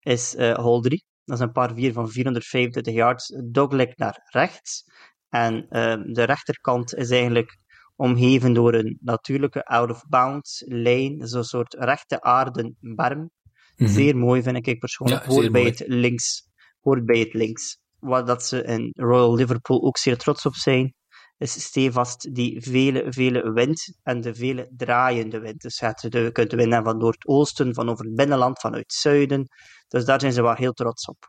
is 0.00 0.34
uh, 0.34 0.54
hole 0.54 0.82
3. 0.82 1.04
Dat 1.24 1.38
is 1.38 1.44
een 1.44 1.52
paar 1.52 1.74
4 1.74 1.92
van 1.92 2.10
425 2.10 2.94
yards, 2.94 3.34
dogleg 3.44 3.96
naar 3.96 4.20
rechts. 4.24 4.84
En 5.28 5.54
uh, 5.54 6.14
de 6.14 6.22
rechterkant 6.22 6.94
is 6.94 7.10
eigenlijk 7.10 7.58
omgeven 7.96 8.52
door 8.52 8.74
een 8.74 8.98
natuurlijke 9.00 9.64
out-of-bounds 9.64 10.64
lijn. 10.66 11.20
Een 11.20 11.44
soort 11.44 11.74
rechte 11.74 12.20
aarden 12.20 12.76
berm. 12.80 13.18
Mm 13.18 13.30
-hmm. 13.76 13.86
Zeer 13.86 14.16
mooi 14.16 14.42
vind 14.42 14.66
ik 14.66 14.78
persoonlijk. 14.78 15.24
Ja, 15.24 15.28
hoort, 15.28 15.52
bij 15.52 15.64
het 15.64 15.84
links, 15.86 16.48
hoort 16.80 17.04
bij 17.06 17.18
het 17.18 17.32
links. 17.32 17.78
Wat 17.98 18.26
dat 18.26 18.44
ze 18.44 18.62
in 18.62 18.90
Royal 18.94 19.34
Liverpool 19.34 19.82
ook 19.82 19.98
zeer 19.98 20.16
trots 20.16 20.46
op 20.46 20.54
zijn 20.54 20.94
is 21.38 21.62
stevast 21.62 22.34
die 22.34 22.62
vele, 22.62 23.12
vele 23.12 23.52
wind 23.52 23.98
en 24.02 24.20
de 24.20 24.34
vele 24.34 24.70
draaiende 24.76 25.38
wind. 25.38 25.60
Dus 25.60 25.78
je 25.78 26.30
kunt 26.32 26.50
de 26.50 26.56
wind 26.56 26.72
hebben 26.72 26.92
van 26.92 27.00
noordoosten, 27.00 27.74
van 27.74 27.88
over 27.88 28.04
het 28.04 28.14
binnenland, 28.14 28.60
vanuit 28.60 28.82
het 28.82 28.92
zuiden. 28.92 29.46
Dus 29.88 30.04
daar 30.04 30.20
zijn 30.20 30.32
ze 30.32 30.42
wel 30.42 30.54
heel 30.54 30.72
trots 30.72 31.08
op. 31.08 31.28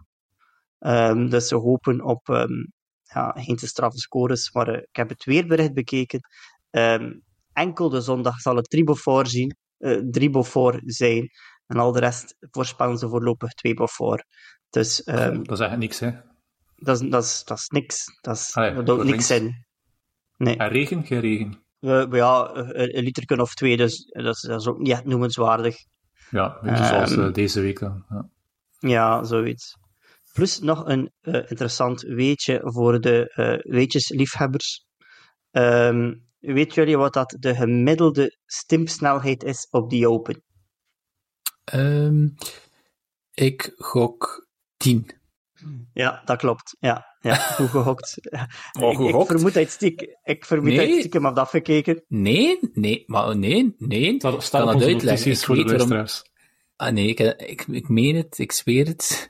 Um, 0.80 1.30
dus 1.30 1.48
ze 1.48 1.56
hopen 1.56 2.04
op 2.04 2.28
um, 2.28 2.72
ja, 3.04 3.32
geen 3.36 3.56
te 3.56 3.68
straffe 3.68 3.98
scores, 4.00 4.52
maar 4.52 4.70
uh, 4.70 4.76
ik 4.76 4.96
heb 4.96 5.10
het 5.10 5.24
weerbericht 5.24 5.74
bekeken. 5.74 6.20
Um, 6.70 7.22
enkel 7.54 7.90
de 7.90 8.02
zondag 8.02 8.40
zal 8.40 8.56
het 8.56 8.70
Tribofor 8.70 9.28
zien, 9.28 9.56
uh, 9.78 10.82
zijn. 10.86 11.30
En 11.68 11.78
al 11.78 11.92
de 11.92 12.00
rest 12.00 12.36
voorspellen 12.40 12.98
ze 12.98 13.10
voorlopig 13.10 13.54
twee 13.54 13.74
Bofor. 13.74 14.24
Dus, 14.70 15.02
dat 15.06 15.52
is 15.52 15.60
eigenlijk 15.60 15.78
niks, 15.78 16.00
hè? 16.00 16.12
Dat 16.76 17.02
is, 17.02 17.10
dat 17.10 17.24
is, 17.24 17.44
dat 17.44 17.58
is 17.58 17.68
niks. 17.68 18.06
Dat, 18.22 18.36
is, 18.36 18.56
Allee, 18.56 18.74
dat 18.74 18.88
houdt 18.88 19.04
niks 19.04 19.32
in. 19.32 19.66
Nee. 20.40 20.58
En 20.58 20.70
regen? 20.70 21.06
Geen 21.06 21.20
regen? 21.20 21.64
Uh, 21.80 22.06
ja, 22.12 22.50
een, 22.54 23.04
liter 23.04 23.42
of 23.42 23.54
twee, 23.54 23.78
dus 23.78 24.06
dat 24.06 24.36
is, 24.36 24.42
dat 24.42 24.60
is 24.60 24.68
ook 24.68 24.78
niet 24.78 24.92
echt 24.92 25.06
noemenswaardig. 25.06 25.76
Ja, 26.30 26.60
beetje 26.62 26.86
zoals 26.86 27.12
uh, 27.12 27.34
deze 27.34 27.62
week 27.62 27.80
dan. 27.80 28.06
Ja. 28.10 28.30
ja, 28.80 29.24
zoiets. 29.24 29.78
Plus 30.34 30.60
nog 30.60 30.88
een 30.88 31.12
uh, 31.22 31.36
interessant 31.36 32.02
weetje 32.02 32.62
voor 32.64 33.00
de 33.00 33.34
uh, 33.36 33.74
weetjesliefhebbers. 33.74 34.86
Um, 35.52 36.28
weet 36.40 36.74
jullie 36.74 36.98
wat 36.98 37.14
dat 37.14 37.36
de 37.40 37.56
gemiddelde 37.56 38.38
stimpsnelheid 38.46 39.44
is 39.44 39.68
op 39.70 39.90
die 39.90 40.10
Open? 40.10 40.44
Um, 41.74 42.36
ik 43.34 43.74
gok 43.76 44.48
10. 44.78 45.19
Ja, 45.94 46.22
dat 46.26 46.38
klopt. 46.38 46.76
Ja, 46.80 47.16
ja 47.20 47.36
goed 47.36 47.70
gehokt. 47.70 48.18
Oh, 48.80 48.92
ik, 48.92 49.16
ik, 49.16 49.26
vermoed 49.26 49.54
dat 49.54 49.70
stiekem, 49.70 50.08
ik 50.24 50.46
vermoed 50.46 50.74
nee. 50.74 50.88
dat 50.88 50.98
stiekem 50.98 51.24
had 51.24 51.38
afgekeken. 51.38 52.04
Nee, 52.08 52.60
nee, 52.74 53.04
maar 53.06 53.38
nee, 53.38 53.76
nee. 53.78 54.18
Dat 54.18 54.44
staat 54.44 54.68
op 54.68 54.74
onze 54.74 54.90
notities 54.90 55.46
voor 55.46 55.56
de 55.56 55.66
luisteraars. 55.66 56.24
Ah 56.76 56.94
nee, 56.94 57.08
ik, 57.08 57.20
ik, 57.20 57.66
ik 57.68 57.90
meen 57.90 58.16
het, 58.16 58.38
ik 58.38 58.52
zweer 58.52 58.88
het. 58.88 59.30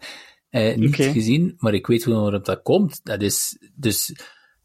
Uh, 0.51 0.75
niet 0.77 0.93
okay. 0.93 1.11
gezien, 1.11 1.53
maar 1.57 1.73
ik 1.73 1.87
weet 1.87 2.05
waarom 2.05 2.43
dat 2.43 2.61
komt. 2.61 2.99
Dat 3.03 3.21
is, 3.21 3.57
dus, 3.75 4.15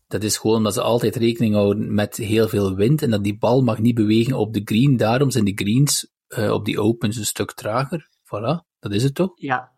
dat 0.07 0.23
is 0.23 0.37
gewoon 0.37 0.63
dat 0.63 0.75
ze 0.75 0.83
altijd 0.83 1.17
rekening 1.17 1.55
houden 1.55 1.95
met 1.95 2.17
heel 2.17 2.49
veel 2.49 2.75
wind 2.75 3.03
en 3.03 3.11
dat 3.11 3.25
die 3.25 3.39
bal 3.39 3.63
mag 3.63 3.79
niet 3.79 3.95
bewegen 3.95 4.37
op 4.37 4.53
de 4.55 4.63
green. 4.65 4.97
Daarom 4.97 5.31
zijn 5.31 5.45
de 5.45 5.53
greens 5.55 6.13
uh, 6.29 6.51
op 6.51 6.65
die 6.65 6.81
opens 6.81 7.17
een 7.17 7.25
stuk 7.25 7.53
trager. 7.53 8.09
Voilà, 8.25 8.79
dat 8.79 8.93
is 8.93 9.03
het 9.03 9.15
toch? 9.15 9.33
Ja, 9.35 9.74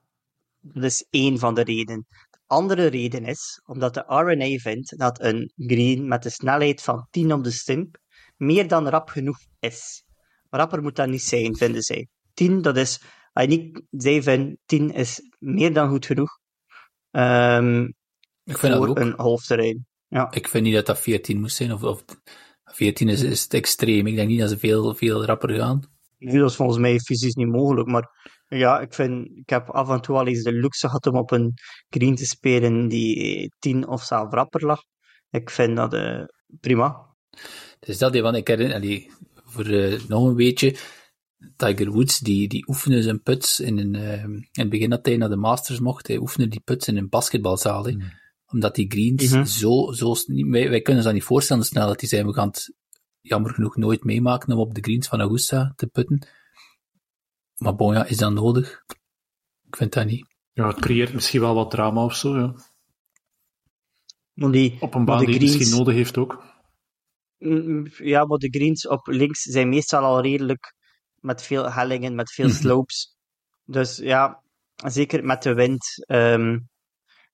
dat 0.72 0.84
is 0.84 1.06
één 1.10 1.38
van 1.38 1.54
de 1.54 1.62
redenen. 1.62 2.06
De 2.30 2.38
andere 2.46 2.86
reden 2.86 3.24
is 3.24 3.60
omdat 3.64 3.94
de 3.94 4.04
RNA 4.06 4.58
vindt 4.58 4.98
dat 4.98 5.22
een 5.22 5.52
green 5.56 6.08
met 6.08 6.24
een 6.24 6.30
snelheid 6.30 6.82
van 6.82 7.06
10 7.10 7.32
op 7.32 7.44
de 7.44 7.50
stimp 7.50 7.98
meer 8.36 8.68
dan 8.68 8.88
rap 8.88 9.08
genoeg 9.08 9.38
is. 9.60 10.04
Rapper 10.50 10.82
moet 10.82 10.96
dat 10.96 11.08
niet 11.08 11.22
zijn, 11.22 11.56
vinden 11.56 11.82
zij. 11.82 12.08
10, 12.34 12.62
dat 12.62 12.76
is, 12.76 13.00
niet, 13.32 13.82
zij 13.90 14.22
vinden 14.22 14.58
10 14.66 14.92
is 14.92 15.20
meer 15.38 15.72
dan 15.72 15.88
goed 15.88 16.06
genoeg 16.06 16.38
um, 17.16 17.94
ik 18.44 18.58
vind 18.58 18.74
voor 18.74 18.86
dat 18.86 18.98
een 18.98 19.14
halfterrein. 19.16 19.86
Ja. 20.08 20.32
Ik 20.32 20.48
vind 20.48 20.64
niet 20.64 20.74
dat 20.74 20.86
dat 20.86 20.98
14 20.98 21.40
moest 21.40 21.56
zijn, 21.56 21.72
of, 21.72 21.82
of 21.82 22.04
14 22.64 23.08
is, 23.08 23.22
is 23.22 23.42
het 23.42 23.54
extreem. 23.54 24.06
Ik 24.06 24.14
denk 24.14 24.28
niet 24.28 24.40
dat 24.40 24.50
ze 24.50 24.58
veel, 24.58 24.94
veel 24.94 25.24
rapper 25.24 25.54
gaan. 25.54 25.80
Nee, 26.18 26.38
dat 26.38 26.50
is 26.50 26.56
volgens 26.56 26.78
mij 26.78 26.98
fysisch 26.98 27.34
niet 27.34 27.48
mogelijk, 27.48 27.88
maar 27.88 28.35
ja, 28.48 28.80
ik, 28.80 28.94
vind, 28.94 29.28
ik 29.34 29.48
heb 29.48 29.70
af 29.70 29.88
en 29.88 30.00
toe 30.00 30.16
al 30.16 30.26
eens 30.26 30.42
de 30.42 30.52
luxe 30.52 30.86
gehad 30.86 31.06
om 31.06 31.16
op 31.16 31.30
een 31.30 31.54
green 31.88 32.14
te 32.14 32.26
spelen 32.26 32.88
die 32.88 33.52
10 33.58 33.88
of 33.88 34.02
zelf 34.02 34.32
rapper 34.32 34.66
lag. 34.66 34.82
Ik 35.30 35.50
vind 35.50 35.76
dat 35.76 35.94
uh, 35.94 36.24
prima. 36.60 37.14
Het 37.80 37.88
is 37.88 37.98
dat, 37.98 38.18
want 38.18 38.36
ik 38.36 38.48
herinner, 38.48 38.76
allee, 38.76 39.10
voor 39.44 39.66
uh, 39.66 40.00
nog 40.08 40.24
een 40.24 40.36
beetje, 40.36 40.76
Tiger 41.56 41.90
Woods, 41.90 42.18
die, 42.18 42.48
die 42.48 42.68
oefende 42.68 43.02
zijn 43.02 43.22
puts 43.22 43.60
in, 43.60 43.78
een, 43.78 43.94
uh, 43.94 44.22
in 44.22 44.48
het 44.52 44.68
begin 44.68 44.90
dat 44.90 45.06
hij 45.06 45.16
naar 45.16 45.28
de 45.28 45.36
Masters 45.36 45.78
mocht, 45.78 46.06
hij 46.06 46.18
oefende 46.18 46.48
die 46.48 46.60
puts 46.60 46.88
in 46.88 46.96
een 46.96 47.08
basketbalzaal. 47.08 47.82
Mm. 47.82 48.02
Omdat 48.46 48.74
die 48.74 48.90
greens 48.90 49.30
mm 49.30 49.36
-hmm. 49.36 49.46
zo, 49.46 49.92
zo 49.92 50.14
wij, 50.26 50.70
wij 50.70 50.80
kunnen 50.80 50.96
ons 50.96 51.04
dat 51.04 51.12
niet 51.12 51.22
voorstellen 51.22 51.64
snel 51.64 51.86
dat 51.86 51.98
die 51.98 52.08
zijn, 52.08 52.26
we 52.26 52.32
gaan 52.32 52.48
het 52.48 52.74
jammer 53.20 53.54
genoeg 53.54 53.76
nooit 53.76 54.04
meemaken 54.04 54.52
om 54.52 54.58
op 54.58 54.74
de 54.74 54.80
greens 54.80 55.08
van 55.08 55.20
Augusta 55.20 55.72
te 55.76 55.86
putten. 55.86 56.26
Maar 57.56 57.74
bon, 57.74 57.94
ja, 57.94 58.04
is 58.04 58.16
dat 58.16 58.32
nodig? 58.32 58.84
Ik 59.66 59.76
vind 59.76 59.92
dat 59.92 60.06
niet. 60.06 60.26
Ja, 60.52 60.66
het 60.68 60.80
creëert 60.80 61.12
misschien 61.12 61.40
wel 61.40 61.54
wat 61.54 61.70
drama 61.70 62.04
of 62.04 62.14
zo, 62.14 62.36
ja. 62.38 62.54
Maar 64.32 64.50
die, 64.50 64.76
Op 64.80 64.94
een 64.94 65.04
maar 65.04 65.06
baan 65.06 65.18
de 65.18 65.26
die 65.26 65.34
greens, 65.34 65.56
misschien 65.56 65.78
nodig 65.78 65.94
heeft 65.94 66.18
ook. 66.18 66.42
Mm, 67.38 67.86
Ja, 67.96 68.24
maar 68.24 68.38
de 68.38 68.48
greens 68.50 68.88
op 68.88 69.06
links 69.06 69.40
zijn 69.42 69.68
meestal 69.68 70.02
al 70.02 70.20
redelijk 70.20 70.74
met 71.14 71.42
veel 71.42 71.70
hellingen, 71.72 72.14
met 72.14 72.32
veel 72.32 72.48
slopes. 72.48 73.16
Dus 73.64 73.96
ja, 73.96 74.42
zeker 74.74 75.24
met 75.24 75.42
de 75.42 75.54
wind. 75.54 76.04
ehm 76.06 76.58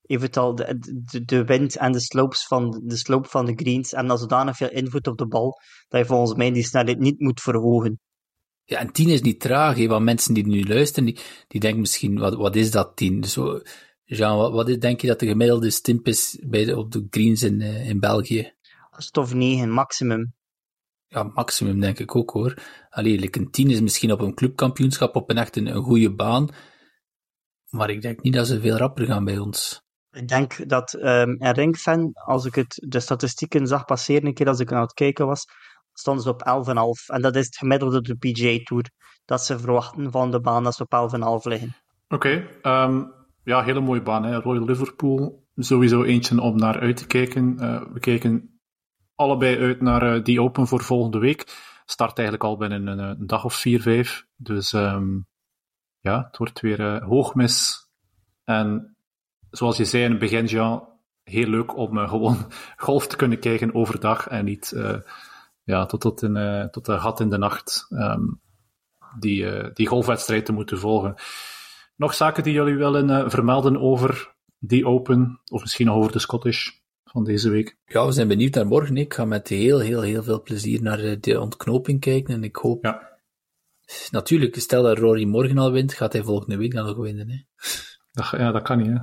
het 0.03 0.37
al 0.37 0.55
de, 0.55 0.79
de, 0.79 1.25
de 1.25 1.45
wind 1.45 1.77
en 1.77 1.93
de 1.93 2.01
slopes 2.01 2.47
van 2.47 2.83
de 2.85 2.97
slope 2.97 3.29
van 3.29 3.45
de 3.47 3.53
greens 3.55 3.93
en 3.93 4.07
dan 4.07 4.19
zodanig 4.19 4.57
veel 4.57 4.71
invloed 4.71 5.07
op 5.07 5.19
de 5.19 5.27
bal 5.27 5.59
dat 5.89 6.01
je 6.01 6.07
volgens 6.07 6.35
mij 6.39 6.51
die 6.51 6.65
snelheid 6.65 6.99
niet 6.99 7.21
moet 7.21 7.41
verhogen. 7.41 8.01
Ja, 8.73 8.79
en 8.79 8.93
10 8.93 9.09
is 9.09 9.21
niet 9.21 9.41
traag, 9.41 9.77
hè, 9.77 9.87
want 9.87 10.05
mensen 10.05 10.35
die 10.35 10.47
nu 10.47 10.67
luisteren, 10.67 11.05
die, 11.05 11.19
die 11.49 11.61
denken 11.61 11.81
misschien, 11.81 12.19
wat, 12.19 12.35
wat 12.35 12.57
is 12.57 12.71
dat 12.71 12.97
10? 12.97 13.21
Dus 13.21 13.33
zo, 13.33 13.61
Jean, 14.05 14.37
wat, 14.37 14.53
wat 14.53 14.69
is, 14.69 14.79
denk 14.79 15.01
je 15.01 15.07
dat 15.07 15.21
de 15.21 15.27
gemiddelde 15.27 15.71
stimp 15.71 16.07
is 16.07 16.39
bij 16.43 16.65
de, 16.65 16.77
op 16.77 16.93
de 16.93 17.07
greens 17.11 17.43
in, 17.43 17.61
eh, 17.61 17.89
in 17.89 18.01
België? 18.01 18.53
Stof 18.97 19.35
9 19.35 19.71
maximum. 19.71 20.35
Ja, 21.07 21.23
maximum 21.23 21.81
denk 21.81 21.99
ik 21.99 22.17
ook 22.17 22.31
hoor. 22.31 22.55
Allee, 22.91 23.19
like 23.19 23.39
een 23.39 23.51
10 23.51 23.71
is 23.71 23.81
misschien 23.81 24.13
op 24.13 24.21
een 24.21 24.35
clubkampioenschap 24.35 25.17
op 25.17 25.31
een 25.31 25.39
echt 25.39 25.57
een, 25.57 25.67
een 25.67 25.83
goede 25.83 26.15
baan. 26.15 26.49
Maar 27.69 27.91
ik 27.91 28.03
denk 28.03 28.23
niet 28.23 28.35
dat 28.35 28.47
ze 28.47 28.61
veel 28.61 28.77
rapper 28.77 29.07
gaan 29.07 29.25
bij 29.25 29.39
ons. 29.39 29.83
Ik 30.11 30.29
denk 30.29 30.69
dat 30.69 30.95
ehm 30.95 31.31
in 31.31 31.51
Ringfan, 31.51 32.11
als 32.13 32.45
ik 32.45 32.55
het, 32.55 32.85
de 32.89 33.01
statistieken 33.01 33.67
zag 33.67 33.85
passeren, 33.85 34.27
een 34.27 34.35
keer 34.35 34.49
als 34.49 34.61
ik 34.61 34.73
aan 34.73 34.81
het 34.81 34.93
kijken 34.93 35.27
was, 35.27 35.45
stonden 35.93 36.23
ze 36.23 36.31
op 36.31 36.65
11,5. 37.07 37.15
En 37.15 37.23
dat 37.23 37.37
is 37.37 37.47
het 37.47 37.57
gemiddelde 37.57 38.01
de 38.01 38.17
PGA 38.17 38.65
Tour. 38.65 38.91
Dat 39.25 39.45
ze 39.45 39.59
verwachten 39.59 40.11
van 40.11 40.31
de 40.31 40.41
baan 40.41 40.65
dat 40.65 40.75
ze 40.75 40.87
op 40.89 40.93
11,5 40.93 41.45
liggen. 41.45 41.75
Oké, 42.09 42.49
ehm, 42.63 43.05
ja, 43.45 43.63
hele 43.63 43.81
mooie 43.81 44.03
baan. 44.03 44.25
Hè? 44.25 44.37
Royal 44.37 44.65
Liverpool, 44.65 45.47
sowieso 45.57 46.03
eentje 46.03 46.41
om 46.41 46.57
naar 46.57 46.81
uit 46.81 46.97
te 46.97 47.07
kijken. 47.07 47.59
Eh, 47.59 47.83
we 47.93 48.01
kijken 48.01 48.61
allebei 49.15 49.59
uit 49.59 49.81
naar 49.81 50.15
eh, 50.15 50.25
die 50.25 50.41
Open 50.41 50.67
voor 50.67 50.83
volgende 50.83 51.19
week. 51.19 51.71
Start 51.85 52.19
eigenlijk 52.19 52.49
al 52.49 52.57
binnen 52.57 52.87
een, 52.87 53.27
dag 53.27 53.45
of 53.45 53.55
vier, 53.55 53.81
vijf. 53.81 54.27
Dus 54.37 54.73
ehm, 54.73 55.19
ja, 56.01 56.25
het 56.27 56.37
wordt 56.37 56.61
weer 56.61 56.81
eh, 56.81 57.09
hoogmis. 57.09 57.89
En 58.45 58.97
zoals 59.51 59.77
je 59.77 59.85
zei 59.85 60.05
in 60.05 60.11
het 60.11 60.19
begin, 60.19 60.45
Jean, 60.45 60.89
heel 61.25 61.49
leuk 61.49 61.77
om 61.77 61.99
gewoon 61.99 62.37
golf 62.77 63.07
te 63.07 63.17
kunnen 63.17 63.39
kijken 63.39 63.75
overdag 63.75 64.29
en 64.29 64.45
niet 64.45 64.73
ja, 65.65 65.87
tot, 65.87 66.01
tot, 66.01 66.23
in, 66.23 66.37
eh, 66.37 66.65
tot 66.65 66.85
de 66.85 66.99
gat 66.99 67.21
in 67.21 67.31
de 67.31 67.39
nacht 67.39 67.87
ehm, 67.89 68.25
die, 69.19 69.51
eh, 69.51 69.71
die 69.75 69.87
golfwedstrijd 69.87 70.45
te 70.45 70.53
moeten 70.53 70.79
volgen. 70.79 71.15
Nog 71.97 72.15
zaken 72.15 72.43
die 72.43 72.53
jullie 72.53 72.77
willen 72.77 73.11
eh, 73.11 73.31
vermelden 73.31 73.81
over 73.81 74.35
die 74.59 74.87
Open, 74.87 75.41
of 75.51 75.61
misschien 75.61 75.87
nog 75.87 75.97
over 75.97 76.13
de 76.13 76.19
Scottish 76.19 76.71
van 77.05 77.25
deze 77.25 77.51
week? 77.51 77.79
Ja, 77.85 78.07
we 78.07 78.13
zijn 78.13 78.29
benieuwd 78.29 78.55
naar 78.55 78.67
morgen. 78.67 78.97
Ik 78.97 79.15
ga 79.15 79.25
met 79.25 79.49
heel, 79.49 79.79
heel, 79.79 80.01
heel 80.01 80.23
veel 80.23 80.43
plezier 80.43 80.83
naar 80.83 80.99
eh, 80.99 81.17
de 81.21 81.41
ontknoping 81.41 82.01
kijken. 82.01 82.35
En 82.35 82.45
ik 82.45 82.57
hoop, 82.57 82.85
Ja. 82.85 83.19
natuurlijk, 84.11 84.57
stel 84.57 84.83
dat 84.83 84.99
Rory 84.99 85.25
morgen 85.25 85.59
al 85.59 85.73
wint, 85.73 85.93
gaat 85.95 86.13
hij 86.13 86.23
volgende 86.23 86.57
week 86.57 86.75
dan 86.75 86.87
nog 86.87 86.97
winnen. 86.97 87.31
Hè? 87.31 87.37
Dat, 88.11 88.29
ja, 88.31 88.51
dat 88.53 88.63
kan 88.63 88.79
niet, 88.79 88.87
hè. 88.87 88.99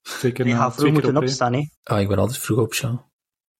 Zeker 0.00 0.46
Je 0.46 0.54
gaat 0.54 0.74
vroeg 0.74 0.92
moeten 0.92 1.16
op 1.16 1.22
opstaan, 1.22 1.52
hè. 1.52 1.68
Ah, 1.82 2.00
ik 2.00 2.08
ben 2.08 2.18
altijd 2.18 2.38
vroeg 2.38 2.58
op, 2.58 2.74
Jean. 2.74 3.12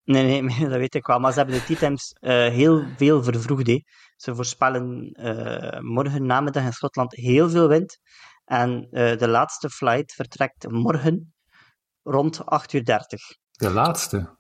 Nee, 0.05 0.25
nee, 0.25 0.43
maar 0.47 0.69
dat 0.69 0.79
weet 0.79 0.95
ik 0.95 1.07
wel. 1.07 1.19
Maar 1.19 1.33
ze 1.33 1.39
hebben 1.39 1.57
de 1.57 1.65
tea 1.65 1.77
times 1.77 2.17
eh, 2.21 2.31
heel 2.31 2.85
veel 2.97 3.23
vervroegd. 3.23 3.67
hè. 3.67 3.83
Ze 4.17 4.35
voorspellen 4.35 5.11
eh, 5.13 5.81
morgen 5.81 6.27
namiddag 6.27 6.65
in 6.65 6.73
Schotland 6.73 7.15
heel 7.15 7.51
veel 7.51 7.69
wind. 7.69 7.99
En 8.45 8.89
eh, 8.91 9.19
de 9.19 9.29
laatste 9.29 9.71
flight 9.71 10.13
vertrekt 10.13 10.71
morgen 10.71 11.35
rond 12.03 12.39
8.30 12.39 12.45
uur. 12.73 13.39
De 13.51 13.71
laatste. 13.71 14.37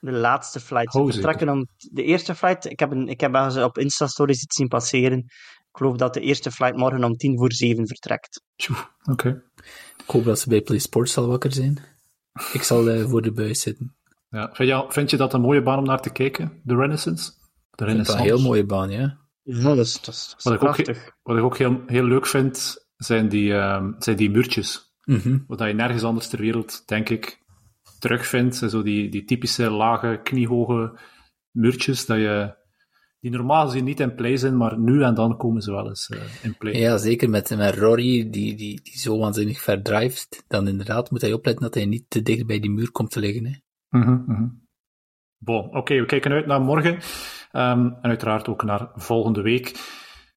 De 0.00 0.12
laatste 0.12 0.60
flight. 0.60 0.92
Ze 0.92 1.04
vertrekken 1.04 1.48
om 1.48 1.66
de 1.76 2.02
eerste 2.02 2.34
flight. 2.34 2.64
Ik 2.64 2.80
heb, 2.80 2.90
een, 2.90 3.08
ik 3.08 3.20
heb 3.20 3.50
ze 3.50 3.64
op 3.64 3.78
Insta-stories 3.78 4.42
iets 4.42 4.56
zien 4.56 4.68
passeren. 4.68 5.18
Ik 5.18 5.82
geloof 5.82 5.96
dat 5.96 6.14
de 6.14 6.20
eerste 6.20 6.50
flight 6.50 6.76
morgen 6.76 7.04
om 7.04 7.16
tien 7.16 7.38
voor 7.38 7.52
zeven 7.52 7.86
vertrekt. 7.86 8.42
Oké. 9.10 9.42
Ik 9.96 10.10
hoop 10.10 10.24
dat 10.24 10.38
ze 10.38 10.48
bij 10.48 10.60
Play 10.60 10.78
Sports 10.78 11.16
al 11.16 11.26
wakker 11.26 11.52
zijn. 11.52 11.78
Ik 12.52 12.62
zal 12.62 13.08
voor 13.08 13.22
de 13.22 13.32
buis 13.32 13.60
zitten. 13.60 13.96
Ja. 14.28 14.50
Vind, 14.52 14.68
je, 14.68 14.84
vind 14.88 15.10
je 15.10 15.16
dat 15.16 15.32
een 15.34 15.40
mooie 15.40 15.62
baan 15.62 15.78
om 15.78 15.84
naar 15.84 16.00
te 16.00 16.12
kijken? 16.12 16.60
De 16.64 16.74
Renaissance? 16.76 17.30
De 17.30 17.34
vind 17.34 17.70
het 17.70 17.80
een 17.80 17.86
Renaissance. 17.86 18.22
heel 18.24 18.40
mooie 18.40 18.66
baan, 18.66 18.90
ja. 18.90 19.18
Ja, 19.42 19.62
dat 19.62 19.78
is, 19.78 20.00
dat 20.00 20.14
is, 20.14 20.26
dat 20.28 20.38
is 20.38 20.44
Wat 20.44 20.54
ik 20.54 20.62
ook, 20.62 20.74
prachtig. 20.74 21.10
wat 21.22 21.36
ik 21.36 21.42
ook 21.42 21.58
heel, 21.58 21.82
heel 21.86 22.04
leuk 22.04 22.26
vind, 22.26 22.86
zijn 22.96 23.28
die, 23.28 23.54
ehm, 23.54 23.92
zijn 23.98 24.16
die 24.16 24.30
muurtjes. 24.30 24.94
Mhm. 25.04 25.38
Wat 25.46 25.58
je 25.58 25.64
nergens 25.64 26.02
anders 26.02 26.28
ter 26.28 26.40
wereld, 26.40 26.88
denk 26.88 27.08
ik, 27.08 27.42
terugvindt. 27.98 28.56
Zo 28.56 28.82
die, 28.82 29.08
die 29.08 29.24
typische 29.24 29.70
lage, 29.70 30.20
kniehoge 30.22 30.98
muurtjes, 31.50 32.06
dat 32.06 32.16
je, 32.16 32.54
die 33.20 33.30
normaal 33.30 33.66
gezien 33.66 33.84
niet 33.84 34.00
in 34.00 34.14
play 34.14 34.36
zijn, 34.36 34.56
maar 34.56 34.78
nu 34.78 35.02
en 35.02 35.14
dan 35.14 35.36
komen 35.36 35.62
ze 35.62 35.70
wel 35.70 35.88
eens 35.88 36.08
eh, 36.08 36.18
in 36.42 36.56
play. 36.56 36.72
Ja, 36.72 36.96
zeker 36.98 37.30
met, 37.30 37.56
met 37.56 37.74
Rory, 37.74 38.30
die, 38.30 38.54
die, 38.54 38.80
die 38.82 38.98
zo 38.98 39.18
waanzinnig 39.18 39.60
ver 39.60 39.82
drijft. 39.82 40.44
Dan 40.48 40.68
inderdaad 40.68 41.10
moet 41.10 41.20
hij 41.20 41.32
opletten 41.32 41.64
dat 41.64 41.74
hij 41.74 41.86
niet 41.86 42.04
te 42.08 42.22
dicht 42.22 42.46
bij 42.46 42.60
die 42.60 42.70
muur 42.70 42.90
komt 42.90 43.10
te 43.10 43.20
liggen. 43.20 43.46
Hè. 43.46 43.52
Mhm, 43.88 44.22
mhm. 44.26 44.48
Bon, 45.38 45.76
oké, 45.76 46.00
we 46.00 46.06
kijken 46.06 46.32
uit 46.32 46.46
naar 46.46 46.60
morgen. 46.60 46.98
Ehm, 47.52 47.86
en 47.86 47.98
uiteraard 48.02 48.48
ook 48.48 48.62
naar 48.62 48.90
volgende 48.94 49.42
week. 49.42 49.74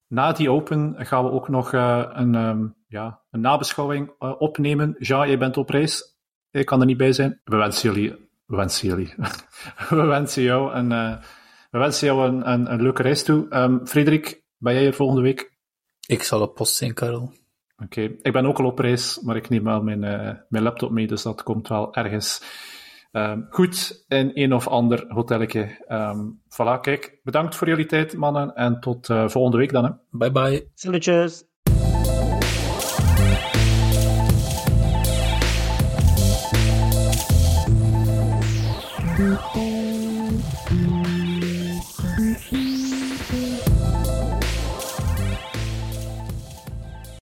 Na 0.06 0.32
die 0.32 0.50
Open 0.50 0.94
gaan 0.98 1.24
we 1.24 1.30
ook 1.30 1.48
nog 1.48 1.72
eh, 1.72 2.04
een, 2.12 2.34
ehm, 2.34 2.66
ja, 2.86 3.22
een 3.30 3.40
nabeschouwing 3.40 4.12
eh, 4.18 4.34
opnemen. 4.38 4.96
Jean, 4.98 5.28
jij 5.28 5.38
bent 5.38 5.56
op 5.56 5.70
reis. 5.70 6.18
Ik 6.50 6.66
kan 6.66 6.80
er 6.80 6.86
niet 6.86 6.96
bij 6.96 7.12
zijn. 7.12 7.40
We 7.44 7.56
wensen 7.56 7.92
jullie... 7.92 8.28
We 8.46 8.56
wensen 8.56 8.88
jullie... 8.88 9.14
we 9.88 10.02
wensen 10.02 10.42
jou 10.42 10.72
een, 10.72 10.92
eh, 10.92 11.16
we 11.70 11.78
wensen 11.78 12.06
jou 12.06 12.28
een, 12.28 12.50
een, 12.50 12.72
een 12.72 12.82
leuke 12.82 13.02
reis 13.02 13.24
toe. 13.24 13.48
Ehm, 13.48 13.84
Frederik, 13.84 14.42
ben 14.56 14.72
jij 14.72 14.82
hier 14.82 14.94
volgende 14.94 15.22
week? 15.22 15.58
Ik 16.06 16.22
zal 16.22 16.40
op 16.40 16.54
post 16.54 16.76
zijn, 16.76 16.94
Karel. 16.94 17.32
Oké, 17.84 18.00
ik 18.00 18.32
ben 18.32 18.46
ook 18.46 18.58
al 18.58 18.64
op 18.64 18.78
reis, 18.78 19.20
maar 19.20 19.36
ik 19.36 19.48
neem 19.48 19.64
wel 19.64 19.82
mijn, 19.82 20.04
eh, 20.04 20.34
mijn 20.48 20.62
laptop 20.62 20.90
mee, 20.90 21.06
dus 21.06 21.22
dat 21.22 21.42
komt 21.42 21.68
wel 21.68 21.94
ergens 21.94 22.42
ehm, 23.12 23.40
goed 23.50 24.04
in 24.08 24.30
een 24.34 24.54
of 24.54 24.68
ander 24.68 25.04
hotelletje. 25.08 25.84
Ehm 25.86 26.20
voilà, 26.28 26.80
kijk, 26.80 27.20
bedankt 27.22 27.56
voor 27.56 27.68
jullie 27.68 27.86
tijd, 27.86 28.16
mannen, 28.16 28.54
en 28.54 28.80
tot 28.80 29.08
eh, 29.08 29.28
volgende 29.28 29.56
week 29.56 29.72
dan. 29.72 29.84
Hè. 29.84 29.90
Bye 30.10 30.30
bye. 30.30 30.68
Salutjes. 30.74 31.48
Thank 39.20 39.49